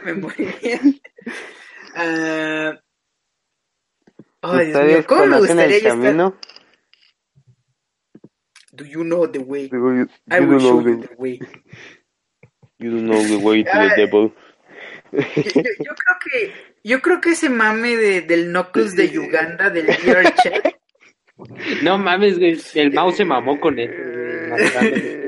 me 0.04 0.14
moriría. 0.14 0.80
Ah, 1.94 2.80
ay, 4.42 4.66
Dios 4.66 4.82
mío, 4.84 4.98
¿Ustedes 4.98 5.06
¿cómo 5.06 5.26
me 5.26 5.38
gustaría 5.38 5.64
el 5.64 5.70
ya 5.70 5.76
estar? 5.76 5.90
camino? 6.02 6.38
Do 8.72 8.84
you 8.84 9.04
know 9.04 9.26
the 9.30 9.38
way? 9.38 9.68
You 9.70 10.08
I 10.30 10.40
will 10.40 10.58
don't 10.58 10.60
show 10.60 10.80
know 10.80 10.88
you 10.90 11.00
the- 11.00 11.14
way. 11.16 11.38
you 12.78 12.90
don't 12.90 13.06
know 13.06 13.22
the 13.22 13.36
way 13.36 13.62
to 13.62 13.70
the 13.70 13.90
devil. 13.96 14.32
Yo, 15.12 15.20
yo- 15.20 15.62
yo 15.78 15.94
creo 15.94 16.16
que 16.24 16.52
yo 16.82 17.00
creo 17.00 17.20
que 17.20 17.30
ese 17.30 17.48
mame 17.48 17.96
de, 17.96 18.22
del 18.22 18.46
Knuckles 18.50 18.96
de 18.96 19.16
Uganda 19.18 19.70
del 19.70 19.86
VR 19.86 20.34
chat 20.34 20.74
No 21.82 21.98
mames, 21.98 22.38
güey. 22.38 22.60
El 22.74 22.92
mouse 22.92 23.16
se 23.18 23.24
mamó 23.24 23.60
con 23.60 23.78
él. 23.78 23.90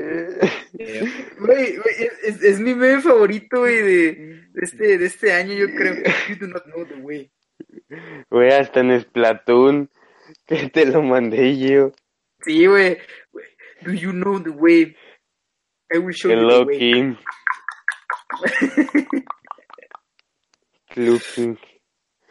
Güey, 1.39 1.77
güey, 1.77 1.95
es, 2.23 2.59
mi 2.59 2.73
meme 2.75 3.01
favorito, 3.01 3.59
güey, 3.59 3.81
de, 3.81 4.11
de 4.51 4.61
este, 4.61 4.97
de 4.97 5.05
este 5.05 5.33
año, 5.33 5.53
yo 5.53 5.67
creo. 5.67 5.95
You 6.29 6.35
do 6.39 6.47
not 6.47 6.63
know 6.65 6.85
the 6.85 6.95
way. 6.95 7.31
Güey, 8.29 8.51
hasta 8.51 8.81
en 8.81 8.99
Splatoon, 8.99 9.89
que 10.45 10.69
te 10.69 10.85
lo 10.85 11.01
mandé 11.01 11.57
yo. 11.57 11.91
Sí, 12.41 12.65
güey. 12.65 12.97
Do 13.81 13.93
you 13.93 14.11
know 14.11 14.41
the 14.41 14.49
way? 14.49 14.95
I 15.93 15.99
will 15.99 16.13
show 16.13 16.31
you 16.31 16.47
the 16.47 16.63
way. 16.63 16.79
King. 16.79 17.15
Looking. 20.95 21.59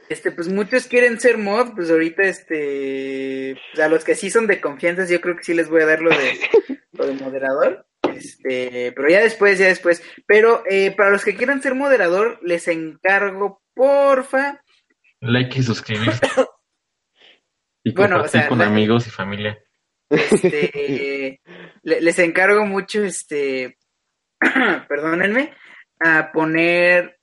Este, 0.09 0.31
pues 0.31 0.49
muchos 0.49 0.87
quieren 0.87 1.19
ser 1.21 1.37
mod, 1.39 1.75
pues 1.75 1.91
ahorita, 1.91 2.23
este, 2.23 3.57
pues, 3.73 3.85
a 3.85 3.89
los 3.89 4.05
que 4.05 4.15
sí 4.15 4.31
son 4.31 4.47
de 4.47 4.61
confianza, 4.61 5.05
yo 5.07 5.21
creo 5.21 5.37
que 5.37 5.43
sí 5.43 5.55
les 5.55 5.69
voy 5.69 5.83
a 5.83 5.87
dar 5.87 6.01
lo 6.01 6.11
de, 6.11 6.39
lo 6.93 7.07
de 7.07 7.15
moderador. 7.15 7.87
Este, 8.19 8.93
pero 8.93 9.09
ya 9.09 9.21
después, 9.21 9.59
ya 9.59 9.67
después. 9.69 10.03
Pero 10.27 10.63
eh, 10.69 10.91
para 10.97 11.11
los 11.11 11.25
que 11.25 11.35
quieran 11.37 11.63
ser 11.63 11.75
moderador, 11.75 12.39
les 12.43 12.69
encargo, 12.69 13.63
porfa, 13.75 14.63
Like 15.21 15.59
y 15.59 15.63
suscribirse. 15.63 16.21
Y 17.85 17.93
Bueno, 17.93 18.17
o 18.17 18.19
compartir 18.19 18.41
sea, 18.41 18.49
con 18.49 18.59
la- 18.59 18.67
amigos 18.67 19.07
y 19.07 19.11
familia. 19.11 19.63
este, 20.11 21.41
le- 21.83 22.01
les 22.01 22.19
encargo 22.19 22.67
mucho, 22.67 23.05
este, 23.05 23.79
perdónenme, 24.89 25.55
a 26.01 26.33
poner, 26.33 27.21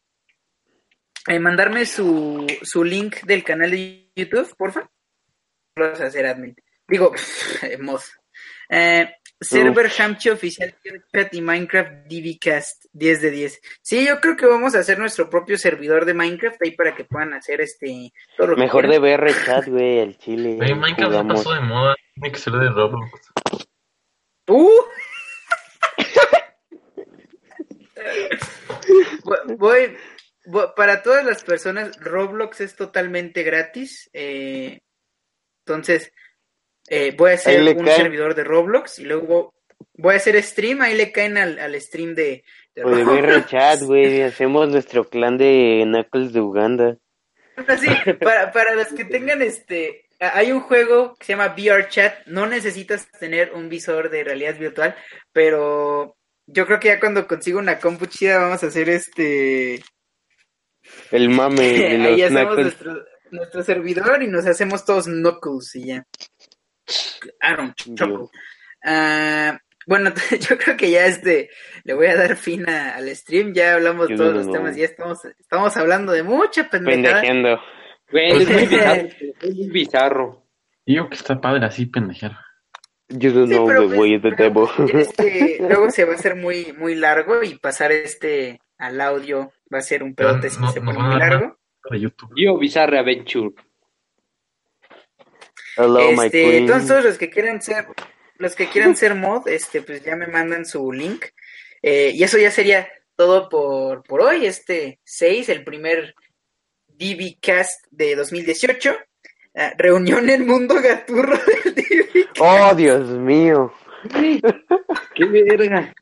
a 1.27 1.39
mandarme 1.39 1.85
su, 1.85 2.47
su 2.61 2.83
link 2.83 3.21
del 3.23 3.43
canal 3.43 3.71
de 3.71 4.09
YouTube, 4.15 4.55
porfa. 4.57 4.89
Vamos 5.75 5.99
a 5.99 6.05
hacer 6.05 6.25
admin. 6.27 6.55
Digo, 6.87 7.11
mod. 7.81 8.01
Eh, 8.69 9.13
server 9.43 9.89
Hamchi 9.97 10.29
oficial 10.29 10.75
y 11.31 11.41
Minecraft 11.41 12.07
DBcast 12.07 12.85
10 12.93 13.21
de 13.21 13.31
10. 13.31 13.61
Sí, 13.81 14.05
yo 14.07 14.19
creo 14.19 14.35
que 14.35 14.45
vamos 14.45 14.75
a 14.75 14.79
hacer 14.79 14.99
nuestro 14.99 15.29
propio 15.29 15.57
servidor 15.57 16.05
de 16.05 16.13
Minecraft 16.13 16.61
ahí 16.63 16.71
para 16.71 16.95
que 16.95 17.05
puedan 17.05 17.33
hacer 17.33 17.61
este 17.61 18.11
todo 18.37 18.47
lo 18.47 18.55
que 18.55 18.61
Mejor 18.61 18.87
de 18.87 18.99
quieran. 18.99 19.21
VR 19.21 19.45
chat, 19.45 19.67
güey, 19.67 19.99
el 19.99 20.17
chile. 20.17 20.55
Minecraft 20.57 21.11
Jugamos. 21.11 21.37
pasó 21.43 21.53
de 21.53 21.61
moda. 21.61 21.95
Tiene 22.15 22.31
que 22.31 22.39
ser 22.39 22.53
de 22.53 22.69
Roblox. 22.69 23.11
¡Uh! 24.47 24.69
Voy- 29.57 29.97
para 30.75 31.01
todas 31.03 31.23
las 31.25 31.43
personas, 31.43 31.97
Roblox 32.01 32.59
es 32.61 32.75
totalmente 32.75 33.43
gratis. 33.43 34.09
eh, 34.13 34.79
entonces, 35.65 36.11
eh, 36.87 37.13
voy 37.17 37.31
a 37.31 37.33
hacer 37.35 37.59
Ahí 37.59 37.67
un 37.75 37.85
caen. 37.85 37.97
servidor 37.97 38.35
de 38.35 38.43
Roblox 38.43 38.99
y 38.99 39.05
luego 39.05 39.53
voy 39.95 40.13
a 40.13 40.17
hacer 40.17 40.41
stream. 40.43 40.81
Ahí 40.81 40.95
le 40.95 41.11
caen 41.11 41.37
al, 41.37 41.59
al 41.59 41.79
stream 41.81 42.15
de, 42.15 42.43
de 42.75 42.83
O 42.83 42.89
de 42.89 43.03
Roblox. 43.03 43.21
VR 43.23 43.45
chat, 43.45 43.81
güey. 43.83 44.21
Hacemos 44.21 44.69
nuestro 44.69 45.05
clan 45.09 45.37
de 45.37 45.83
Knuckles 45.85 46.33
de 46.33 46.41
Uganda. 46.41 46.97
Para, 48.21 48.51
para 48.51 48.73
los 48.73 48.87
que 48.87 49.05
tengan 49.05 49.41
este, 49.43 50.05
hay 50.19 50.51
un 50.51 50.61
juego 50.61 51.15
que 51.19 51.25
se 51.25 51.33
llama 51.33 51.53
VR 51.55 51.87
Chat, 51.87 52.25
no 52.25 52.47
necesitas 52.47 53.07
tener 53.19 53.53
un 53.53 53.69
visor 53.69 54.09
de 54.09 54.23
realidad 54.23 54.57
virtual, 54.57 54.95
pero 55.31 56.15
yo 56.47 56.65
creo 56.65 56.79
que 56.79 56.87
ya 56.87 56.99
cuando 56.99 57.27
consigo 57.27 57.59
una 57.59 57.77
compu 57.79 58.07
chida 58.07 58.39
vamos 58.39 58.63
a 58.63 58.67
hacer 58.67 58.89
este, 58.89 59.83
El 61.11 61.29
mame 61.29 61.61
de 61.73 61.87
ahí 62.01 62.21
los 62.21 62.21
hacemos 62.23 62.55
Knuckles. 62.55 62.63
nuestro, 62.65 63.05
nuestro 63.29 63.63
servidor 63.63 64.23
y 64.23 64.27
nos 64.27 64.47
hacemos 64.47 64.83
todos 64.83 65.05
knuckles 65.05 65.75
y 65.75 65.85
ya. 65.89 66.03
Aaron, 67.39 67.73
choco. 67.95 68.31
Ah, 68.83 69.57
bueno, 69.85 70.11
yo 70.49 70.57
creo 70.57 70.77
que 70.77 70.91
ya 70.91 71.05
este 71.05 71.49
le 71.83 71.93
voy 71.93 72.07
a 72.07 72.15
dar 72.15 72.35
fin 72.35 72.67
a- 72.69 72.95
al 72.95 73.07
stream, 73.15 73.53
ya 73.53 73.73
hablamos 73.75 74.09
Yo 74.09 74.15
todos 74.17 74.31
no, 74.31 74.37
los 74.37 74.47
no. 74.47 74.53
temas, 74.53 74.75
ya 74.75 74.85
estamos, 74.85 75.19
estamos 75.39 75.75
hablando 75.77 76.11
de 76.11 76.23
mucha 76.23 76.69
pendejada. 76.69 77.21
Pendejeando. 77.21 77.59
Güey, 78.11 78.31
es 78.43 78.49
muy 78.49 78.65
bizarro. 78.67 79.07
Es 79.41 79.55
muy 79.55 79.69
bizarro. 79.69 80.43
Digo 80.85 81.09
que 81.09 81.15
está 81.15 81.39
padre 81.39 81.65
así 81.65 81.85
pendejear. 81.85 82.37
You 83.09 83.31
don't 83.31 83.47
Sí, 83.49 83.53
know 83.55 83.67
pero 83.67 83.87
the 83.89 83.95
pues, 83.95 84.21
the 84.21 84.31
pero, 84.31 84.65
devil. 84.77 84.95
este, 84.99 85.57
luego 85.67 85.89
se 85.91 86.05
va 86.05 86.13
a 86.13 86.15
hacer 86.15 86.35
muy, 86.35 86.73
muy 86.73 86.95
largo 86.95 87.43
y 87.43 87.57
pasar 87.59 87.91
este 87.91 88.59
al 88.77 88.99
audio 89.01 89.51
va 89.73 89.77
a 89.79 89.81
ser 89.81 90.03
un 90.03 90.13
pedote 90.15 90.49
si 90.49 90.59
No, 90.59 90.71
se 90.71 90.81
pone 90.81 90.97
muy 90.99 91.17
largo. 91.19 91.57
Yo, 92.35 92.57
Bizarre 92.57 92.99
Adventure. 92.99 93.49
Hello, 95.77 96.11
my 96.13 96.25
Este, 96.25 96.43
queen. 96.43 96.53
entonces 96.63 96.87
todos 96.87 97.03
los 97.03 97.17
que 97.17 97.29
quieran 97.29 97.61
ser, 97.61 97.87
los 98.37 98.55
que 98.55 98.67
quieran 98.69 98.95
ser 98.95 99.15
mod, 99.15 99.47
este, 99.47 99.81
pues 99.81 100.03
ya 100.03 100.15
me 100.15 100.27
mandan 100.27 100.65
su 100.65 100.91
link. 100.91 101.25
Eh, 101.81 102.11
y 102.13 102.23
eso 102.23 102.37
ya 102.37 102.51
sería 102.51 102.87
todo 103.15 103.49
por, 103.49 104.03
por 104.03 104.21
hoy, 104.21 104.45
este 104.45 104.99
6, 105.03 105.49
el 105.49 105.63
primer 105.63 106.15
DB 106.87 107.37
Cast 107.41 107.85
de 107.91 108.15
2018. 108.15 108.95
Ah, 109.55 109.73
reunión 109.77 110.29
en 110.29 110.47
Mundo 110.47 110.75
Gaturro 110.81 111.37
del 111.37 111.75
DB. 111.75 112.25
Oh, 112.39 112.73
Dios 112.75 113.07
mío. 113.09 113.71
¡Qué 115.15 115.25
verga! 115.25 115.93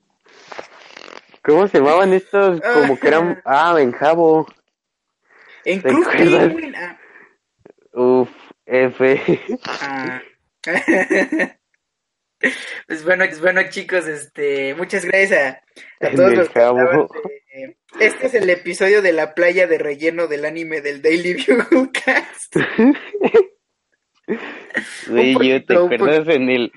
¿Cómo 1.43 1.67
se 1.67 1.79
llamaban 1.79 2.13
estos? 2.13 2.61
Como 2.61 2.99
que 2.99 3.07
eran... 3.07 3.41
Ah, 3.45 3.73
Benjabo. 3.73 4.47
En. 5.65 5.81
Penguin. 5.81 6.75
Ah, 6.75 6.97
Uf, 7.93 8.29
F. 8.71 9.21
Ah. 9.65 10.21
pues 12.87 13.03
bueno, 13.03 13.25
pues 13.25 13.41
bueno 13.41 13.61
chicos, 13.69 14.07
este, 14.07 14.73
muchas 14.75 15.03
gracias 15.03 15.57
a, 15.99 16.09
todos 16.15 16.33
los 16.33 16.49
que 16.49 16.97
Este 17.99 18.27
es 18.27 18.33
el 18.33 18.49
episodio 18.49 19.01
de 19.01 19.11
la 19.11 19.33
playa 19.33 19.67
de 19.67 19.77
relleno 19.77 20.27
del 20.27 20.45
anime 20.45 20.79
del 20.79 21.01
Daily 21.01 21.33
Bugle 21.33 21.91
Cast. 21.91 22.55
Güey, 25.07 25.35
yo 25.45 25.65
te 25.65 25.75
acuerdas 25.75 26.25
en 26.29 26.49
el, 26.49 26.71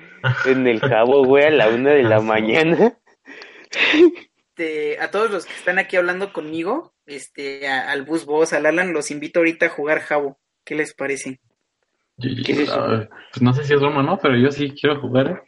en 0.46 0.66
el 0.66 0.80
cabo, 0.80 1.24
güey, 1.24 1.44
a 1.44 1.50
la 1.50 1.68
una 1.68 1.92
de 1.92 2.02
la 2.02 2.20
mañana. 2.22 2.98
Este, 4.48 4.98
a 4.98 5.12
todos 5.12 5.30
los 5.30 5.46
que 5.46 5.52
están 5.52 5.78
aquí 5.78 5.94
hablando 5.96 6.32
conmigo, 6.32 6.94
este, 7.06 7.68
al 7.68 8.02
Bus 8.02 8.24
Boss, 8.24 8.52
al 8.52 8.66
Alan, 8.66 8.92
los 8.92 9.12
invito 9.12 9.38
ahorita 9.38 9.66
a 9.66 9.68
jugar 9.68 10.00
Jabo. 10.00 10.40
¿Qué 10.64 10.74
les 10.74 10.94
parece? 10.94 11.38
¿Qué 12.20 12.52
es 12.52 12.58
eso? 12.60 13.08
Pues 13.32 13.42
no 13.42 13.52
sé 13.52 13.64
si 13.64 13.74
es 13.74 13.80
broma, 13.80 14.02
¿no? 14.02 14.18
Pero 14.18 14.36
yo 14.36 14.50
sí 14.50 14.70
quiero 14.70 15.00
jugar. 15.00 15.26
¿eh? 15.28 15.40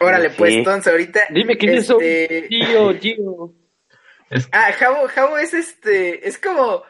Órale, 0.00 0.30
pues 0.30 0.54
entonces 0.54 0.90
ahorita. 0.90 1.20
Dime 1.30 1.56
quién 1.56 1.74
es 1.74 1.90
este, 1.90 2.38
eso. 2.38 2.48
Tío, 2.48 2.98
tío. 2.98 3.54
Ah, 4.50 4.72
Jabo 4.72 5.38
es 5.38 5.52
este, 5.52 6.26
es 6.26 6.38
como 6.38 6.82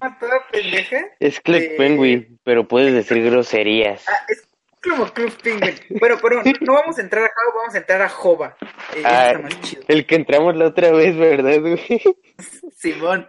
una 0.00 0.18
toda 0.18 0.46
pendeja. 0.50 1.06
Es 1.18 1.40
Club 1.40 1.76
Penguin, 1.76 2.38
pero 2.44 2.68
puedes 2.68 2.92
decir 2.92 3.22
groserías. 3.24 4.04
Ah, 4.08 4.24
es 4.28 4.46
como 4.82 5.06
Club 5.06 5.32
Penguin. 5.42 5.74
Bueno, 5.98 6.16
pero 6.22 6.42
no 6.60 6.74
vamos 6.74 6.98
a 6.98 7.00
entrar 7.00 7.24
a 7.24 7.28
Jabo, 7.28 7.58
vamos 7.58 7.74
a 7.74 7.78
entrar 7.78 8.02
a 8.02 8.08
Jova. 8.08 8.56
Eh, 8.94 9.02
ah, 9.04 9.40
el 9.88 10.06
que 10.06 10.14
entramos 10.14 10.56
la 10.56 10.68
otra 10.68 10.90
vez, 10.92 11.16
¿verdad, 11.16 11.60
güey? 11.60 11.80
Simón. 12.76 13.26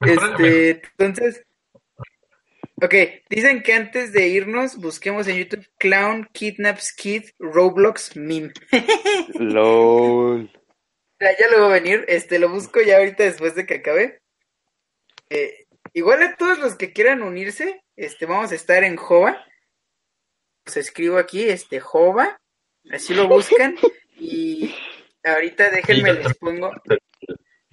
Este, 0.00 0.82
entonces, 0.98 1.44
Ok, 2.80 2.94
dicen 3.28 3.62
que 3.62 3.72
antes 3.72 4.12
de 4.12 4.28
irnos 4.28 4.76
busquemos 4.76 5.26
en 5.26 5.36
YouTube 5.36 5.66
Clown 5.78 6.28
Kidnaps 6.32 6.92
Kid 6.92 7.24
Roblox 7.40 8.16
Meme. 8.16 8.52
LOL. 9.34 10.48
Ya, 11.20 11.36
ya 11.36 11.48
lo 11.50 11.62
va 11.62 11.66
a 11.66 11.80
venir, 11.80 12.04
este, 12.06 12.38
lo 12.38 12.48
busco 12.48 12.80
ya 12.80 12.98
ahorita 12.98 13.24
después 13.24 13.56
de 13.56 13.66
que 13.66 13.74
acabe. 13.76 14.20
Eh, 15.28 15.66
igual 15.92 16.22
a 16.22 16.36
todos 16.36 16.60
los 16.60 16.76
que 16.76 16.92
quieran 16.92 17.22
unirse, 17.22 17.82
este, 17.96 18.26
vamos 18.26 18.52
a 18.52 18.54
estar 18.54 18.84
en 18.84 18.96
Jova. 18.96 19.44
Os 20.64 20.76
escribo 20.76 21.18
aquí, 21.18 21.48
este, 21.48 21.80
Jova, 21.80 22.38
así 22.92 23.12
lo 23.12 23.26
buscan. 23.26 23.74
y 24.20 24.72
ahorita 25.24 25.70
déjenme, 25.70 26.12
les 26.12 26.34
pongo 26.38 26.70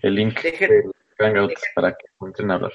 el 0.06 0.16
link 0.16 0.42
de 0.42 0.84
Hangouts 1.20 1.62
para 1.76 1.92
que 1.92 2.06
entren 2.22 2.50
a 2.50 2.56
hablar. 2.56 2.74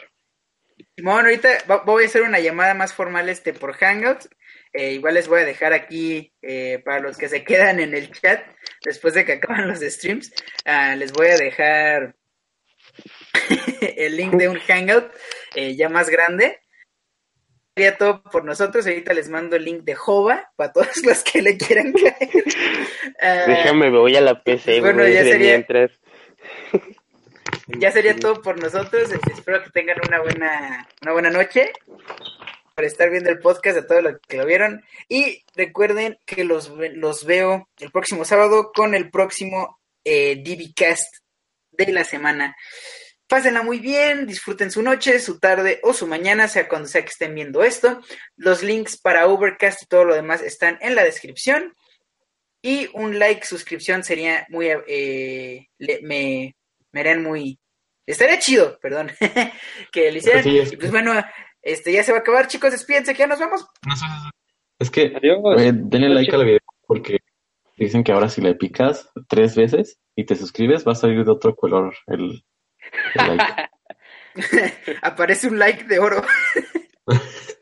Bueno, 1.02 1.20
ahorita 1.20 1.48
voy 1.84 2.04
a 2.04 2.06
hacer 2.06 2.22
una 2.22 2.40
llamada 2.40 2.74
más 2.74 2.92
formal 2.92 3.28
este 3.28 3.52
por 3.52 3.74
Hangouts. 3.74 4.28
Eh, 4.72 4.92
igual 4.92 5.14
les 5.14 5.26
voy 5.26 5.40
a 5.40 5.44
dejar 5.44 5.72
aquí 5.72 6.32
eh, 6.42 6.80
para 6.84 7.00
los 7.00 7.18
que 7.18 7.28
se 7.28 7.42
quedan 7.42 7.80
en 7.80 7.94
el 7.94 8.12
chat 8.12 8.44
después 8.84 9.14
de 9.14 9.24
que 9.24 9.32
acaban 9.34 9.68
los 9.68 9.80
streams. 9.80 10.32
Ah, 10.64 10.94
les 10.96 11.12
voy 11.12 11.28
a 11.28 11.36
dejar 11.36 12.14
el 13.80 14.16
link 14.16 14.34
de 14.34 14.48
un 14.48 14.58
Hangout 14.58 15.12
eh, 15.54 15.76
ya 15.76 15.88
más 15.88 16.08
grande. 16.08 16.60
Sería 17.74 17.96
todo 17.96 18.22
por 18.22 18.44
nosotros. 18.44 18.86
Ahorita 18.86 19.12
les 19.12 19.28
mando 19.28 19.56
el 19.56 19.64
link 19.64 19.82
de 19.84 19.94
Jova 19.94 20.52
para 20.56 20.72
todos 20.72 20.96
los 21.04 21.22
que 21.24 21.42
le 21.42 21.56
quieran 21.56 21.92
caer. 21.92 23.46
Déjame, 23.46 23.90
voy 23.90 24.16
a 24.16 24.20
la 24.20 24.42
PC. 24.42 24.80
Bueno, 24.80 25.06
ya 25.06 25.22
sería. 25.22 25.52
Mientras 25.52 25.90
ya 27.66 27.92
sería 27.92 28.16
todo 28.16 28.42
por 28.42 28.60
nosotros. 28.60 29.10
Este, 29.10 29.32
espero 29.32 29.62
que 29.62 29.70
tengan 29.70 29.98
una 30.06 30.20
buena, 30.20 30.88
una 31.02 31.12
buena 31.12 31.30
noche 31.30 31.72
por 32.74 32.84
estar 32.84 33.10
viendo 33.10 33.30
el 33.30 33.40
podcast 33.40 33.78
a 33.78 33.86
todos 33.86 34.02
los 34.02 34.14
que 34.26 34.36
lo 34.36 34.46
vieron. 34.46 34.82
Y 35.08 35.44
recuerden 35.54 36.18
que 36.24 36.44
los, 36.44 36.70
los 36.94 37.24
veo 37.24 37.68
el 37.78 37.90
próximo 37.90 38.24
sábado 38.24 38.72
con 38.74 38.94
el 38.94 39.10
próximo 39.10 39.80
eh, 40.04 40.42
DBcast 40.42 41.16
de 41.72 41.92
la 41.92 42.04
semana. 42.04 42.56
Pásenla 43.28 43.62
muy 43.62 43.78
bien, 43.78 44.26
disfruten 44.26 44.70
su 44.70 44.82
noche, 44.82 45.20
su 45.20 45.38
tarde 45.38 45.78
o 45.82 45.92
su 45.92 46.06
mañana, 46.06 46.48
sea 46.48 46.68
cuando 46.68 46.88
sea 46.88 47.02
que 47.02 47.10
estén 47.10 47.34
viendo 47.34 47.62
esto. 47.62 48.00
Los 48.36 48.62
links 48.62 48.98
para 48.98 49.26
Overcast 49.28 49.82
y 49.82 49.86
todo 49.86 50.04
lo 50.04 50.14
demás 50.14 50.42
están 50.42 50.78
en 50.80 50.94
la 50.96 51.04
descripción. 51.04 51.74
Y 52.62 52.90
un 52.92 53.18
like, 53.18 53.46
suscripción 53.46 54.04
sería 54.04 54.46
muy... 54.48 54.68
Eh, 54.86 55.68
me, 56.02 56.56
me 56.92 57.00
harían 57.00 57.22
muy... 57.22 57.58
Estaría 58.06 58.38
chido, 58.38 58.78
perdón, 58.80 59.10
que 59.92 60.10
lo 60.10 60.18
hicieran. 60.18 60.46
y 60.46 60.76
pues 60.76 60.90
bueno, 60.90 61.12
este 61.62 61.92
ya 61.92 62.02
se 62.02 62.12
va 62.12 62.18
a 62.18 62.20
acabar, 62.22 62.48
chicos, 62.48 62.72
despídense, 62.72 63.12
que 63.12 63.20
ya 63.20 63.26
nos 63.26 63.38
vamos. 63.38 63.66
Es 64.78 64.90
que 64.90 65.10
denle 65.10 66.08
like 66.08 66.34
al 66.34 66.44
video 66.44 66.60
porque 66.86 67.18
dicen 67.76 68.02
que 68.02 68.12
ahora 68.12 68.28
si 68.28 68.40
le 68.40 68.54
picas 68.54 69.10
tres 69.28 69.54
veces 69.54 70.00
y 70.16 70.24
te 70.24 70.36
suscribes 70.36 70.86
va 70.86 70.92
a 70.92 70.96
salir 70.96 71.24
de 71.24 71.30
otro 71.30 71.54
color 71.54 71.94
el, 72.06 72.44
like. 73.14 73.44
Aparece 75.02 75.48
un 75.48 75.58
like 75.58 75.84
de 75.84 75.98
oro. 75.98 76.22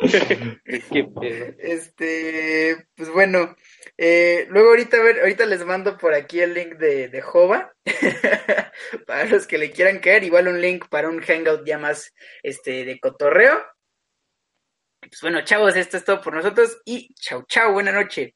Qué 0.64 1.04
pedo. 1.20 1.54
Este, 1.58 2.86
pues 2.96 3.10
bueno, 3.10 3.56
eh, 3.98 4.46
luego 4.48 4.70
ahorita, 4.70 5.02
ver, 5.02 5.20
ahorita 5.20 5.46
les 5.46 5.64
mando 5.64 5.98
por 5.98 6.14
aquí 6.14 6.40
el 6.40 6.54
link 6.54 6.76
de, 6.76 7.08
de 7.08 7.20
Jova, 7.20 7.72
para 9.06 9.24
los 9.26 9.46
que 9.46 9.58
le 9.58 9.70
quieran 9.70 9.98
caer, 9.98 10.24
igual 10.24 10.48
un 10.48 10.60
link 10.60 10.88
para 10.88 11.08
un 11.08 11.20
hangout 11.20 11.66
ya 11.66 11.78
más 11.78 12.12
este, 12.42 12.84
de 12.84 12.98
cotorreo. 12.98 13.62
Pues 15.00 15.20
bueno, 15.22 15.42
chavos, 15.42 15.76
esto 15.76 15.96
es 15.96 16.04
todo 16.04 16.20
por 16.20 16.34
nosotros 16.34 16.80
y 16.84 17.14
chau 17.14 17.44
chau, 17.46 17.72
buena 17.72 17.92
noche. 17.92 18.34